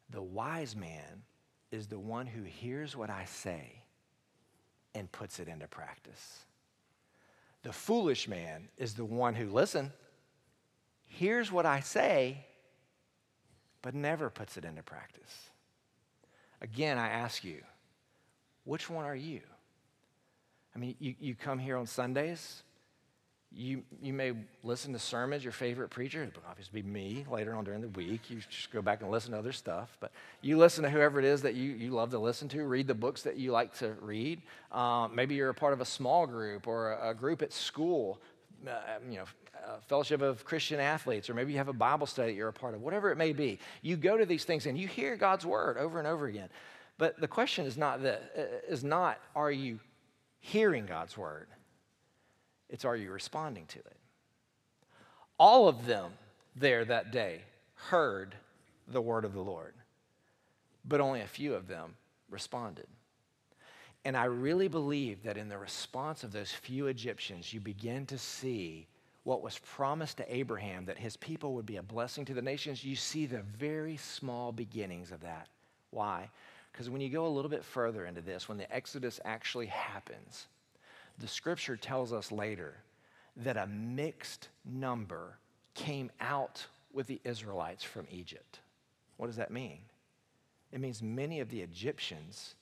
The 0.09 0.21
wise 0.21 0.75
man 0.75 1.23
is 1.71 1.87
the 1.87 1.99
one 1.99 2.27
who 2.27 2.43
hears 2.43 2.95
what 2.95 3.09
I 3.09 3.25
say 3.25 3.83
and 4.93 5.11
puts 5.11 5.39
it 5.39 5.47
into 5.47 5.67
practice. 5.67 6.45
The 7.63 7.73
foolish 7.73 8.27
man 8.27 8.69
is 8.77 8.93
the 8.93 9.03
one 9.03 9.33
who, 9.33 9.49
listen, 9.49 9.91
hears 11.05 11.51
what 11.51 11.65
I 11.65 11.81
say, 11.81 12.45
but 13.81 13.93
never 13.93 14.29
puts 14.29 14.55
it 14.55 14.63
into 14.63 14.83
practice. 14.83 15.49
Again, 16.61 16.97
I 16.97 17.09
ask 17.09 17.43
you, 17.43 17.61
which 18.65 18.89
one 18.89 19.05
are 19.05 19.15
you? 19.15 19.41
I 20.75 20.79
mean, 20.79 20.95
you, 20.99 21.15
you 21.19 21.35
come 21.35 21.57
here 21.57 21.77
on 21.77 21.85
Sundays, 21.85 22.63
you, 23.55 23.83
you 24.01 24.11
may 24.11 24.33
listen 24.63 24.91
to 24.91 24.99
sermons, 24.99 25.41
your 25.43 25.53
favorite 25.53 25.89
preacher, 25.89 26.21
it 26.23 26.35
obviously 26.49 26.81
be 26.81 26.89
me 26.89 27.25
later 27.31 27.55
on 27.55 27.63
during 27.63 27.79
the 27.79 27.87
week. 27.87 28.29
You 28.29 28.41
just 28.49 28.69
go 28.71 28.81
back 28.81 29.01
and 29.01 29.09
listen 29.09 29.31
to 29.31 29.37
other 29.37 29.53
stuff. 29.53 29.95
But 30.01 30.11
you 30.41 30.57
listen 30.57 30.83
to 30.83 30.89
whoever 30.89 31.19
it 31.19 31.25
is 31.25 31.43
that 31.43 31.55
you, 31.55 31.71
you 31.71 31.91
love 31.91 32.11
to 32.11 32.19
listen 32.19 32.49
to, 32.49 32.63
read 32.65 32.87
the 32.87 32.93
books 32.93 33.21
that 33.21 33.37
you 33.37 33.53
like 33.53 33.73
to 33.75 33.93
read. 34.01 34.41
Um, 34.73 35.15
maybe 35.15 35.35
you're 35.35 35.49
a 35.49 35.53
part 35.53 35.71
of 35.71 35.79
a 35.79 35.85
small 35.85 36.27
group 36.27 36.67
or 36.67 36.93
a, 36.93 37.11
a 37.11 37.13
group 37.13 37.41
at 37.41 37.53
school, 37.53 38.19
uh, 38.67 38.71
you 39.09 39.19
know, 39.19 39.25
fellowship 39.87 40.21
of 40.21 40.43
Christian 40.43 40.79
athletes, 40.79 41.29
or 41.29 41.33
maybe 41.33 41.51
you 41.51 41.57
have 41.57 41.69
a 41.69 41.73
Bible 41.73 42.07
study 42.07 42.33
you're 42.33 42.49
a 42.49 42.53
part 42.53 42.73
of, 42.73 42.81
whatever 42.81 43.11
it 43.11 43.17
may 43.17 43.33
be. 43.33 43.59
You 43.81 43.95
go 43.95 44.17
to 44.17 44.25
these 44.25 44.43
things 44.43 44.65
and 44.65 44.77
you 44.77 44.87
hear 44.87 45.15
God's 45.15 45.45
word 45.45 45.77
over 45.77 45.97
and 45.97 46.07
over 46.07 46.27
again. 46.27 46.49
But 46.97 47.19
the 47.19 47.27
question 47.27 47.65
is 47.65 47.77
not 47.77 48.03
that 48.03 48.63
is 48.67 48.83
not 48.83 49.19
are 49.35 49.51
you 49.51 49.79
hearing 50.39 50.85
God's 50.85 51.17
word? 51.17 51.47
It's 52.69 52.85
are 52.85 52.95
you 52.95 53.11
responding 53.11 53.65
to 53.67 53.79
it? 53.79 53.97
All 55.37 55.67
of 55.67 55.85
them 55.85 56.11
there 56.55 56.85
that 56.85 57.11
day 57.11 57.41
heard 57.75 58.35
the 58.87 59.01
word 59.01 59.25
of 59.25 59.33
the 59.33 59.41
Lord, 59.41 59.73
but 60.85 61.01
only 61.01 61.21
a 61.21 61.27
few 61.27 61.53
of 61.53 61.67
them 61.67 61.95
responded. 62.29 62.87
And 64.05 64.15
I 64.15 64.25
really 64.25 64.67
believe 64.67 65.23
that 65.23 65.37
in 65.37 65.49
the 65.49 65.57
response 65.57 66.23
of 66.23 66.31
those 66.31 66.51
few 66.51 66.87
Egyptians, 66.87 67.51
you 67.53 67.59
begin 67.59 68.05
to 68.05 68.17
see 68.17 68.87
what 69.23 69.41
was 69.41 69.57
promised 69.57 70.17
to 70.17 70.35
Abraham 70.35 70.85
that 70.85 70.99
his 70.99 71.17
people 71.17 71.55
would 71.55 71.65
be 71.65 71.77
a 71.77 71.83
blessing 71.83 72.23
to 72.25 72.35
the 72.35 72.41
nations. 72.41 72.83
You 72.83 72.95
see 72.95 73.25
the 73.25 73.41
very 73.41 73.97
small 73.97 74.51
beginnings 74.51 75.11
of 75.11 75.21
that. 75.21 75.47
Why? 75.89 76.29
Because 76.75 76.89
when 76.89 76.99
you 76.99 77.07
go 77.07 77.25
a 77.25 77.29
little 77.29 77.49
bit 77.49 77.63
further 77.63 78.05
into 78.05 78.19
this, 78.19 78.49
when 78.49 78.57
the 78.57 78.69
Exodus 78.75 79.21
actually 79.23 79.67
happens, 79.67 80.47
the 81.19 81.27
scripture 81.27 81.77
tells 81.77 82.11
us 82.11 82.33
later 82.33 82.73
that 83.37 83.55
a 83.55 83.65
mixed 83.65 84.49
number 84.65 85.37
came 85.73 86.11
out 86.19 86.65
with 86.91 87.07
the 87.07 87.21
Israelites 87.23 87.81
from 87.81 88.05
Egypt. 88.11 88.59
What 89.15 89.27
does 89.27 89.37
that 89.37 89.51
mean? 89.51 89.79
It 90.73 90.81
means 90.81 91.01
many 91.01 91.39
of 91.39 91.49
the 91.49 91.61
Egyptians 91.61 92.55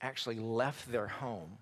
actually 0.00 0.40
left 0.40 0.90
their 0.90 1.06
home 1.06 1.56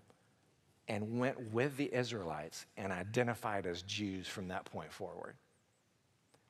and 0.89 1.21
went 1.21 1.53
with 1.53 1.77
the 1.77 1.93
Israelites 1.95 2.65
and 2.79 2.91
identified 2.91 3.67
as 3.67 3.83
Jews 3.83 4.27
from 4.27 4.49
that 4.49 4.65
point 4.65 4.91
forward. 4.91 5.35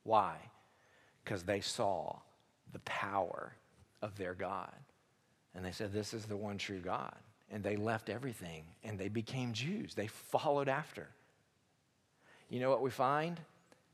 Why? 0.03 0.37
Because 1.21 1.43
they 1.43 1.59
saw 1.59 2.15
the 2.71 2.79
power 2.79 3.57
of 4.01 4.17
their 4.17 4.33
God. 4.33 4.71
And 5.55 5.65
they 5.65 5.71
said, 5.71 5.91
This 5.91 6.13
is 6.13 6.25
the 6.25 6.37
one 6.37 6.57
true 6.57 6.79
God. 6.79 7.15
And 7.51 7.63
they 7.63 7.75
left 7.75 8.09
everything 8.09 8.63
and 8.83 8.99
they 8.99 9.09
became 9.09 9.53
Jews. 9.53 9.95
They 9.95 10.07
followed 10.07 10.69
after. 10.69 11.07
You 12.49 12.59
know 12.59 12.69
what 12.69 12.81
we 12.81 12.91
find? 12.91 13.39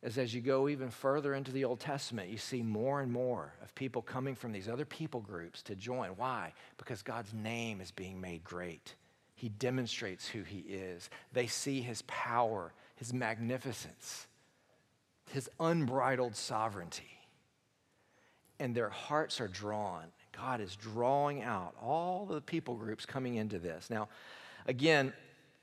Is 0.04 0.18
as 0.18 0.36
you 0.36 0.42
go 0.42 0.70
even 0.70 0.92
further 0.92 1.34
into 1.34 1.52
the 1.52 1.66
Old 1.66 1.80
Testament, 1.80 2.30
you 2.30 2.38
see 2.38 2.62
more 2.62 3.02
and 3.02 3.12
more 3.12 3.54
of 3.64 3.74
people 3.74 4.02
coming 4.02 4.36
from 4.36 4.52
these 4.52 4.70
other 4.70 4.86
people 4.86 5.20
groups 5.20 5.64
to 5.64 5.76
join. 5.76 6.10
Why? 6.10 6.54
Because 6.78 7.02
God's 7.02 7.34
name 7.34 7.82
is 7.82 7.92
being 7.92 8.22
made 8.22 8.44
great. 8.44 8.94
He 9.36 9.50
demonstrates 9.50 10.28
who 10.28 10.44
He 10.44 10.60
is. 10.60 11.10
They 11.34 11.48
see 11.48 11.82
His 11.82 12.04
power, 12.04 12.72
His 12.96 13.14
magnificence, 13.14 14.28
His 15.32 15.50
unbridled 15.60 16.36
sovereignty. 16.36 17.20
And 18.60 18.76
their 18.76 18.90
hearts 18.90 19.42
are 19.42 19.48
drawn 19.48 20.06
God 20.36 20.62
is 20.62 20.76
drawing 20.76 21.42
out 21.42 21.74
all 21.82 22.26
the 22.26 22.42
people 22.42 22.76
groups 22.76 23.06
coming 23.06 23.36
into 23.36 23.60
this. 23.60 23.90
Now, 23.90 24.10
again, 24.68 25.14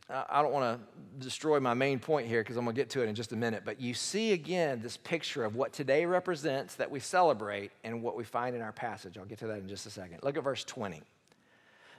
I 0.08 0.42
don't 0.42 0.52
want 0.52 0.78
to 0.78 1.24
destroy 1.24 1.60
my 1.60 1.74
main 1.74 1.98
point 1.98 2.26
here 2.26 2.42
because 2.42 2.56
I'm 2.56 2.64
going 2.64 2.74
to 2.74 2.80
get 2.80 2.90
to 2.90 3.02
it 3.02 3.08
in 3.08 3.14
just 3.14 3.32
a 3.32 3.36
minute, 3.36 3.62
but 3.64 3.80
you 3.80 3.94
see 3.94 4.32
again 4.32 4.80
this 4.82 4.96
picture 4.96 5.44
of 5.44 5.54
what 5.54 5.72
today 5.72 6.04
represents 6.04 6.74
that 6.74 6.90
we 6.90 7.00
celebrate 7.00 7.70
and 7.84 8.02
what 8.02 8.16
we 8.16 8.24
find 8.24 8.54
in 8.54 8.62
our 8.62 8.72
passage. 8.72 9.16
I'll 9.16 9.24
get 9.24 9.38
to 9.38 9.46
that 9.46 9.58
in 9.58 9.68
just 9.68 9.86
a 9.86 9.90
second. 9.90 10.20
Look 10.22 10.36
at 10.36 10.44
verse 10.44 10.64
20. 10.64 11.02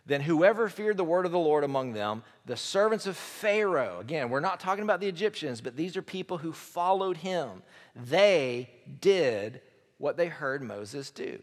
Then 0.05 0.19
whoever 0.19 0.67
feared 0.67 0.97
the 0.97 1.03
word 1.03 1.25
of 1.25 1.31
the 1.31 1.39
Lord 1.39 1.63
among 1.63 1.93
them, 1.93 2.23
the 2.45 2.57
servants 2.57 3.07
of 3.07 3.15
Pharaoh, 3.15 3.99
again, 4.01 4.29
we're 4.29 4.41
not 4.41 4.59
talking 4.59 4.83
about 4.83 4.99
the 4.99 5.07
Egyptians, 5.07 5.62
but 5.62 5.77
these 5.77 5.95
are 5.95 6.01
people 6.01 6.38
who 6.38 6.51
followed 6.51 7.17
him. 7.17 7.63
They 7.95 8.69
did 9.00 9.62
what 9.98 10.17
they 10.17 10.27
heard 10.27 10.62
Moses 10.62 11.10
do. 11.10 11.39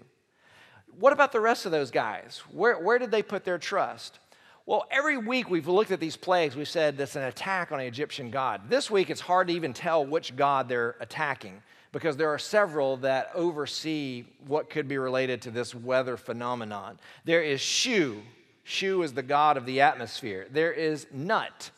What 0.99 1.13
about 1.13 1.33
the 1.33 1.41
rest 1.41 1.67
of 1.67 1.73
those 1.73 1.91
guys? 1.91 2.43
Where, 2.51 2.79
where 2.79 2.99
did 2.99 3.11
they 3.11 3.23
put 3.23 3.45
their 3.45 3.59
trust? 3.59 4.19
Well, 4.67 4.87
every 4.91 5.17
week 5.17 5.51
we've 5.51 5.67
looked 5.67 5.91
at 5.91 6.01
these 6.01 6.17
plagues. 6.17 6.55
We've 6.55 6.69
said 6.69 6.97
that's 6.97 7.17
an 7.17 7.25
attack 7.25 7.73
on 7.73 7.81
an 7.81 7.87
Egyptian 7.87 8.31
god. 8.31 8.69
This 8.69 8.91
week 8.91 9.11
it's 9.11 9.21
hard 9.21 9.49
to 9.49 9.55
even 9.55 9.73
tell 9.73 10.05
which 10.05 10.37
god 10.37 10.69
they're 10.69 10.97
attacking 11.01 11.63
because 11.93 12.17
there 12.17 12.29
are 12.29 12.39
several 12.39 12.97
that 12.99 13.31
oversee 13.35 14.25
what 14.47 14.71
could 14.71 14.87
be 14.87 14.99
related 14.99 15.43
to 15.43 15.51
this 15.51 15.75
weather 15.75 16.17
phenomenon. 16.17 16.99
There 17.25 17.43
is 17.43 17.61
Shu. 17.61 18.23
Shu 18.63 19.03
is 19.03 19.13
the 19.13 19.23
god 19.23 19.57
of 19.57 19.67
the 19.67 19.81
atmosphere. 19.81 20.47
There 20.53 20.73
is 20.73 21.07
Nut, 21.13 21.71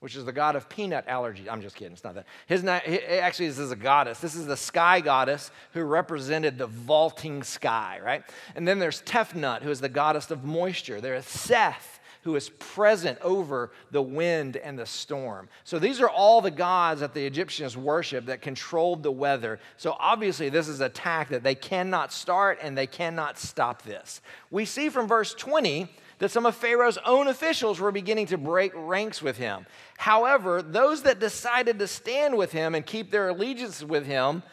which 0.00 0.14
is 0.16 0.24
the 0.24 0.32
god 0.32 0.56
of 0.56 0.68
peanut 0.68 1.04
allergy. 1.08 1.48
I'm 1.50 1.60
just 1.60 1.76
kidding, 1.76 1.92
it's 1.92 2.04
not 2.04 2.14
that. 2.14 2.26
His 2.46 2.64
actually, 2.64 3.48
this 3.48 3.58
is 3.58 3.70
a 3.70 3.76
goddess. 3.76 4.20
This 4.20 4.34
is 4.34 4.46
the 4.46 4.56
sky 4.56 5.00
goddess 5.00 5.50
who 5.72 5.82
represented 5.82 6.58
the 6.58 6.66
vaulting 6.66 7.42
sky, 7.42 7.98
right? 8.02 8.22
And 8.54 8.66
then 8.66 8.78
there's 8.78 9.02
Tefnut, 9.02 9.62
who 9.62 9.70
is 9.70 9.80
the 9.80 9.88
goddess 9.88 10.30
of 10.30 10.44
moisture. 10.44 11.00
There 11.00 11.14
is 11.14 11.26
Seth, 11.26 11.98
who 12.22 12.36
is 12.36 12.50
present 12.58 13.18
over 13.22 13.70
the 13.90 14.02
wind 14.02 14.56
and 14.56 14.78
the 14.78 14.86
storm. 14.86 15.48
So 15.64 15.78
these 15.78 16.00
are 16.00 16.08
all 16.08 16.40
the 16.40 16.50
gods 16.50 17.00
that 17.00 17.14
the 17.14 17.24
Egyptians 17.24 17.76
worship 17.76 18.26
that 18.26 18.42
controlled 18.42 19.02
the 19.02 19.12
weather. 19.12 19.60
So 19.76 19.96
obviously, 19.98 20.48
this 20.48 20.68
is 20.68 20.80
a 20.80 20.86
attack 20.86 21.28
that 21.28 21.42
they 21.42 21.54
cannot 21.54 22.12
start 22.12 22.58
and 22.60 22.76
they 22.76 22.86
cannot 22.86 23.38
stop 23.38 23.82
this. 23.82 24.20
We 24.50 24.64
see 24.64 24.88
from 24.88 25.06
verse 25.06 25.32
20 25.34 25.88
that 26.18 26.30
some 26.30 26.46
of 26.46 26.56
Pharaoh's 26.56 26.98
own 27.06 27.28
officials 27.28 27.78
were 27.78 27.92
beginning 27.92 28.26
to 28.26 28.38
break 28.38 28.72
ranks 28.74 29.22
with 29.22 29.36
him. 29.36 29.66
However, 29.98 30.62
those 30.62 31.02
that 31.02 31.18
decided 31.18 31.80
to 31.80 31.88
stand 31.88 32.36
with 32.36 32.52
him 32.52 32.76
and 32.76 32.86
keep 32.86 33.10
their 33.10 33.30
allegiance 33.30 33.82
with 33.82 34.06
him 34.06 34.44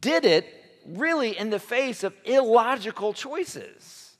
did 0.00 0.24
it 0.24 0.46
really 0.86 1.36
in 1.36 1.50
the 1.50 1.58
face 1.58 2.04
of 2.04 2.14
illogical 2.24 3.12
choices. 3.12 4.16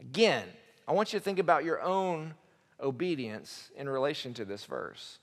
Again, 0.00 0.42
I 0.88 0.92
want 0.92 1.12
you 1.12 1.20
to 1.20 1.24
think 1.24 1.38
about 1.38 1.64
your 1.64 1.80
own 1.80 2.34
obedience 2.80 3.70
in 3.76 3.88
relation 3.88 4.34
to 4.34 4.44
this 4.44 4.64
verse. 4.64 5.20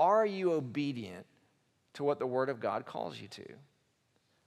Are 0.00 0.26
you 0.26 0.52
obedient 0.52 1.24
to 1.94 2.02
what 2.02 2.18
the 2.18 2.26
Word 2.26 2.48
of 2.48 2.58
God 2.58 2.86
calls 2.86 3.20
you 3.20 3.28
to? 3.28 3.46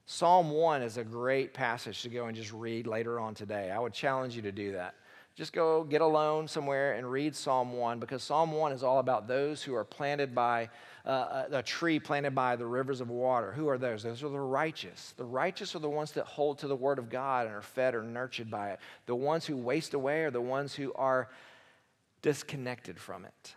Psalm 0.04 0.50
1 0.50 0.82
is 0.82 0.98
a 0.98 1.04
great 1.04 1.54
passage 1.54 2.02
to 2.02 2.10
go 2.10 2.26
and 2.26 2.36
just 2.36 2.52
read 2.52 2.86
later 2.86 3.18
on 3.18 3.34
today. 3.34 3.70
I 3.70 3.78
would 3.78 3.94
challenge 3.94 4.36
you 4.36 4.42
to 4.42 4.52
do 4.52 4.72
that. 4.72 4.96
Just 5.34 5.54
go 5.54 5.82
get 5.82 6.02
alone 6.02 6.46
somewhere 6.46 6.92
and 6.92 7.10
read 7.10 7.34
Psalm 7.34 7.72
1 7.72 7.98
because 7.98 8.22
Psalm 8.22 8.52
1 8.52 8.72
is 8.72 8.82
all 8.82 8.98
about 8.98 9.26
those 9.26 9.62
who 9.62 9.74
are 9.74 9.84
planted 9.84 10.34
by 10.34 10.68
uh, 11.06 11.44
a 11.50 11.62
tree 11.62 11.98
planted 11.98 12.34
by 12.34 12.54
the 12.54 12.66
rivers 12.66 13.00
of 13.00 13.08
water. 13.08 13.50
Who 13.52 13.68
are 13.68 13.78
those? 13.78 14.02
Those 14.02 14.22
are 14.22 14.28
the 14.28 14.38
righteous. 14.38 15.14
The 15.16 15.24
righteous 15.24 15.74
are 15.74 15.78
the 15.78 15.88
ones 15.88 16.12
that 16.12 16.26
hold 16.26 16.58
to 16.58 16.68
the 16.68 16.76
word 16.76 16.98
of 16.98 17.08
God 17.08 17.46
and 17.46 17.54
are 17.54 17.62
fed 17.62 17.94
or 17.94 18.02
nurtured 18.02 18.50
by 18.50 18.72
it. 18.72 18.80
The 19.06 19.14
ones 19.14 19.46
who 19.46 19.56
waste 19.56 19.94
away 19.94 20.22
are 20.24 20.30
the 20.30 20.40
ones 20.40 20.74
who 20.74 20.92
are 20.94 21.28
disconnected 22.20 22.98
from 22.98 23.24
it. 23.24 23.54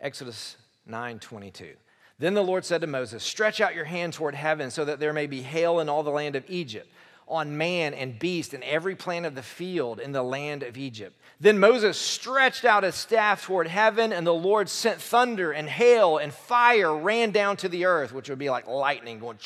Exodus 0.00 0.56
9:22. 0.88 1.76
Then 2.18 2.32
the 2.32 2.42
Lord 2.42 2.64
said 2.64 2.80
to 2.80 2.86
Moses, 2.86 3.22
"Stretch 3.22 3.60
out 3.60 3.74
your 3.74 3.84
hand 3.84 4.14
toward 4.14 4.34
heaven 4.34 4.70
so 4.70 4.86
that 4.86 5.00
there 5.00 5.12
may 5.12 5.26
be 5.26 5.42
hail 5.42 5.80
in 5.80 5.90
all 5.90 6.02
the 6.02 6.10
land 6.10 6.34
of 6.34 6.48
Egypt." 6.48 6.90
On 7.28 7.56
man 7.56 7.92
and 7.94 8.18
beast 8.18 8.54
and 8.54 8.62
every 8.64 8.94
plant 8.94 9.26
of 9.26 9.34
the 9.34 9.42
field 9.42 9.98
in 9.98 10.12
the 10.12 10.22
land 10.22 10.62
of 10.62 10.76
Egypt. 10.76 11.16
Then 11.40 11.58
Moses 11.58 11.98
stretched 11.98 12.64
out 12.64 12.84
his 12.84 12.94
staff 12.94 13.44
toward 13.44 13.66
heaven, 13.66 14.12
and 14.12 14.26
the 14.26 14.32
Lord 14.32 14.68
sent 14.68 15.00
thunder 15.00 15.52
and 15.52 15.68
hail 15.68 16.18
and 16.18 16.32
fire 16.32 16.96
ran 16.96 17.32
down 17.32 17.56
to 17.58 17.68
the 17.68 17.84
earth, 17.84 18.12
which 18.12 18.30
would 18.30 18.38
be 18.38 18.50
like 18.50 18.66
lightning 18.68 19.18
going. 19.18 19.38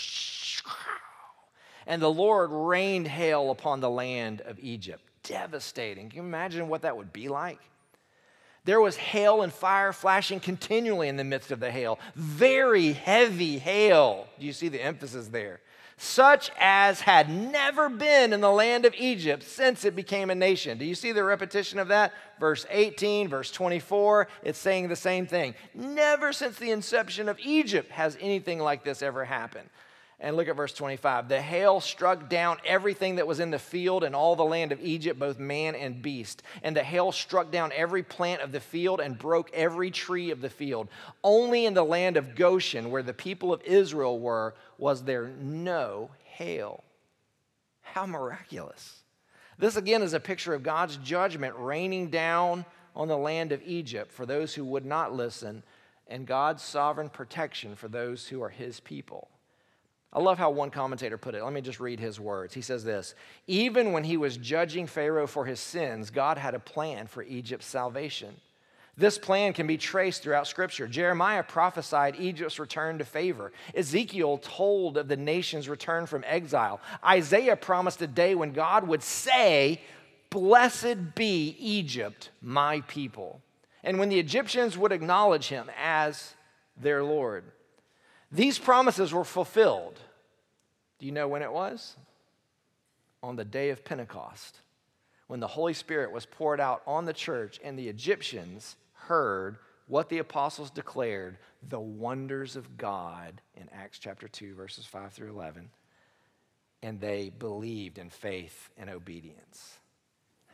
And 1.87 2.01
the 2.01 2.11
Lord 2.11 2.51
rained 2.53 3.09
hail 3.09 3.51
upon 3.51 3.81
the 3.81 3.91
land 3.91 4.43
of 4.43 4.59
Egypt. 4.61 5.03
Devastating. 5.23 6.11
Can 6.11 6.19
you 6.19 6.23
imagine 6.23 6.69
what 6.69 6.83
that 6.83 6.97
would 6.97 7.13
be 7.13 7.29
like? 7.29 7.59
There 8.65 8.81
was 8.81 8.97
hail 8.97 9.43
and 9.43 9.53
fire 9.53 9.93
flashing 9.93 10.39
continually 10.39 11.09
in 11.09 11.17
the 11.17 11.25
midst 11.25 11.51
of 11.51 11.61
the 11.61 11.71
hail. 11.71 11.99
Very 12.15 12.93
heavy 12.93 13.59
hail. 13.59 14.27
Do 14.39 14.47
you 14.47 14.53
see 14.53 14.69
the 14.69 14.83
emphasis 14.83 15.29
there? 15.29 15.61
Such 16.03 16.51
as 16.59 17.03
had 17.03 17.29
never 17.29 17.91
been 17.91 18.33
in 18.33 18.41
the 18.41 18.51
land 18.51 18.87
of 18.87 18.95
Egypt 18.97 19.43
since 19.43 19.85
it 19.85 19.95
became 19.95 20.31
a 20.31 20.35
nation. 20.35 20.79
Do 20.79 20.87
you 20.87 20.95
see 20.95 21.13
the 21.13 21.23
repetition 21.23 21.79
of 21.79 21.89
that? 21.89 22.15
Verse 22.41 22.65
18, 22.71 23.29
verse 23.29 23.51
24, 23.51 24.27
it's 24.43 24.59
saying 24.59 24.89
the 24.89 24.97
same 24.97 25.27
thing. 25.27 25.55
Never 25.75 26.33
since 26.33 26.57
the 26.57 26.71
inception 26.71 27.29
of 27.29 27.39
Egypt 27.41 27.91
has 27.91 28.17
anything 28.19 28.61
like 28.61 28.83
this 28.83 29.03
ever 29.03 29.27
happened. 29.27 29.69
And 30.23 30.37
look 30.37 30.49
at 30.49 30.57
verse 30.57 30.75
25. 30.75 31.29
The 31.29 31.41
hail 31.41 31.81
struck 31.81 32.29
down 32.29 32.59
everything 32.67 33.17
that 33.17 33.27
was 33.27 33.41
in 33.41 33.51
the 33.51 33.59
field 33.59 34.05
and 34.05 34.15
all 34.15 34.37
the 34.37 34.45
land 34.45 34.71
of 34.71 34.81
Egypt, 34.83 35.19
both 35.19 35.39
man 35.39 35.75
and 35.75 36.03
beast. 36.03 36.43
And 36.63 36.77
the 36.77 36.85
hail 36.85 37.11
struck 37.11 37.51
down 37.51 37.73
every 37.75 38.03
plant 38.03 38.43
of 38.43 38.53
the 38.53 38.61
field 38.61 39.01
and 39.01 39.19
broke 39.19 39.51
every 39.55 39.91
tree 39.91 40.31
of 40.31 40.43
the 40.43 40.51
field. 40.51 40.89
Only 41.25 41.65
in 41.65 41.73
the 41.73 41.85
land 41.85 42.19
of 42.19 42.35
Goshen, 42.35 42.91
where 42.91 43.03
the 43.03 43.15
people 43.15 43.51
of 43.51 43.63
Israel 43.63 44.21
were, 44.21 44.55
was 44.77 45.05
there 45.05 45.29
no 45.41 46.11
hail. 46.23 46.85
How 47.81 48.05
miraculous. 48.05 49.03
This 49.59 49.77
again 49.77 50.03
is 50.03 50.13
a 50.13 50.21
picture 50.21 50.53
of 50.53 50.63
God's 50.63 50.99
judgment 50.99 51.55
raining 51.57 52.11
down 52.11 52.67
on 52.95 53.09
the 53.09 53.17
land 53.17 53.53
of 53.53 53.63
Egypt 53.65 54.13
for 54.13 54.27
those 54.27 54.55
who 54.55 54.67
would 54.67 54.85
not 54.85 55.15
listen, 55.15 55.63
and 56.09 56.27
God's 56.27 56.63
sovereign 56.63 57.09
protection 57.09 57.75
for 57.75 57.89
those 57.89 58.29
who 58.29 58.43
are 58.43 58.51
his 58.51 58.81
people. 58.81 59.29
I 60.13 60.21
love 60.21 60.39
how 60.39 60.51
one 60.51 60.71
commentator 60.71 61.17
put 61.17 61.37
it. 61.37 61.45
Let 61.45 61.53
me 61.53 61.61
just 61.61 61.79
read 61.79 62.01
his 62.01 62.19
words. 62.19 62.53
He 62.53 62.63
says 62.63 62.83
this 62.83 63.15
Even 63.47 63.93
when 63.93 64.05
he 64.05 64.17
was 64.17 64.37
judging 64.37 64.87
Pharaoh 64.87 65.27
for 65.27 65.45
his 65.45 65.61
sins, 65.61 66.11
God 66.11 66.37
had 66.37 66.55
a 66.55 66.61
plan 66.61 67.07
for 67.07 67.23
Egypt's 67.23 67.67
salvation. 67.67 68.35
This 68.97 69.19
plan 69.19 69.53
can 69.53 69.67
be 69.67 69.79
traced 69.79 70.23
throughout 70.23 70.47
Scripture. 70.47 70.87
Jeremiah 70.87 71.43
prophesied 71.43 72.17
Egypt's 72.19 72.59
return 72.59 72.99
to 72.99 73.05
favor. 73.05 73.53
Ezekiel 73.75 74.39
told 74.39 74.99
of 74.99 75.09
the 75.09 75.17
nation's 75.17 75.69
return 75.69 76.07
from 76.07 76.25
exile. 76.27 76.81
Isaiah 77.05 77.57
promised 77.57 78.03
a 78.03 78.07
day 78.07 78.35
when 78.35 78.53
God 78.53 78.87
would 78.87 79.03
say, 79.03 79.81
Blessed 80.29 81.15
be 81.15 81.57
Egypt, 81.59 82.31
my 82.43 82.83
people. 82.83 83.41
And 83.83 83.99
when 83.99 84.11
the 84.11 84.19
Egyptians 84.19 84.77
would 84.77 84.93
acknowledge 84.93 85.49
him 85.49 85.71
as 85.81 86.35
their 86.77 87.03
Lord. 87.03 87.45
These 88.33 88.59
promises 88.59 89.13
were 89.13 89.25
fulfilled. 89.25 89.99
Do 90.99 91.07
you 91.07 91.13
know 91.13 91.29
when 91.29 91.43
it 91.43 91.53
was? 91.53 91.97
On 93.23 93.37
the 93.37 93.45
day 93.45 93.71
of 93.71 93.85
Pentecost, 93.85 94.61
when 95.27 95.41
the 95.41 95.47
Holy 95.47 95.75
Spirit 95.75 96.13
was 96.13 96.27
poured 96.27 96.61
out 96.61 96.83
on 96.87 97.05
the 97.05 97.13
church, 97.13 97.61
and 97.63 97.79
the 97.79 97.89
Egyptians 97.89 98.77
heard 98.95 99.59
what 99.89 100.09
the 100.09 100.19
apostles 100.19 100.71
declared 100.71 101.37
the 101.69 101.81
wonders 101.81 102.57
of 102.57 102.77
God 102.77 103.43
in 103.57 103.69
Acts 103.73 103.99
chapter 103.99 104.29
2, 104.29 104.55
verses 104.55 104.87
5 104.87 105.13
through 105.13 105.31
11. 105.31 105.69
And 106.83 107.01
they 107.01 107.31
believed 107.31 107.99
in 107.99 108.09
faith 108.09 108.71
and 108.79 108.89
obedience. 108.89 109.79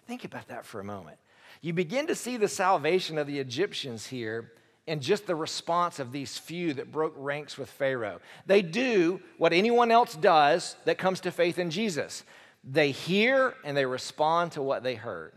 Think 0.07 0.24
about 0.24 0.49
that 0.49 0.64
for 0.64 0.81
a 0.81 0.85
moment. 0.85 1.18
You 1.61 1.72
begin 1.72 2.07
to 2.07 2.14
see 2.14 2.37
the 2.37 2.49
salvation 2.49 3.18
of 3.18 3.27
the 3.27 3.39
Egyptians 3.39 4.07
here 4.07 4.53
and 4.89 5.03
just 5.03 5.26
the 5.26 5.34
response 5.34 5.99
of 5.99 6.12
these 6.12 6.39
few 6.39 6.74
that 6.74 6.93
broke 6.93 7.14
ranks 7.16 7.59
with 7.59 7.68
Pharaoh. 7.68 8.20
They 8.47 8.62
do 8.62 9.20
what 9.39 9.53
anyone 9.53 9.91
else 9.91 10.14
does 10.14 10.76
that 10.84 10.99
comes 10.99 11.20
to 11.20 11.30
faith 11.30 11.59
in 11.59 11.70
Jesus 11.70 12.22
they 12.68 12.91
hear 12.91 13.55
and 13.64 13.76
they 13.76 13.87
respond 13.87 14.53
to 14.53 14.62
what 14.62 14.82
they 14.82 14.97
heard. 14.97 15.32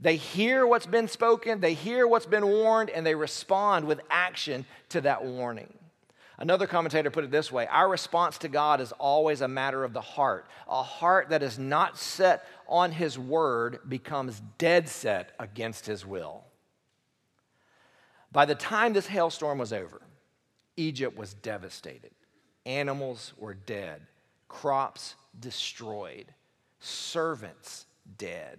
They 0.00 0.16
hear 0.16 0.66
what's 0.66 0.86
been 0.86 1.06
spoken, 1.06 1.60
they 1.60 1.74
hear 1.74 2.06
what's 2.06 2.26
been 2.26 2.46
warned, 2.46 2.90
and 2.90 3.06
they 3.06 3.14
respond 3.14 3.86
with 3.86 4.00
action 4.10 4.66
to 4.88 5.00
that 5.02 5.24
warning. 5.24 5.72
Another 6.36 6.66
commentator 6.66 7.10
put 7.10 7.22
it 7.22 7.30
this 7.30 7.52
way 7.52 7.68
Our 7.68 7.88
response 7.88 8.38
to 8.38 8.48
God 8.48 8.80
is 8.80 8.90
always 8.92 9.40
a 9.40 9.48
matter 9.48 9.84
of 9.84 9.92
the 9.92 10.00
heart. 10.00 10.46
A 10.68 10.82
heart 10.82 11.28
that 11.28 11.44
is 11.44 11.58
not 11.58 11.96
set 11.96 12.44
on 12.68 12.90
His 12.90 13.16
word 13.16 13.78
becomes 13.88 14.42
dead 14.58 14.88
set 14.88 15.30
against 15.38 15.86
His 15.86 16.04
will. 16.04 16.42
By 18.34 18.46
the 18.46 18.56
time 18.56 18.92
this 18.92 19.06
hailstorm 19.06 19.58
was 19.58 19.72
over, 19.72 20.02
Egypt 20.76 21.16
was 21.16 21.34
devastated. 21.34 22.10
Animals 22.66 23.32
were 23.38 23.54
dead, 23.54 24.02
crops 24.48 25.14
destroyed, 25.38 26.26
servants 26.80 27.86
dead. 28.18 28.58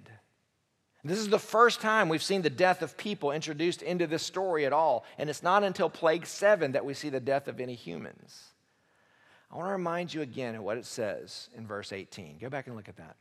This 1.03 1.19
is 1.19 1.27
the 1.27 1.37
first 1.37 1.81
time 1.81 2.07
we've 2.07 2.23
seen 2.23 2.41
the 2.41 2.49
death 2.49 2.81
of 2.81 2.97
people 2.97 3.31
introduced 3.31 3.83
into 3.83 4.07
this 4.07 4.23
story 4.23 4.65
at 4.65 4.73
all. 4.73 5.05
And 5.19 5.29
it's 5.29 5.43
not 5.43 5.63
until 5.63 5.87
plague 5.87 6.25
seven 6.25 6.71
that 6.71 6.85
we 6.85 6.95
see 6.95 7.09
the 7.09 7.19
death 7.19 7.47
of 7.47 7.59
any 7.59 7.75
humans. 7.75 8.43
I 9.51 9.57
want 9.57 9.67
to 9.67 9.73
remind 9.73 10.13
you 10.13 10.21
again 10.21 10.55
of 10.55 10.63
what 10.63 10.77
it 10.77 10.85
says 10.85 11.49
in 11.55 11.67
verse 11.67 11.91
18. 11.91 12.37
Go 12.39 12.49
back 12.49 12.65
and 12.65 12.75
look 12.75 12.89
at 12.89 12.95
that. 12.95 13.17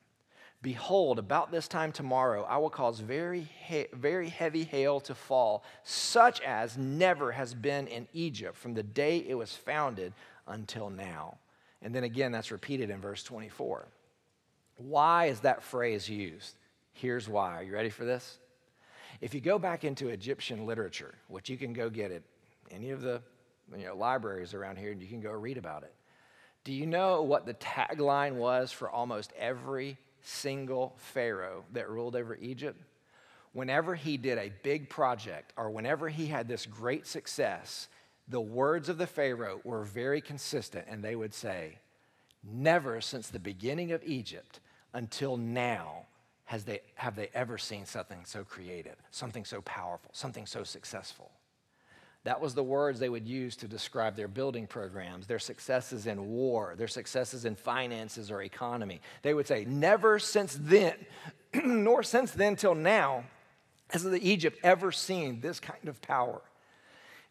Behold, 0.65 1.19
about 1.19 1.53
this 1.53 1.69
time 1.69 1.93
tomorrow, 1.93 2.43
I 2.45 2.57
will 2.57 2.71
cause 2.71 2.99
very, 2.99 3.47
he- 3.67 3.87
very 3.93 4.31
heavy 4.31 4.65
hail 4.65 4.99
to 5.01 5.15
fall, 5.15 5.63
such 5.83 6.41
as 6.41 6.79
never 6.79 7.33
has 7.33 7.53
been 7.53 7.87
in 7.87 8.09
Egypt 8.15 8.57
from 8.57 8.73
the 8.73 8.83
day 8.83 9.19
it 9.29 9.35
was 9.35 9.55
founded 9.55 10.15
until 10.47 10.89
now. 10.89 11.37
And 11.83 11.95
then 11.95 12.05
again, 12.05 12.33
that's 12.33 12.51
repeated 12.51 12.89
in 12.89 12.99
verse 12.99 13.23
24. 13.23 13.89
Why 14.79 15.27
is 15.27 15.41
that 15.41 15.63
phrase 15.63 16.09
used? 16.09 16.55
Here's 16.95 17.29
why. 17.29 17.57
Are 17.57 17.63
you 17.63 17.75
ready 17.75 17.91
for 17.91 18.07
this? 18.07 18.39
If 19.21 19.35
you 19.35 19.43
go 19.43 19.59
back 19.59 19.85
into 19.85 20.09
Egyptian 20.09 20.65
literature, 20.65 21.15
which 21.29 21.51
you 21.51 21.59
can 21.59 21.75
go 21.75 21.91
get 21.91 22.11
at 22.11 22.23
any 22.71 22.89
of 22.89 23.03
the 23.03 23.21
you 23.77 23.85
know, 23.85 23.97
libraries 23.97 24.55
around 24.55 24.79
here 24.79 24.93
and 24.93 25.03
you 25.03 25.09
can 25.09 25.21
go 25.21 25.33
read 25.33 25.59
about 25.59 25.83
it. 25.83 25.93
Do 26.65 26.73
you 26.73 26.87
know 26.87 27.21
what 27.21 27.45
the 27.45 27.53
tagline 27.53 28.37
was 28.37 28.73
for 28.73 28.89
almost 28.89 29.31
every 29.39 29.99
single 30.27 30.95
Pharaoh 30.99 31.65
that 31.73 31.89
ruled 31.89 32.17
over 32.17 32.37
Egypt? 32.37 32.81
Whenever 33.53 33.95
he 33.95 34.17
did 34.17 34.39
a 34.39 34.53
big 34.63 34.91
project 34.91 35.53
or 35.57 35.71
whenever 35.71 36.09
he 36.09 36.27
had 36.27 36.49
this 36.49 36.67
great 36.67 37.07
success, 37.07 37.89
the 38.27 38.41
words 38.41 38.89
of 38.89 38.99
the 38.99 39.07
Pharaoh 39.07 39.61
were 39.65 39.85
very 39.85 40.21
consistent 40.21 40.87
and 40.89 41.03
they 41.03 41.15
would 41.15 41.35
say, 41.35 41.79
Never 42.43 43.01
since 43.01 43.29
the 43.29 43.39
beginning 43.39 43.93
of 43.93 44.03
Egypt 44.05 44.61
until 44.93 45.37
now 45.37 46.07
has 46.45 46.65
they, 46.65 46.81
have 46.97 47.17
they 47.17 47.31
ever 47.33 47.57
seen 47.57 47.87
something 47.87 48.21
so 48.25 48.45
creative, 48.45 48.97
something 49.11 49.45
so 49.45 49.63
powerful, 49.63 50.11
something 50.13 50.47
so 50.47 50.63
successful. 50.63 51.31
That 52.25 52.41
was 52.41 52.55
the 52.55 52.63
words 52.63 52.99
they 52.99 53.11
would 53.11 53.29
use 53.29 53.55
to 53.57 53.69
describe 53.69 54.17
their 54.17 54.29
building 54.29 54.67
programs, 54.67 55.27
their 55.27 55.39
successes 55.39 56.07
in 56.07 56.31
war, 56.31 56.75
their 56.77 56.89
successes 56.89 57.45
in 57.45 57.55
finances 57.55 58.31
or 58.31 58.43
economy. 58.43 59.03
They 59.23 59.35
would 59.35 59.47
say, 59.47 59.67
Never 59.67 60.19
since 60.19 60.59
then, 60.61 60.95
nor 61.65 62.03
since 62.03 62.33
then 62.33 62.57
till 62.57 62.75
now, 62.75 63.25
has 63.91 64.03
the 64.03 64.27
Egypt 64.27 64.59
ever 64.63 64.91
seen 64.91 65.41
this 65.41 65.61
kind 65.61 65.87
of 65.87 66.01
power. 66.01 66.41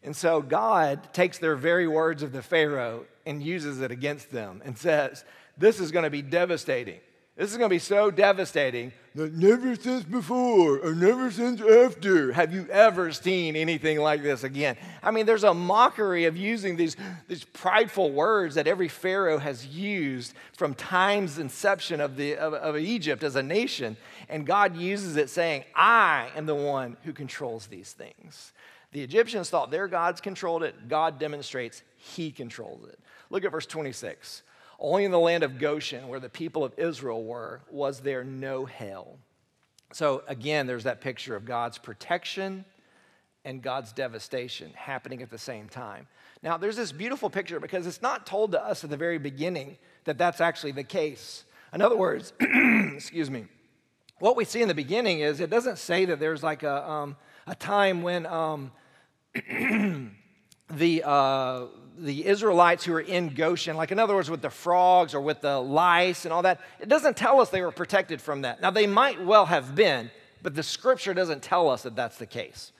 And 0.04 0.14
so 0.14 0.40
God 0.40 1.12
takes 1.12 1.38
their 1.38 1.56
very 1.56 1.88
words 1.88 2.22
of 2.22 2.32
the 2.32 2.42
Pharaoh 2.42 3.06
and 3.26 3.42
uses 3.42 3.80
it 3.80 3.90
against 3.90 4.30
them 4.30 4.62
and 4.64 4.78
says, 4.78 5.24
This 5.58 5.80
is 5.80 5.90
going 5.90 6.04
to 6.04 6.10
be 6.10 6.22
devastating. 6.22 7.00
This 7.36 7.50
is 7.50 7.56
going 7.56 7.68
to 7.68 7.74
be 7.74 7.80
so 7.80 8.12
devastating 8.12 8.92
that 9.16 9.34
never 9.34 9.74
since 9.74 10.04
before 10.04 10.78
or 10.78 10.94
never 10.94 11.32
since 11.32 11.60
after 11.60 12.32
have 12.32 12.54
you 12.54 12.68
ever 12.70 13.10
seen 13.10 13.56
anything 13.56 13.98
like 13.98 14.22
this 14.22 14.44
again. 14.44 14.76
I 15.02 15.10
mean, 15.10 15.26
there's 15.26 15.42
a 15.42 15.52
mockery 15.52 16.26
of 16.26 16.36
using 16.36 16.76
these, 16.76 16.96
these 17.26 17.42
prideful 17.42 18.12
words 18.12 18.54
that 18.54 18.68
every 18.68 18.86
Pharaoh 18.86 19.38
has 19.38 19.66
used 19.66 20.34
from 20.56 20.74
time's 20.74 21.38
inception 21.38 22.00
of, 22.00 22.16
the, 22.16 22.36
of, 22.36 22.54
of 22.54 22.76
Egypt 22.76 23.24
as 23.24 23.34
a 23.34 23.42
nation. 23.42 23.96
And 24.28 24.46
God 24.46 24.76
uses 24.76 25.16
it 25.16 25.28
saying, 25.28 25.64
I 25.74 26.28
am 26.36 26.46
the 26.46 26.54
one 26.54 26.96
who 27.02 27.12
controls 27.12 27.66
these 27.66 27.92
things. 27.92 28.52
The 28.92 29.02
Egyptians 29.02 29.50
thought 29.50 29.72
their 29.72 29.88
gods 29.88 30.20
controlled 30.20 30.62
it. 30.62 30.88
God 30.88 31.18
demonstrates 31.18 31.82
he 31.96 32.30
controls 32.30 32.84
it. 32.88 32.98
Look 33.28 33.44
at 33.44 33.50
verse 33.50 33.66
26. 33.66 34.44
Only 34.84 35.06
in 35.06 35.12
the 35.12 35.18
land 35.18 35.44
of 35.44 35.58
Goshen, 35.58 36.08
where 36.08 36.20
the 36.20 36.28
people 36.28 36.62
of 36.62 36.74
Israel 36.76 37.24
were, 37.24 37.62
was 37.70 38.00
there 38.00 38.22
no 38.22 38.66
hail. 38.66 39.16
So 39.94 40.22
again, 40.28 40.66
there's 40.66 40.84
that 40.84 41.00
picture 41.00 41.34
of 41.34 41.46
God's 41.46 41.78
protection 41.78 42.66
and 43.46 43.62
God's 43.62 43.94
devastation 43.94 44.72
happening 44.74 45.22
at 45.22 45.30
the 45.30 45.38
same 45.38 45.70
time. 45.70 46.06
Now, 46.42 46.58
there's 46.58 46.76
this 46.76 46.92
beautiful 46.92 47.30
picture 47.30 47.58
because 47.60 47.86
it's 47.86 48.02
not 48.02 48.26
told 48.26 48.52
to 48.52 48.62
us 48.62 48.84
at 48.84 48.90
the 48.90 48.98
very 48.98 49.16
beginning 49.16 49.78
that 50.04 50.18
that's 50.18 50.42
actually 50.42 50.72
the 50.72 50.84
case. 50.84 51.44
In 51.72 51.80
other 51.80 51.96
words, 51.96 52.34
excuse 52.40 53.30
me, 53.30 53.46
what 54.18 54.36
we 54.36 54.44
see 54.44 54.60
in 54.60 54.68
the 54.68 54.74
beginning 54.74 55.20
is 55.20 55.40
it 55.40 55.48
doesn't 55.48 55.78
say 55.78 56.04
that 56.04 56.20
there's 56.20 56.42
like 56.42 56.62
a, 56.62 56.86
um, 56.86 57.16
a 57.46 57.54
time 57.54 58.02
when 58.02 58.26
um, 58.26 58.70
the, 60.70 61.02
uh, 61.06 61.66
the 61.98 62.26
Israelites 62.26 62.84
who 62.84 62.92
were 62.92 63.00
in 63.00 63.34
Goshen, 63.34 63.76
like 63.76 63.92
in 63.92 63.98
other 63.98 64.14
words, 64.14 64.30
with 64.30 64.42
the 64.42 64.50
frogs 64.50 65.14
or 65.14 65.20
with 65.20 65.40
the 65.40 65.58
lice 65.58 66.24
and 66.24 66.32
all 66.32 66.42
that, 66.42 66.60
it 66.80 66.88
doesn't 66.88 67.16
tell 67.16 67.40
us 67.40 67.50
they 67.50 67.62
were 67.62 67.70
protected 67.70 68.20
from 68.20 68.42
that. 68.42 68.60
Now, 68.60 68.70
they 68.70 68.86
might 68.86 69.24
well 69.24 69.46
have 69.46 69.74
been, 69.74 70.10
but 70.42 70.54
the 70.54 70.62
scripture 70.62 71.14
doesn't 71.14 71.42
tell 71.42 71.70
us 71.70 71.82
that 71.84 71.96
that's 71.96 72.18
the 72.18 72.26
case. 72.26 72.72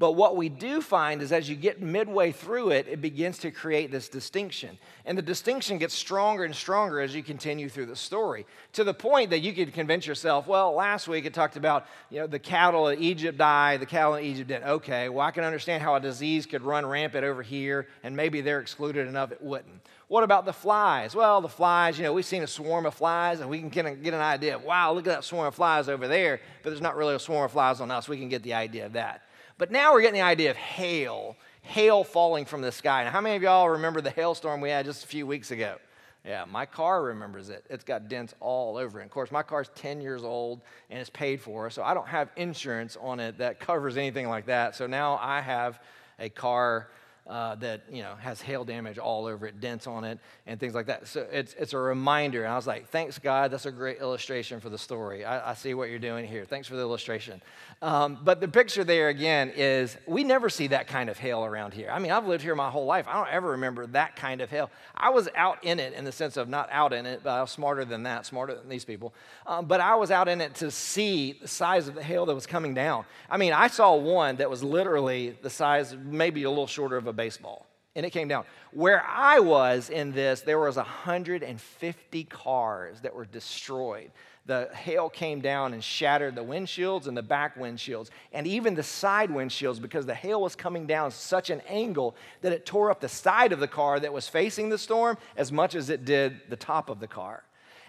But 0.00 0.12
what 0.12 0.34
we 0.34 0.48
do 0.48 0.80
find 0.80 1.20
is 1.20 1.30
as 1.30 1.46
you 1.46 1.54
get 1.54 1.82
midway 1.82 2.32
through 2.32 2.70
it, 2.70 2.88
it 2.88 3.02
begins 3.02 3.36
to 3.40 3.50
create 3.50 3.90
this 3.90 4.08
distinction. 4.08 4.78
And 5.04 5.16
the 5.16 5.22
distinction 5.22 5.76
gets 5.76 5.92
stronger 5.92 6.42
and 6.44 6.56
stronger 6.56 7.02
as 7.02 7.14
you 7.14 7.22
continue 7.22 7.68
through 7.68 7.84
the 7.84 7.94
story 7.94 8.46
to 8.72 8.82
the 8.82 8.94
point 8.94 9.28
that 9.28 9.40
you 9.40 9.52
could 9.52 9.74
convince 9.74 10.06
yourself, 10.06 10.46
well, 10.46 10.72
last 10.72 11.06
week 11.06 11.26
it 11.26 11.34
talked 11.34 11.58
about, 11.58 11.84
you 12.08 12.18
know, 12.18 12.26
the 12.26 12.38
cattle 12.38 12.88
in 12.88 12.98
Egypt 12.98 13.36
died, 13.36 13.80
the 13.80 13.86
cattle 13.86 14.14
in 14.14 14.24
Egypt 14.24 14.48
didn't. 14.48 14.68
Okay, 14.70 15.10
well, 15.10 15.26
I 15.26 15.32
can 15.32 15.44
understand 15.44 15.82
how 15.82 15.94
a 15.94 16.00
disease 16.00 16.46
could 16.46 16.62
run 16.62 16.86
rampant 16.86 17.26
over 17.26 17.42
here 17.42 17.86
and 18.02 18.16
maybe 18.16 18.40
they're 18.40 18.60
excluded 18.60 19.06
enough 19.06 19.32
it 19.32 19.42
wouldn't. 19.42 19.86
What 20.08 20.24
about 20.24 20.46
the 20.46 20.54
flies? 20.54 21.14
Well, 21.14 21.42
the 21.42 21.48
flies, 21.48 21.98
you 21.98 22.04
know, 22.04 22.14
we've 22.14 22.24
seen 22.24 22.42
a 22.42 22.46
swarm 22.46 22.86
of 22.86 22.94
flies 22.94 23.40
and 23.40 23.50
we 23.50 23.58
can 23.58 23.68
get 23.68 23.84
an 23.84 24.14
idea 24.14 24.56
of, 24.56 24.64
wow, 24.64 24.94
look 24.94 25.06
at 25.06 25.14
that 25.14 25.24
swarm 25.24 25.48
of 25.48 25.54
flies 25.54 25.90
over 25.90 26.08
there, 26.08 26.40
but 26.62 26.70
there's 26.70 26.80
not 26.80 26.96
really 26.96 27.16
a 27.16 27.18
swarm 27.18 27.44
of 27.44 27.52
flies 27.52 27.82
on 27.82 27.90
us. 27.90 28.08
We 28.08 28.16
can 28.16 28.30
get 28.30 28.42
the 28.42 28.54
idea 28.54 28.86
of 28.86 28.94
that. 28.94 29.24
But 29.60 29.70
now 29.70 29.92
we're 29.92 30.00
getting 30.00 30.18
the 30.18 30.22
idea 30.22 30.50
of 30.50 30.56
hail, 30.56 31.36
hail 31.60 32.02
falling 32.02 32.46
from 32.46 32.62
the 32.62 32.72
sky. 32.72 33.04
Now, 33.04 33.10
how 33.10 33.20
many 33.20 33.36
of 33.36 33.42
y'all 33.42 33.68
remember 33.68 34.00
the 34.00 34.08
hailstorm 34.08 34.62
we 34.62 34.70
had 34.70 34.86
just 34.86 35.04
a 35.04 35.06
few 35.06 35.26
weeks 35.26 35.50
ago? 35.50 35.76
Yeah, 36.24 36.46
my 36.50 36.64
car 36.64 37.02
remembers 37.02 37.50
it. 37.50 37.66
It's 37.68 37.84
got 37.84 38.08
dents 38.08 38.34
all 38.40 38.78
over 38.78 39.02
it. 39.02 39.04
Of 39.04 39.10
course, 39.10 39.30
my 39.30 39.42
car's 39.42 39.68
10 39.74 40.00
years 40.00 40.24
old 40.24 40.62
and 40.88 40.98
it's 40.98 41.10
paid 41.10 41.42
for, 41.42 41.68
so 41.68 41.82
I 41.82 41.92
don't 41.92 42.08
have 42.08 42.30
insurance 42.36 42.96
on 43.02 43.20
it 43.20 43.36
that 43.36 43.60
covers 43.60 43.98
anything 43.98 44.30
like 44.30 44.46
that. 44.46 44.76
So 44.76 44.86
now 44.86 45.18
I 45.20 45.42
have 45.42 45.78
a 46.18 46.30
car 46.30 46.88
uh, 47.26 47.54
that 47.56 47.82
you 47.90 48.02
know 48.02 48.14
has 48.20 48.40
hail 48.40 48.64
damage 48.64 48.98
all 48.98 49.26
over 49.26 49.46
it, 49.46 49.60
dents 49.60 49.86
on 49.86 50.04
it, 50.04 50.18
and 50.46 50.58
things 50.58 50.74
like 50.74 50.86
that. 50.86 51.06
So 51.06 51.26
it's 51.32 51.54
it's 51.58 51.72
a 51.72 51.78
reminder. 51.78 52.44
And 52.44 52.52
I 52.52 52.56
was 52.56 52.66
like, 52.66 52.88
thanks 52.88 53.18
God, 53.18 53.50
that's 53.50 53.66
a 53.66 53.72
great 53.72 54.00
illustration 54.00 54.60
for 54.60 54.68
the 54.68 54.78
story. 54.78 55.24
I, 55.24 55.50
I 55.50 55.54
see 55.54 55.74
what 55.74 55.90
you're 55.90 55.98
doing 55.98 56.26
here. 56.26 56.44
Thanks 56.44 56.68
for 56.68 56.74
the 56.74 56.82
illustration. 56.82 57.40
Um, 57.82 58.18
but 58.22 58.40
the 58.40 58.48
picture 58.48 58.84
there 58.84 59.08
again 59.08 59.52
is 59.56 59.96
we 60.06 60.24
never 60.24 60.50
see 60.50 60.66
that 60.68 60.86
kind 60.86 61.08
of 61.08 61.18
hail 61.18 61.44
around 61.44 61.72
here. 61.72 61.90
I 61.90 61.98
mean, 61.98 62.12
I've 62.12 62.26
lived 62.26 62.42
here 62.42 62.54
my 62.54 62.68
whole 62.68 62.84
life. 62.84 63.06
I 63.08 63.14
don't 63.14 63.32
ever 63.32 63.52
remember 63.52 63.86
that 63.88 64.16
kind 64.16 64.40
of 64.40 64.50
hail. 64.50 64.70
I 64.94 65.10
was 65.10 65.28
out 65.34 65.64
in 65.64 65.80
it 65.80 65.94
in 65.94 66.04
the 66.04 66.12
sense 66.12 66.36
of 66.36 66.48
not 66.48 66.68
out 66.72 66.92
in 66.92 67.06
it, 67.06 67.20
but 67.22 67.30
I 67.30 67.40
was 67.40 67.50
smarter 67.50 67.84
than 67.84 68.02
that, 68.02 68.26
smarter 68.26 68.54
than 68.54 68.68
these 68.68 68.84
people. 68.84 69.14
Um, 69.46 69.66
but 69.66 69.80
I 69.80 69.94
was 69.94 70.10
out 70.10 70.28
in 70.28 70.40
it 70.40 70.54
to 70.56 70.70
see 70.70 71.32
the 71.40 71.48
size 71.48 71.88
of 71.88 71.94
the 71.94 72.02
hail 72.02 72.26
that 72.26 72.34
was 72.34 72.46
coming 72.46 72.74
down. 72.74 73.04
I 73.30 73.36
mean, 73.36 73.52
I 73.52 73.68
saw 73.68 73.94
one 73.96 74.36
that 74.36 74.50
was 74.50 74.62
literally 74.62 75.36
the 75.42 75.50
size, 75.50 75.96
maybe 76.04 76.42
a 76.42 76.50
little 76.50 76.66
shorter 76.66 76.96
of 76.96 77.06
a 77.06 77.09
baseball 77.12 77.66
and 77.96 78.06
it 78.06 78.10
came 78.10 78.28
down. 78.28 78.44
Where 78.72 79.04
I 79.04 79.40
was 79.40 79.90
in 79.90 80.12
this, 80.12 80.42
there 80.42 80.60
was 80.60 80.76
150 80.76 82.24
cars 82.24 83.00
that 83.00 83.14
were 83.14 83.24
destroyed 83.24 84.12
the 84.50 84.68
hail 84.74 85.08
came 85.08 85.40
down 85.40 85.74
and 85.74 85.84
shattered 85.84 86.34
the 86.34 86.42
windshields 86.42 87.06
and 87.06 87.16
the 87.16 87.22
back 87.22 87.56
windshields, 87.56 88.10
and 88.32 88.48
even 88.48 88.74
the 88.74 88.82
side 88.82 89.30
windshields 89.30 89.80
because 89.80 90.06
the 90.06 90.14
hail 90.14 90.40
was 90.40 90.56
coming 90.56 90.86
down 90.86 91.12
such 91.12 91.50
an 91.50 91.60
angle 91.68 92.16
that 92.40 92.52
it 92.52 92.66
tore 92.66 92.90
up 92.90 93.00
the 93.00 93.08
side 93.08 93.52
of 93.52 93.60
the 93.60 93.68
car 93.68 94.00
that 94.00 94.12
was 94.12 94.26
facing 94.26 94.68
the 94.68 94.76
storm 94.76 95.16
as 95.36 95.52
much 95.52 95.76
as 95.76 95.88
it 95.88 96.04
did 96.04 96.40
the 96.48 96.56
top 96.56 96.90
of 96.90 96.98
the 96.98 97.06
car. 97.06 97.44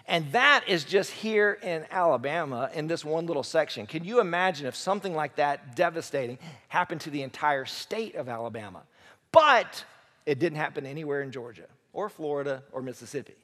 And 0.06 0.30
that 0.32 0.64
is 0.68 0.84
just 0.84 1.10
here 1.10 1.58
in 1.62 1.84
Alabama 1.90 2.70
in 2.74 2.86
this 2.86 3.04
one 3.04 3.26
little 3.26 3.42
section. 3.42 3.86
Can 3.86 4.04
you 4.04 4.20
imagine 4.20 4.66
if 4.66 4.76
something 4.76 5.14
like 5.14 5.36
that 5.36 5.74
devastating 5.74 6.38
happened 6.68 7.00
to 7.02 7.10
the 7.10 7.22
entire 7.22 7.64
state 7.64 8.14
of 8.14 8.28
Alabama? 8.28 8.82
But 9.32 9.84
it 10.26 10.38
didn't 10.38 10.58
happen 10.58 10.86
anywhere 10.86 11.22
in 11.22 11.32
Georgia 11.32 11.66
or 11.92 12.08
Florida 12.08 12.62
or 12.70 12.82
Mississippi. 12.82 13.36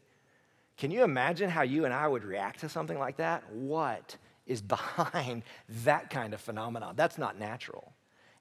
Can 0.76 0.90
you 0.90 1.02
imagine 1.02 1.50
how 1.50 1.62
you 1.62 1.84
and 1.84 1.92
I 1.92 2.06
would 2.06 2.24
react 2.24 2.60
to 2.60 2.68
something 2.68 2.98
like 2.98 3.16
that? 3.16 3.42
What 3.52 4.16
is 4.46 4.62
behind 4.62 5.42
that 5.84 6.10
kind 6.10 6.34
of 6.34 6.40
phenomenon? 6.40 6.94
That's 6.96 7.18
not 7.18 7.38
natural. 7.38 7.92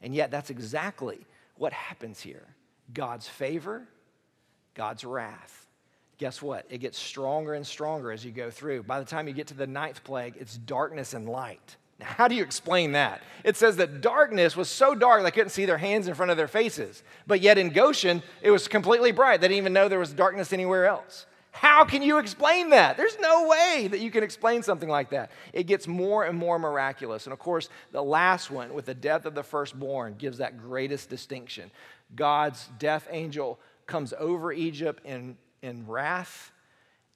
And 0.02 0.14
yet, 0.14 0.30
that's 0.30 0.52
exactly 0.52 1.26
what 1.56 1.74
happens 1.74 2.22
here 2.22 2.46
God's 2.94 3.28
favor, 3.28 3.88
God's 4.76 5.04
wrath. 5.04 5.66
Guess 6.20 6.42
what? 6.42 6.66
It 6.70 6.80
gets 6.80 6.98
stronger 6.98 7.54
and 7.54 7.66
stronger 7.66 8.12
as 8.12 8.26
you 8.26 8.32
go 8.32 8.50
through. 8.50 8.84
By 8.84 9.00
the 9.00 9.06
time 9.06 9.28
you 9.28 9.34
get 9.34 9.48
to 9.48 9.54
the 9.54 9.68
ninth 9.68 10.04
plague, 10.04 10.36
it's 10.40 10.58
darkness 10.58 11.14
and 11.14 11.30
light. 11.30 11.76
Now, 12.00 12.06
how 12.08 12.28
do 12.28 12.36
you 12.36 12.44
explain 12.44 12.92
that? 12.92 13.22
It 13.44 13.58
says 13.58 13.78
that 13.78 14.02
darkness 14.02 14.56
was 14.56 14.70
so 14.70 14.94
dark 14.94 15.24
they 15.24 15.32
couldn't 15.32 15.50
see 15.50 15.66
their 15.66 15.78
hands 15.78 16.08
in 16.08 16.14
front 16.14 16.32
of 16.32 16.38
their 16.38 16.48
faces. 16.48 17.04
But 17.26 17.42
yet 17.42 17.58
in 17.58 17.70
Goshen, 17.70 18.22
it 18.42 18.52
was 18.52 18.68
completely 18.68 19.12
bright. 19.12 19.42
They 19.42 19.48
didn't 19.48 19.58
even 19.58 19.74
know 19.74 19.88
there 19.88 20.00
was 20.00 20.14
darkness 20.14 20.54
anywhere 20.54 20.86
else. 20.86 21.26
How 21.52 21.86
can 21.86 22.04
you 22.04 22.20
explain 22.20 22.70
that? 22.70 22.98
There's 22.98 23.18
no 23.20 23.48
way 23.48 23.88
that 23.90 24.00
you 24.00 24.12
can 24.12 24.24
explain 24.24 24.62
something 24.62 24.90
like 24.90 25.10
that. 25.10 25.32
It 25.54 25.64
gets 25.64 25.88
more 25.88 26.24
and 26.26 26.38
more 26.38 26.60
miraculous. 26.60 27.26
And 27.26 27.34
of 27.34 27.40
course, 27.40 27.70
the 27.92 28.04
last 28.04 28.52
one 28.52 28.76
with 28.76 28.86
the 28.86 28.94
death 28.94 29.26
of 29.26 29.34
the 29.34 29.42
firstborn 29.42 30.16
gives 30.20 30.38
that 30.38 30.60
greatest 30.60 31.10
distinction. 31.10 31.72
God's 32.16 32.70
death 32.78 33.08
angel 33.10 33.60
comes 33.88 34.14
over 34.20 34.54
Egypt 34.54 35.04
in, 35.04 35.36
in 35.64 35.88
wrath, 35.88 36.52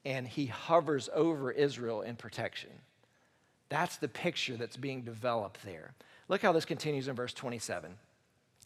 and 0.06 0.28
he 0.28 0.48
hovers 0.48 1.08
over 1.14 1.52
Israel 1.52 2.02
in 2.02 2.16
protection. 2.16 2.72
That's 3.72 3.96
the 3.96 4.10
picture 4.10 4.58
that's 4.58 4.76
being 4.76 5.04
developed 5.04 5.64
there. 5.64 5.94
Look 6.28 6.42
how 6.42 6.52
this 6.52 6.66
continues 6.66 7.08
in 7.08 7.16
verse 7.16 7.34
27. 7.34 7.96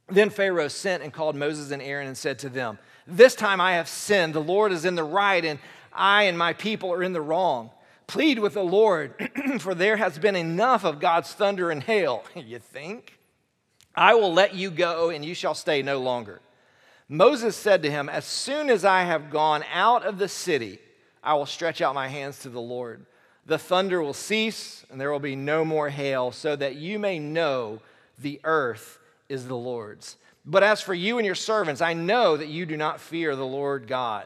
Then 0.10 0.32
Pharaoh 0.32 0.68
sent 0.68 1.04
and 1.04 1.14
called 1.14 1.36
Moses 1.36 1.70
and 1.70 1.80
Aaron 1.80 2.08
and 2.08 2.18
said 2.18 2.40
to 2.40 2.50
them, 2.50 2.80
This 3.06 3.36
time 3.36 3.62
I 3.62 3.74
have 3.74 3.88
sinned. 3.88 4.34
The 4.34 4.40
Lord 4.40 4.72
is 4.72 4.84
in 4.84 4.96
the 4.96 5.04
right, 5.04 5.46
and 5.46 5.60
I 5.94 6.24
and 6.24 6.36
my 6.36 6.54
people 6.54 6.92
are 6.92 7.04
in 7.04 7.14
the 7.14 7.22
wrong. 7.22 7.70
Plead 8.08 8.40
with 8.40 8.56
the 8.56 8.64
Lord, 8.64 9.14
for 9.60 9.76
there 9.76 9.98
has 9.98 10.18
been 10.18 10.36
enough 10.36 10.84
of 10.84 11.00
God's 11.00 11.32
thunder 11.32 11.70
and 11.70 11.84
hail. 11.84 12.24
you 12.36 12.58
think? 12.58 13.20
I 13.96 14.16
will 14.16 14.34
let 14.34 14.56
you 14.56 14.72
go, 14.72 15.12
and 15.12 15.24
you 15.24 15.36
shall 15.36 15.54
stay 15.54 15.84
no 15.84 16.00
longer. 16.00 16.42
Moses 17.08 17.56
said 17.56 17.84
to 17.84 17.92
him, 17.92 18.10
As 18.10 18.26
soon 18.26 18.72
as 18.72 18.84
I 18.84 19.04
have 19.04 19.30
gone 19.30 19.64
out 19.72 20.04
of 20.04 20.18
the 20.18 20.28
city, 20.28 20.80
I 21.24 21.36
will 21.36 21.46
stretch 21.46 21.80
out 21.80 21.94
my 21.94 22.08
hands 22.08 22.40
to 22.40 22.50
the 22.50 22.60
Lord. 22.60 23.06
The 23.46 23.60
thunder 23.60 24.02
will 24.02 24.14
cease, 24.14 24.86
and 24.90 25.00
there 25.00 25.12
will 25.12 25.20
be 25.20 25.36
no 25.36 25.64
more 25.64 25.90
hail, 25.90 26.32
so 26.32 26.56
that 26.56 26.76
you 26.76 26.98
may 26.98 27.20
know 27.20 27.80
the 28.18 28.40
earth 28.44 29.00
is 29.30 29.48
the 29.48 29.56
Lord's. 29.56 30.18
But 30.46 30.64
as 30.64 30.82
for 30.82 30.94
you 30.94 31.18
and 31.18 31.26
your 31.26 31.36
servants, 31.36 31.82
I 31.82 31.94
know 31.94 32.38
that 32.38 32.48
you 32.48 32.66
do 32.66 32.78
not 32.78 33.00
fear 33.00 33.36
the 33.36 33.46
Lord 33.46 33.88
God. 33.88 34.26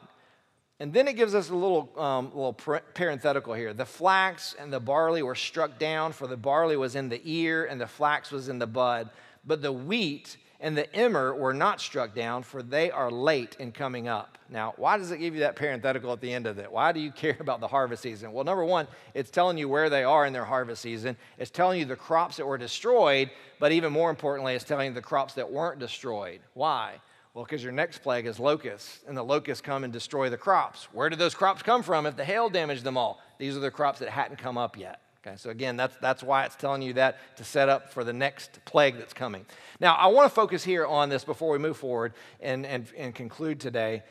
And 0.82 0.94
then 0.94 1.10
it 1.10 1.18
gives 1.18 1.36
us 1.36 1.50
a 1.50 1.56
little, 1.56 1.92
um, 2.00 2.28
little 2.28 2.54
parenthetical 2.54 3.54
here. 3.54 3.74
The 3.74 3.86
flax 3.86 4.56
and 4.58 4.72
the 4.72 4.80
barley 4.80 5.22
were 5.22 5.36
struck 5.36 5.78
down, 5.78 6.14
for 6.14 6.26
the 6.28 6.38
barley 6.38 6.78
was 6.78 6.96
in 6.96 7.10
the 7.10 7.22
ear 7.26 7.66
and 7.66 7.82
the 7.82 7.88
flax 7.88 8.32
was 8.32 8.48
in 8.48 8.60
the 8.60 8.68
bud. 8.68 9.10
But 9.46 9.62
the 9.62 9.74
wheat 9.74 10.38
and 10.60 10.78
the 10.78 10.94
emmer 10.94 11.34
were 11.34 11.54
not 11.54 11.80
struck 11.80 12.14
down, 12.14 12.44
for 12.44 12.62
they 12.62 12.92
are 12.92 13.10
late 13.10 13.56
in 13.60 13.72
coming 13.72 14.08
up. 14.08 14.38
Now, 14.50 14.74
why 14.78 14.98
does 14.98 15.12
it 15.12 15.20
give 15.20 15.34
you 15.34 15.42
that 15.42 15.56
parenthetical 15.56 16.12
at 16.12 16.20
the 16.20 16.34
end 16.34 16.48
of 16.48 16.58
it? 16.58 16.72
Why 16.72 16.92
do 16.92 17.00
you 17.00 17.12
care 17.12 17.38
about 17.40 17.62
the 17.62 17.68
harvest 17.68 18.04
season? 18.04 18.34
Well, 18.34 18.44
number 18.44 18.66
one, 18.66 18.88
it's 19.14 19.32
telling 19.32 19.58
you 19.58 19.70
where 19.70 19.90
they 19.90 20.04
are 20.04 20.26
in 20.26 20.34
their 20.34 20.46
harvest 20.46 20.82
season. 20.82 21.16
It's 21.38 21.52
telling 21.52 21.80
you 21.80 21.86
the 21.86 21.96
crops 21.96 22.38
that 22.38 22.46
were 22.46 22.58
destroyed, 22.58 23.30
but 23.60 23.72
even 23.72 23.94
more 23.94 24.10
importantly, 24.10 24.54
it's 24.54 24.66
telling 24.66 24.88
you 24.88 24.94
the 24.94 25.02
crops 25.02 25.34
that 25.36 25.50
weren't 25.50 25.80
destroyed. 25.80 26.42
Why? 26.54 26.96
Well, 27.34 27.46
because 27.46 27.64
your 27.64 27.72
next 27.72 28.00
plague 28.00 28.26
is 28.26 28.40
locusts, 28.40 29.00
and 29.08 29.16
the 29.16 29.24
locusts 29.24 29.62
come 29.62 29.84
and 29.84 29.94
destroy 29.94 30.30
the 30.30 30.38
crops. 30.38 30.90
Where 30.92 31.10
did 31.10 31.20
those 31.20 31.36
crops 31.36 31.62
come 31.62 31.84
from 31.84 32.06
if 32.06 32.18
the 32.18 32.26
hail 32.26 32.50
damaged 32.50 32.84
them 32.84 32.98
all? 32.98 33.22
These 33.38 33.56
are 33.56 33.62
the 33.62 33.72
crops 33.72 34.00
that 34.00 34.10
hadn't 34.10 34.38
come 34.38 34.58
up 34.58 34.78
yet. 34.78 35.00
Okay, 35.30 35.38
so 35.38 35.52
again, 35.52 35.78
that's, 35.78 35.96
that's 35.98 36.24
why 36.24 36.46
it's 36.46 36.56
telling 36.56 36.82
you 36.82 36.94
that 36.94 37.38
to 37.38 37.44
set 37.44 37.70
up 37.70 37.94
for 37.94 38.04
the 38.04 38.14
next 38.14 38.60
plague 38.66 38.98
that's 38.98 39.14
coming. 39.14 39.46
Now, 39.80 39.94
I 39.94 40.08
want 40.08 40.28
to 40.28 40.34
focus 40.34 40.64
here 40.64 40.88
on 40.88 41.10
this 41.10 41.24
before 41.24 41.52
we 41.52 41.60
move 41.60 41.78
forward 41.78 42.14
and, 42.42 42.66
and, 42.66 42.88
and 42.98 43.14
conclude 43.14 43.60
today 43.60 44.02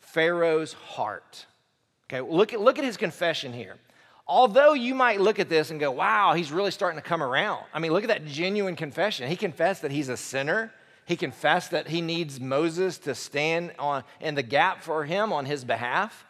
Pharaoh's 0.00 0.72
heart. 0.72 1.46
Okay, 2.08 2.22
look 2.22 2.54
at, 2.54 2.60
look 2.60 2.78
at 2.78 2.84
his 2.84 2.96
confession 2.96 3.52
here. 3.52 3.76
Although 4.26 4.72
you 4.72 4.94
might 4.94 5.20
look 5.20 5.38
at 5.38 5.48
this 5.48 5.70
and 5.70 5.78
go, 5.78 5.90
wow, 5.90 6.32
he's 6.32 6.52
really 6.52 6.70
starting 6.70 7.00
to 7.00 7.06
come 7.06 7.22
around. 7.22 7.64
I 7.74 7.78
mean, 7.78 7.92
look 7.92 8.04
at 8.04 8.08
that 8.08 8.24
genuine 8.26 8.76
confession. 8.76 9.28
He 9.28 9.36
confessed 9.36 9.82
that 9.82 9.90
he's 9.90 10.08
a 10.08 10.16
sinner. 10.16 10.72
He 11.04 11.16
confessed 11.16 11.72
that 11.72 11.88
he 11.88 12.00
needs 12.00 12.40
Moses 12.40 12.96
to 12.98 13.14
stand 13.14 13.72
on, 13.78 14.04
in 14.20 14.36
the 14.36 14.42
gap 14.42 14.82
for 14.82 15.04
him 15.04 15.32
on 15.32 15.44
his 15.44 15.64
behalf. 15.64 16.24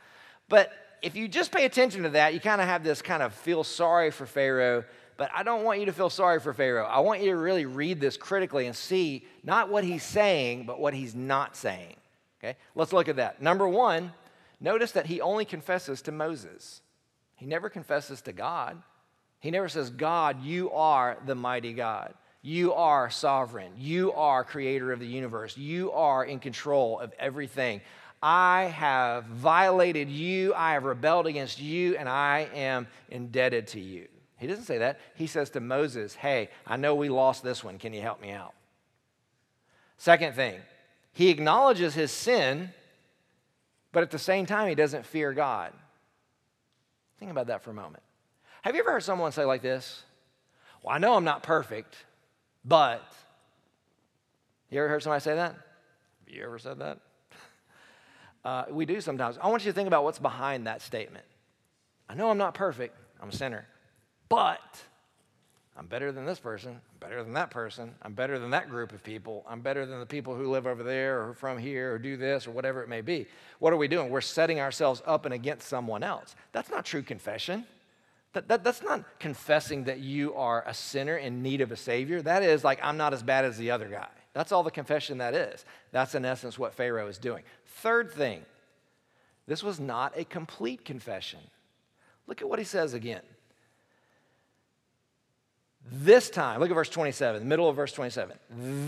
But 0.48 0.72
if 1.02 1.16
you 1.16 1.28
just 1.28 1.52
pay 1.52 1.64
attention 1.64 2.02
to 2.04 2.10
that, 2.10 2.34
you 2.34 2.40
kind 2.40 2.60
of 2.60 2.66
have 2.66 2.84
this 2.84 3.02
kind 3.02 3.22
of 3.22 3.32
feel 3.32 3.64
sorry 3.64 4.10
for 4.10 4.26
Pharaoh. 4.26 4.84
But 5.16 5.30
I 5.34 5.42
don't 5.42 5.64
want 5.64 5.80
you 5.80 5.86
to 5.86 5.92
feel 5.92 6.08
sorry 6.08 6.40
for 6.40 6.54
Pharaoh. 6.54 6.86
I 6.86 7.00
want 7.00 7.20
you 7.20 7.30
to 7.30 7.36
really 7.36 7.66
read 7.66 8.00
this 8.00 8.16
critically 8.16 8.66
and 8.66 8.74
see 8.74 9.26
not 9.44 9.68
what 9.68 9.84
he's 9.84 10.02
saying, 10.02 10.64
but 10.64 10.80
what 10.80 10.94
he's 10.94 11.14
not 11.14 11.56
saying. 11.56 11.96
Okay? 12.42 12.56
Let's 12.74 12.92
look 12.92 13.08
at 13.08 13.16
that. 13.16 13.42
Number 13.42 13.68
one, 13.68 14.12
notice 14.60 14.92
that 14.92 15.06
he 15.06 15.20
only 15.20 15.44
confesses 15.44 16.00
to 16.02 16.12
Moses, 16.12 16.80
he 17.36 17.46
never 17.46 17.68
confesses 17.68 18.22
to 18.22 18.32
God. 18.32 18.82
He 19.40 19.50
never 19.50 19.70
says, 19.70 19.88
God, 19.88 20.42
you 20.42 20.70
are 20.70 21.16
the 21.24 21.34
mighty 21.34 21.72
God. 21.72 22.12
You 22.42 22.74
are 22.74 23.10
sovereign. 23.10 23.72
You 23.76 24.12
are 24.12 24.44
creator 24.44 24.92
of 24.92 25.00
the 25.00 25.06
universe. 25.06 25.56
You 25.56 25.92
are 25.92 26.24
in 26.24 26.40
control 26.40 26.98
of 26.98 27.12
everything. 27.18 27.80
I 28.22 28.64
have 28.64 29.24
violated 29.24 30.10
you, 30.10 30.52
I 30.54 30.74
have 30.74 30.84
rebelled 30.84 31.26
against 31.26 31.60
you, 31.60 31.96
and 31.96 32.08
I 32.08 32.48
am 32.54 32.86
indebted 33.08 33.68
to 33.68 33.80
you. 33.80 34.08
He 34.36 34.46
doesn't 34.46 34.64
say 34.64 34.78
that. 34.78 35.00
He 35.14 35.26
says 35.26 35.50
to 35.50 35.60
Moses, 35.60 36.14
Hey, 36.14 36.50
I 36.66 36.76
know 36.76 36.94
we 36.94 37.08
lost 37.08 37.42
this 37.42 37.64
one. 37.64 37.78
Can 37.78 37.92
you 37.92 38.02
help 38.02 38.20
me 38.20 38.30
out? 38.30 38.54
Second 39.96 40.34
thing, 40.34 40.60
he 41.12 41.28
acknowledges 41.28 41.94
his 41.94 42.10
sin, 42.10 42.70
but 43.92 44.02
at 44.02 44.10
the 44.10 44.18
same 44.18 44.46
time, 44.46 44.68
he 44.68 44.74
doesn't 44.74 45.04
fear 45.04 45.32
God. 45.32 45.72
Think 47.18 47.30
about 47.30 47.48
that 47.48 47.62
for 47.62 47.70
a 47.70 47.74
moment. 47.74 48.02
Have 48.62 48.74
you 48.74 48.80
ever 48.80 48.92
heard 48.92 49.02
someone 49.02 49.32
say 49.32 49.44
like 49.44 49.62
this? 49.62 50.02
Well, 50.82 50.94
I 50.94 50.98
know 50.98 51.14
I'm 51.14 51.24
not 51.24 51.42
perfect, 51.42 51.96
but. 52.64 53.02
You 54.70 54.78
ever 54.80 54.88
heard 54.88 55.02
somebody 55.02 55.22
say 55.22 55.34
that? 55.34 55.52
Have 55.52 56.34
you 56.34 56.44
ever 56.44 56.58
said 56.58 56.78
that? 56.78 56.98
Uh, 58.44 58.64
we 58.70 58.86
do 58.86 59.00
sometimes. 59.00 59.38
I 59.40 59.48
want 59.48 59.64
you 59.64 59.70
to 59.70 59.74
think 59.74 59.86
about 59.86 60.04
what's 60.04 60.18
behind 60.18 60.66
that 60.66 60.82
statement. 60.82 61.24
I 62.08 62.14
know 62.14 62.30
I'm 62.30 62.38
not 62.38 62.54
perfect, 62.54 62.96
I'm 63.22 63.28
a 63.28 63.32
sinner, 63.32 63.66
but 64.28 64.60
I'm 65.76 65.86
better 65.86 66.10
than 66.10 66.26
this 66.26 66.40
person, 66.40 66.72
I'm 66.72 66.98
better 66.98 67.22
than 67.22 67.34
that 67.34 67.50
person, 67.50 67.94
I'm 68.02 68.14
better 68.14 68.38
than 68.38 68.50
that 68.50 68.68
group 68.68 68.92
of 68.92 69.04
people, 69.04 69.44
I'm 69.48 69.60
better 69.60 69.86
than 69.86 70.00
the 70.00 70.06
people 70.06 70.34
who 70.34 70.50
live 70.50 70.66
over 70.66 70.82
there 70.82 71.22
or 71.22 71.34
from 71.34 71.58
here 71.58 71.92
or 71.94 71.98
do 71.98 72.16
this 72.16 72.46
or 72.46 72.50
whatever 72.50 72.82
it 72.82 72.88
may 72.88 73.00
be. 73.00 73.26
What 73.60 73.72
are 73.72 73.76
we 73.76 73.88
doing? 73.88 74.10
We're 74.10 74.22
setting 74.22 74.58
ourselves 74.58 75.02
up 75.06 75.24
and 75.24 75.34
against 75.34 75.68
someone 75.68 76.02
else. 76.02 76.34
That's 76.52 76.70
not 76.70 76.84
true 76.84 77.02
confession. 77.02 77.64
That, 78.32 78.48
that, 78.48 78.64
that's 78.64 78.82
not 78.82 79.04
confessing 79.18 79.84
that 79.84 80.00
you 80.00 80.34
are 80.34 80.64
a 80.66 80.74
sinner 80.74 81.16
in 81.16 81.42
need 81.42 81.60
of 81.60 81.72
a 81.72 81.76
Savior. 81.76 82.22
That 82.22 82.42
is 82.42 82.62
like, 82.62 82.78
I'm 82.82 82.96
not 82.96 83.12
as 83.12 83.22
bad 83.22 83.44
as 83.44 83.58
the 83.58 83.70
other 83.72 83.88
guy. 83.88 84.08
That's 84.32 84.52
all 84.52 84.62
the 84.62 84.70
confession 84.70 85.18
that 85.18 85.34
is. 85.34 85.64
That's 85.92 86.14
in 86.14 86.24
essence 86.24 86.58
what 86.58 86.74
Pharaoh 86.74 87.08
is 87.08 87.18
doing. 87.18 87.42
Third 87.66 88.12
thing, 88.12 88.44
this 89.46 89.62
was 89.62 89.80
not 89.80 90.16
a 90.16 90.24
complete 90.24 90.84
confession. 90.84 91.40
Look 92.26 92.40
at 92.40 92.48
what 92.48 92.58
he 92.58 92.64
says 92.64 92.94
again. 92.94 93.22
This 95.90 96.30
time, 96.30 96.60
look 96.60 96.70
at 96.70 96.74
verse 96.74 96.90
27, 96.90 97.40
the 97.40 97.46
middle 97.46 97.68
of 97.68 97.74
verse 97.74 97.92
27. 97.92 98.36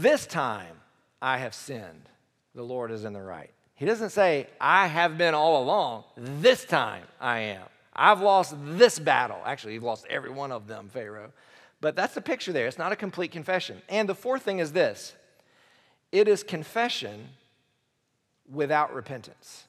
This 0.00 0.26
time 0.26 0.76
I 1.20 1.38
have 1.38 1.54
sinned. 1.54 2.08
The 2.54 2.62
Lord 2.62 2.90
is 2.90 3.04
in 3.04 3.12
the 3.12 3.22
right. 3.22 3.50
He 3.74 3.86
doesn't 3.86 4.10
say, 4.10 4.46
I 4.60 4.86
have 4.86 5.18
been 5.18 5.34
all 5.34 5.62
along. 5.62 6.04
This 6.16 6.64
time 6.64 7.02
I 7.20 7.40
am. 7.40 7.62
I've 7.94 8.20
lost 8.20 8.54
this 8.60 8.98
battle. 8.98 9.38
Actually, 9.44 9.74
you've 9.74 9.82
lost 9.82 10.06
every 10.08 10.30
one 10.30 10.52
of 10.52 10.68
them, 10.68 10.88
Pharaoh. 10.92 11.32
But 11.80 11.96
that's 11.96 12.14
the 12.14 12.20
picture 12.20 12.52
there. 12.52 12.68
It's 12.68 12.78
not 12.78 12.92
a 12.92 12.96
complete 12.96 13.32
confession. 13.32 13.82
And 13.88 14.08
the 14.08 14.14
fourth 14.14 14.42
thing 14.42 14.60
is 14.60 14.72
this 14.72 15.14
it 16.12 16.28
is 16.28 16.42
confession 16.42 17.28
without 18.48 18.94
repentance. 18.94 19.64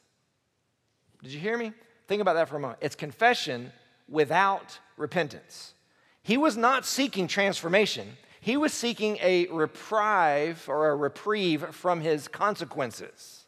Did 1.23 1.31
you 1.31 1.39
hear 1.39 1.57
me? 1.57 1.71
Think 2.07 2.21
about 2.21 2.33
that 2.33 2.49
for 2.49 2.57
a 2.57 2.59
moment. 2.59 2.79
It's 2.81 2.95
confession 2.95 3.71
without 4.09 4.77
repentance. 4.97 5.73
He 6.21 6.37
was 6.37 6.57
not 6.57 6.85
seeking 6.85 7.27
transformation, 7.27 8.17
he 8.39 8.57
was 8.57 8.73
seeking 8.73 9.17
a 9.21 9.47
reprieve 9.47 10.67
or 10.67 10.89
a 10.89 10.95
reprieve 10.95 11.63
from 11.73 12.01
his 12.01 12.27
consequences. 12.27 13.45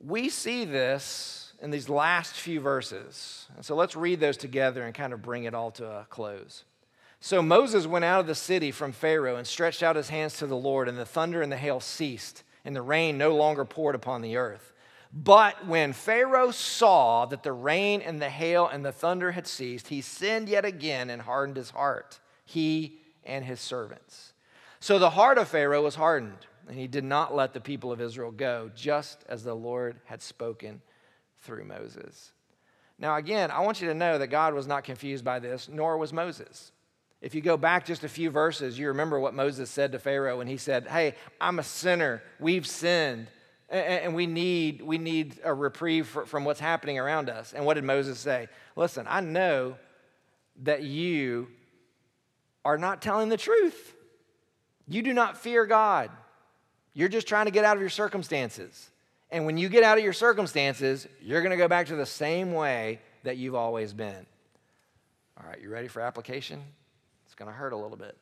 We 0.00 0.28
see 0.28 0.64
this 0.64 1.52
in 1.60 1.70
these 1.70 1.88
last 1.88 2.34
few 2.34 2.60
verses. 2.60 3.46
And 3.56 3.64
so 3.64 3.74
let's 3.74 3.96
read 3.96 4.20
those 4.20 4.36
together 4.36 4.84
and 4.84 4.94
kind 4.94 5.12
of 5.12 5.22
bring 5.22 5.44
it 5.44 5.54
all 5.54 5.70
to 5.72 5.86
a 5.86 6.06
close. 6.08 6.64
So 7.20 7.42
Moses 7.42 7.86
went 7.86 8.04
out 8.04 8.20
of 8.20 8.26
the 8.26 8.34
city 8.34 8.70
from 8.70 8.92
Pharaoh 8.92 9.36
and 9.36 9.46
stretched 9.46 9.82
out 9.82 9.96
his 9.96 10.08
hands 10.08 10.38
to 10.38 10.46
the 10.46 10.56
Lord, 10.56 10.88
and 10.88 10.96
the 10.96 11.04
thunder 11.04 11.42
and 11.42 11.50
the 11.50 11.56
hail 11.56 11.80
ceased, 11.80 12.44
and 12.64 12.76
the 12.76 12.82
rain 12.82 13.18
no 13.18 13.34
longer 13.34 13.64
poured 13.64 13.94
upon 13.94 14.22
the 14.22 14.36
earth. 14.36 14.72
But 15.12 15.66
when 15.66 15.94
Pharaoh 15.94 16.50
saw 16.50 17.24
that 17.26 17.42
the 17.42 17.52
rain 17.52 18.02
and 18.02 18.20
the 18.20 18.28
hail 18.28 18.68
and 18.68 18.84
the 18.84 18.92
thunder 18.92 19.32
had 19.32 19.46
ceased, 19.46 19.88
he 19.88 20.00
sinned 20.00 20.48
yet 20.48 20.64
again 20.64 21.10
and 21.10 21.22
hardened 21.22 21.56
his 21.56 21.70
heart, 21.70 22.20
he 22.44 23.00
and 23.24 23.44
his 23.44 23.60
servants. 23.60 24.32
So 24.80 24.98
the 24.98 25.10
heart 25.10 25.38
of 25.38 25.48
Pharaoh 25.48 25.82
was 25.82 25.96
hardened, 25.96 26.46
and 26.68 26.78
he 26.78 26.86
did 26.86 27.04
not 27.04 27.34
let 27.34 27.52
the 27.52 27.60
people 27.60 27.90
of 27.90 28.00
Israel 28.00 28.30
go, 28.30 28.70
just 28.76 29.24
as 29.28 29.42
the 29.42 29.54
Lord 29.54 29.98
had 30.04 30.22
spoken 30.22 30.82
through 31.40 31.64
Moses. 31.64 32.32
Now, 32.98 33.16
again, 33.16 33.50
I 33.50 33.60
want 33.60 33.80
you 33.80 33.88
to 33.88 33.94
know 33.94 34.18
that 34.18 34.26
God 34.28 34.54
was 34.54 34.66
not 34.66 34.84
confused 34.84 35.24
by 35.24 35.38
this, 35.38 35.68
nor 35.68 35.96
was 35.96 36.12
Moses. 36.12 36.72
If 37.20 37.34
you 37.34 37.40
go 37.40 37.56
back 37.56 37.84
just 37.84 38.04
a 38.04 38.08
few 38.08 38.30
verses, 38.30 38.78
you 38.78 38.88
remember 38.88 39.18
what 39.18 39.34
Moses 39.34 39.70
said 39.70 39.92
to 39.92 39.98
Pharaoh 39.98 40.38
when 40.38 40.46
he 40.46 40.56
said, 40.56 40.86
Hey, 40.86 41.14
I'm 41.40 41.58
a 41.58 41.64
sinner. 41.64 42.22
We've 42.38 42.66
sinned. 42.66 43.28
And 43.70 44.14
we 44.14 44.26
need, 44.26 44.80
we 44.80 44.96
need 44.96 45.38
a 45.44 45.52
reprieve 45.52 46.06
from 46.06 46.46
what's 46.46 46.60
happening 46.60 46.98
around 46.98 47.28
us. 47.28 47.52
And 47.52 47.66
what 47.66 47.74
did 47.74 47.84
Moses 47.84 48.18
say? 48.18 48.48
Listen, 48.76 49.04
I 49.06 49.20
know 49.20 49.76
that 50.62 50.82
you 50.82 51.48
are 52.64 52.78
not 52.78 53.02
telling 53.02 53.28
the 53.28 53.36
truth. 53.36 53.94
You 54.86 55.02
do 55.02 55.12
not 55.12 55.36
fear 55.36 55.66
God. 55.66 56.10
You're 56.94 57.10
just 57.10 57.28
trying 57.28 57.44
to 57.44 57.50
get 57.50 57.64
out 57.64 57.76
of 57.76 57.80
your 57.80 57.90
circumstances. 57.90 58.90
And 59.30 59.44
when 59.44 59.58
you 59.58 59.68
get 59.68 59.82
out 59.82 59.98
of 59.98 60.04
your 60.04 60.14
circumstances, 60.14 61.06
you're 61.20 61.42
going 61.42 61.50
to 61.50 61.58
go 61.58 61.68
back 61.68 61.88
to 61.88 61.96
the 61.96 62.06
same 62.06 62.54
way 62.54 63.00
that 63.24 63.36
you've 63.36 63.54
always 63.54 63.92
been. 63.92 64.26
All 65.38 65.46
right, 65.46 65.60
you 65.60 65.68
ready 65.68 65.88
for 65.88 66.00
application? 66.00 66.62
Going 67.38 67.50
to 67.50 67.56
hurt 67.56 67.72
a 67.72 67.76
little 67.76 67.96
bit. 67.96 68.16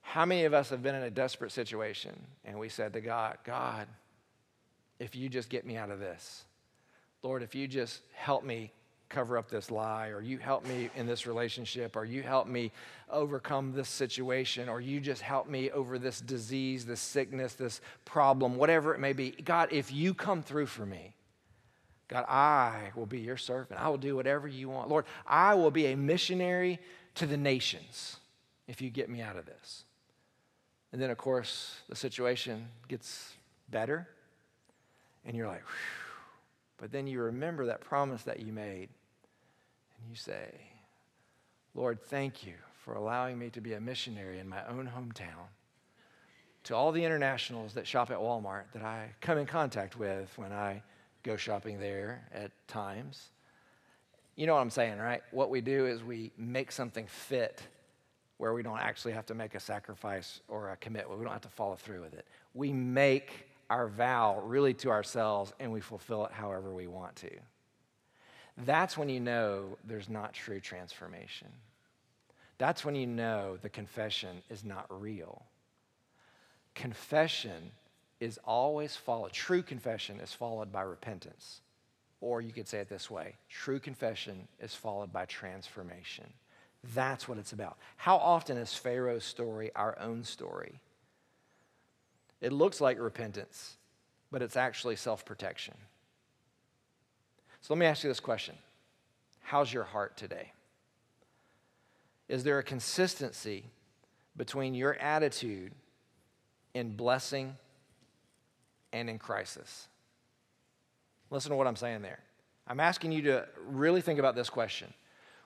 How 0.00 0.24
many 0.24 0.44
of 0.44 0.54
us 0.54 0.70
have 0.70 0.82
been 0.82 0.94
in 0.94 1.02
a 1.02 1.10
desperate 1.10 1.50
situation 1.50 2.14
and 2.44 2.58
we 2.58 2.68
said 2.68 2.92
to 2.92 3.00
God, 3.00 3.38
God, 3.44 3.88
if 5.00 5.16
you 5.16 5.28
just 5.28 5.48
get 5.48 5.66
me 5.66 5.76
out 5.76 5.90
of 5.90 5.98
this, 5.98 6.44
Lord, 7.22 7.42
if 7.42 7.54
you 7.54 7.66
just 7.66 8.00
help 8.14 8.44
me 8.44 8.70
cover 9.08 9.38
up 9.38 9.48
this 9.48 9.70
lie, 9.70 10.08
or 10.08 10.20
you 10.20 10.38
help 10.38 10.66
me 10.66 10.90
in 10.96 11.06
this 11.06 11.26
relationship, 11.26 11.94
or 11.94 12.04
you 12.04 12.22
help 12.22 12.48
me 12.48 12.72
overcome 13.10 13.72
this 13.72 13.88
situation, 13.88 14.68
or 14.68 14.80
you 14.80 15.00
just 15.00 15.22
help 15.22 15.48
me 15.48 15.70
over 15.70 15.98
this 15.98 16.20
disease, 16.20 16.84
this 16.84 17.00
sickness, 17.00 17.54
this 17.54 17.80
problem, 18.04 18.56
whatever 18.56 18.94
it 18.94 18.98
may 18.98 19.12
be. 19.12 19.30
God, 19.30 19.68
if 19.72 19.92
you 19.92 20.14
come 20.14 20.42
through 20.42 20.66
for 20.66 20.84
me, 20.84 21.14
God, 22.08 22.24
I 22.28 22.90
will 22.96 23.06
be 23.06 23.20
your 23.20 23.36
servant. 23.36 23.80
I 23.80 23.88
will 23.88 23.98
do 23.98 24.16
whatever 24.16 24.48
you 24.48 24.68
want. 24.68 24.88
Lord, 24.88 25.04
I 25.26 25.54
will 25.54 25.70
be 25.70 25.86
a 25.86 25.96
missionary 25.96 26.80
to 27.14 27.26
the 27.26 27.36
nations 27.36 28.16
if 28.66 28.80
you 28.80 28.90
get 28.90 29.08
me 29.08 29.20
out 29.20 29.36
of 29.36 29.46
this. 29.46 29.84
And 30.92 31.02
then, 31.02 31.10
of 31.10 31.18
course, 31.18 31.76
the 31.88 31.96
situation 31.96 32.68
gets 32.88 33.34
better, 33.68 34.08
and 35.24 35.36
you're 35.36 35.48
like, 35.48 35.62
Whew. 35.62 36.26
but 36.78 36.92
then 36.92 37.06
you 37.06 37.20
remember 37.20 37.66
that 37.66 37.80
promise 37.80 38.22
that 38.22 38.40
you 38.40 38.52
made, 38.52 38.88
and 39.98 40.08
you 40.08 40.16
say, 40.16 40.54
Lord, 41.74 42.00
thank 42.00 42.46
you 42.46 42.54
for 42.84 42.94
allowing 42.94 43.38
me 43.38 43.50
to 43.50 43.60
be 43.60 43.72
a 43.72 43.80
missionary 43.80 44.38
in 44.38 44.48
my 44.48 44.64
own 44.68 44.90
hometown. 44.94 45.48
To 46.64 46.76
all 46.76 46.92
the 46.92 47.04
internationals 47.04 47.74
that 47.74 47.86
shop 47.86 48.10
at 48.10 48.18
Walmart 48.18 48.64
that 48.72 48.82
I 48.82 49.10
come 49.20 49.38
in 49.38 49.46
contact 49.46 49.98
with 49.98 50.30
when 50.36 50.52
I 50.52 50.82
go 51.22 51.36
shopping 51.36 51.80
there 51.80 52.26
at 52.32 52.52
times. 52.68 53.30
You 54.36 54.46
know 54.46 54.54
what 54.54 54.60
I'm 54.60 54.70
saying, 54.70 54.98
right? 54.98 55.22
What 55.30 55.50
we 55.50 55.60
do 55.60 55.86
is 55.86 56.02
we 56.02 56.30
make 56.38 56.72
something 56.72 57.06
fit 57.06 57.62
where 58.44 58.52
we 58.52 58.62
don't 58.62 58.78
actually 58.78 59.14
have 59.14 59.24
to 59.24 59.34
make 59.34 59.54
a 59.54 59.58
sacrifice 59.58 60.42
or 60.48 60.68
a 60.68 60.76
commitment. 60.76 61.18
We 61.18 61.24
don't 61.24 61.32
have 61.32 61.40
to 61.40 61.48
follow 61.48 61.76
through 61.76 62.02
with 62.02 62.12
it. 62.12 62.26
We 62.52 62.74
make 62.74 63.48
our 63.70 63.88
vow 63.88 64.42
really 64.44 64.74
to 64.74 64.90
ourselves 64.90 65.54
and 65.58 65.72
we 65.72 65.80
fulfill 65.80 66.26
it 66.26 66.32
however 66.32 66.70
we 66.70 66.86
want 66.86 67.16
to. 67.16 67.30
That's 68.66 68.98
when 68.98 69.08
you 69.08 69.18
know 69.18 69.78
there's 69.86 70.10
not 70.10 70.34
true 70.34 70.60
transformation. 70.60 71.48
That's 72.58 72.84
when 72.84 72.94
you 72.94 73.06
know 73.06 73.56
the 73.62 73.70
confession 73.70 74.42
is 74.50 74.62
not 74.62 74.84
real. 74.90 75.46
Confession 76.74 77.70
is 78.20 78.38
always 78.44 78.94
followed, 78.94 79.32
true 79.32 79.62
confession 79.62 80.20
is 80.20 80.34
followed 80.34 80.70
by 80.70 80.82
repentance. 80.82 81.62
Or 82.20 82.42
you 82.42 82.52
could 82.52 82.68
say 82.68 82.80
it 82.80 82.90
this 82.90 83.10
way 83.10 83.36
true 83.48 83.80
confession 83.80 84.48
is 84.60 84.74
followed 84.74 85.14
by 85.14 85.24
transformation. 85.24 86.26
That's 86.92 87.28
what 87.28 87.38
it's 87.38 87.52
about. 87.52 87.78
How 87.96 88.16
often 88.16 88.56
is 88.56 88.74
Pharaoh's 88.74 89.24
story 89.24 89.70
our 89.74 89.98
own 89.98 90.24
story? 90.24 90.80
It 92.40 92.52
looks 92.52 92.80
like 92.80 92.98
repentance, 92.98 93.76
but 94.30 94.42
it's 94.42 94.56
actually 94.56 94.96
self 94.96 95.24
protection. 95.24 95.74
So 97.62 97.72
let 97.72 97.80
me 97.80 97.86
ask 97.86 98.04
you 98.04 98.10
this 98.10 98.20
question 98.20 98.56
How's 99.40 99.72
your 99.72 99.84
heart 99.84 100.16
today? 100.16 100.52
Is 102.28 102.44
there 102.44 102.58
a 102.58 102.62
consistency 102.62 103.64
between 104.36 104.74
your 104.74 104.94
attitude 104.96 105.72
in 106.74 106.96
blessing 106.96 107.56
and 108.92 109.08
in 109.08 109.18
crisis? 109.18 109.88
Listen 111.30 111.50
to 111.50 111.56
what 111.56 111.66
I'm 111.66 111.76
saying 111.76 112.02
there. 112.02 112.20
I'm 112.66 112.80
asking 112.80 113.12
you 113.12 113.22
to 113.22 113.46
really 113.66 114.00
think 114.00 114.18
about 114.18 114.34
this 114.34 114.50
question. 114.50 114.92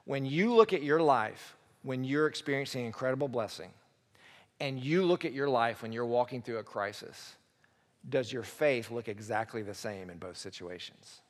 When 0.09 0.25
you 0.25 0.55
look 0.55 0.73
at 0.73 0.83
your 0.83 1.01
life, 1.01 1.57
when 1.83 2.03
you're 2.03 2.27
experiencing 2.27 2.87
incredible 2.87 3.29
blessing, 3.29 3.71
and 4.59 4.83
you 4.83 5.05
look 5.05 5.25
at 5.25 5.33
your 5.33 5.49
life 5.49 5.83
when 5.83 5.93
you're 5.93 6.07
walking 6.07 6.43
through 6.43 6.59
a 6.59 6.65
crisis, 6.65 7.37
does 8.09 8.33
your 8.33 8.43
faith 8.43 8.91
look 8.91 9.07
exactly 9.07 9.63
the 9.63 9.75
same 9.75 10.11
in 10.11 10.19
both 10.19 10.37
situations? 10.37 11.21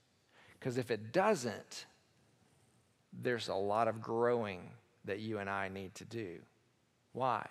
Because 0.58 0.78
if 0.78 0.90
it 0.90 1.12
doesn't, 1.12 1.86
there's 3.12 3.48
a 3.48 3.54
lot 3.54 3.88
of 3.88 4.00
growing 4.00 4.70
that 5.04 5.18
you 5.18 5.38
and 5.38 5.50
I 5.50 5.68
need 5.68 5.94
to 5.96 6.04
do. 6.04 6.38
Why? 7.12 7.46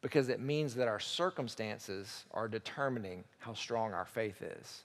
because 0.00 0.28
it 0.28 0.40
means 0.40 0.74
that 0.74 0.88
our 0.88 1.00
circumstances 1.00 2.24
are 2.30 2.48
determining 2.48 3.24
how 3.38 3.52
strong 3.52 3.92
our 3.92 4.04
faith 4.04 4.42
is 4.42 4.84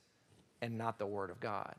and 0.61 0.77
not 0.77 0.97
the 0.97 1.05
Word 1.05 1.29
of 1.29 1.39
God. 1.39 1.75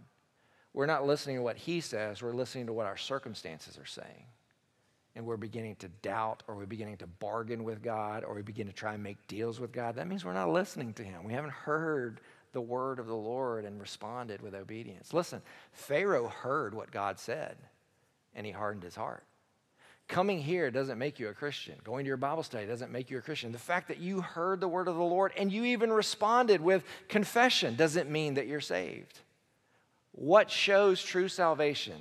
We're 0.75 0.87
not 0.87 1.07
listening 1.07 1.37
to 1.37 1.43
what 1.43 1.57
He 1.57 1.81
says, 1.81 2.23
we're 2.23 2.33
listening 2.33 2.67
to 2.67 2.73
what 2.73 2.87
our 2.87 2.99
circumstances 2.99 3.79
are 3.79 3.87
saying. 3.87 4.27
And 5.17 5.25
we're 5.25 5.37
beginning 5.37 5.77
to 5.77 5.89
doubt, 6.03 6.43
or 6.49 6.57
we're 6.57 6.67
beginning 6.67 6.97
to 6.97 7.07
bargain 7.07 7.63
with 7.63 7.83
God, 7.83 8.25
or 8.25 8.35
we 8.35 8.43
begin 8.43 8.67
to 8.67 8.73
try 8.73 8.95
and 8.95 9.03
make 9.03 9.29
deals 9.29 9.61
with 9.61 9.71
God. 9.71 9.95
That 9.95 10.09
means 10.09 10.25
we're 10.25 10.33
not 10.33 10.51
listening 10.51 10.93
to 10.95 11.05
Him. 11.05 11.23
We 11.23 11.33
haven't 11.33 11.53
heard 11.53 12.21
the 12.55 12.61
word 12.61 12.99
of 12.99 13.07
the 13.07 13.15
Lord 13.15 13.67
and 13.67 13.79
responded 13.79 14.41
with 14.41 14.55
obedience. 14.55 15.13
Listen, 15.13 15.43
Pharaoh 15.73 16.29
heard 16.29 16.73
what 16.73 16.91
God 16.91 17.19
said, 17.19 17.57
and 18.35 18.47
he 18.47 18.53
hardened 18.53 18.85
his 18.85 18.95
heart. 18.95 19.25
Coming 20.07 20.41
here 20.41 20.71
doesn't 20.71 20.99
make 20.99 21.19
you 21.19 21.29
a 21.29 21.35
Christian. 21.35 21.75
Going 21.83 22.05
to 22.05 22.09
your 22.09 22.17
Bible 22.17 22.43
study 22.43 22.67
doesn't 22.67 22.93
make 22.93 23.11
you 23.11 23.19
a 23.19 23.23
Christian. 23.23 23.53
The 23.53 23.59
fact 23.59 23.89
that 23.89 23.99
you 23.99 24.21
heard 24.21 24.61
the 24.61 24.69
word 24.69 24.87
of 24.87 24.97
the 24.97 25.03
Lord 25.03 25.33
and 25.37 25.51
you 25.51 25.65
even 25.65 25.93
responded 25.93 26.61
with 26.61 26.85
confession 27.09 27.75
doesn't 27.75 28.11
mean 28.11 28.35
that 28.35 28.47
you're 28.47 28.61
saved. 28.61 29.19
What 30.17 30.49
shows 30.49 31.03
true 31.03 31.29
salvation 31.29 32.01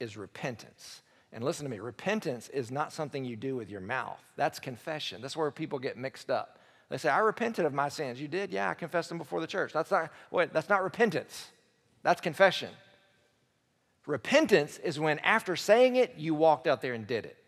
is 0.00 0.16
repentance. 0.16 1.02
And 1.32 1.44
listen 1.44 1.64
to 1.64 1.70
me 1.70 1.78
repentance 1.78 2.48
is 2.48 2.70
not 2.70 2.92
something 2.92 3.24
you 3.24 3.36
do 3.36 3.56
with 3.56 3.70
your 3.70 3.80
mouth, 3.80 4.20
that's 4.36 4.58
confession. 4.58 5.22
That's 5.22 5.36
where 5.36 5.50
people 5.50 5.78
get 5.78 5.96
mixed 5.96 6.30
up. 6.30 6.58
They 6.88 6.98
say, 6.98 7.08
I 7.08 7.18
repented 7.18 7.64
of 7.64 7.72
my 7.72 7.88
sins. 7.88 8.20
You 8.20 8.28
did? 8.28 8.52
Yeah, 8.52 8.70
I 8.70 8.74
confessed 8.74 9.08
them 9.08 9.18
before 9.18 9.40
the 9.40 9.46
church. 9.46 9.72
That's 9.72 9.90
not, 9.90 10.12
wait, 10.30 10.52
that's 10.52 10.68
not 10.68 10.82
repentance, 10.82 11.50
that's 12.02 12.20
confession. 12.20 12.70
Repentance 14.06 14.78
is 14.78 15.00
when, 15.00 15.18
after 15.20 15.56
saying 15.56 15.96
it, 15.96 16.14
you 16.16 16.34
walked 16.34 16.66
out 16.66 16.80
there 16.80 16.94
and 16.94 17.06
did 17.06 17.26
it. 17.26 17.45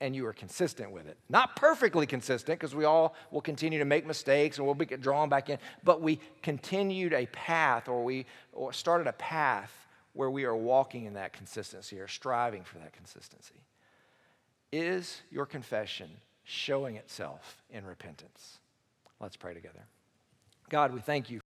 And 0.00 0.16
you 0.16 0.26
are 0.26 0.32
consistent 0.32 0.92
with 0.92 1.06
it. 1.06 1.18
Not 1.28 1.56
perfectly 1.56 2.06
consistent, 2.06 2.58
because 2.58 2.74
we 2.74 2.84
all 2.84 3.14
will 3.30 3.42
continue 3.42 3.78
to 3.78 3.84
make 3.84 4.06
mistakes 4.06 4.56
and 4.56 4.66
we'll 4.66 4.74
be 4.74 4.86
drawn 4.86 5.28
back 5.28 5.50
in, 5.50 5.58
but 5.84 6.00
we 6.00 6.20
continued 6.42 7.12
a 7.12 7.26
path 7.26 7.86
or 7.86 8.02
we 8.02 8.24
or 8.52 8.72
started 8.72 9.06
a 9.06 9.12
path 9.12 9.86
where 10.14 10.30
we 10.30 10.44
are 10.44 10.56
walking 10.56 11.04
in 11.04 11.14
that 11.14 11.32
consistency 11.32 12.00
or 12.00 12.08
striving 12.08 12.64
for 12.64 12.78
that 12.78 12.92
consistency. 12.92 13.60
Is 14.72 15.20
your 15.30 15.46
confession 15.46 16.08
showing 16.44 16.96
itself 16.96 17.62
in 17.70 17.84
repentance? 17.84 18.58
Let's 19.20 19.36
pray 19.36 19.54
together. 19.54 19.84
God, 20.70 20.94
we 20.94 21.00
thank 21.00 21.30
you 21.30 21.39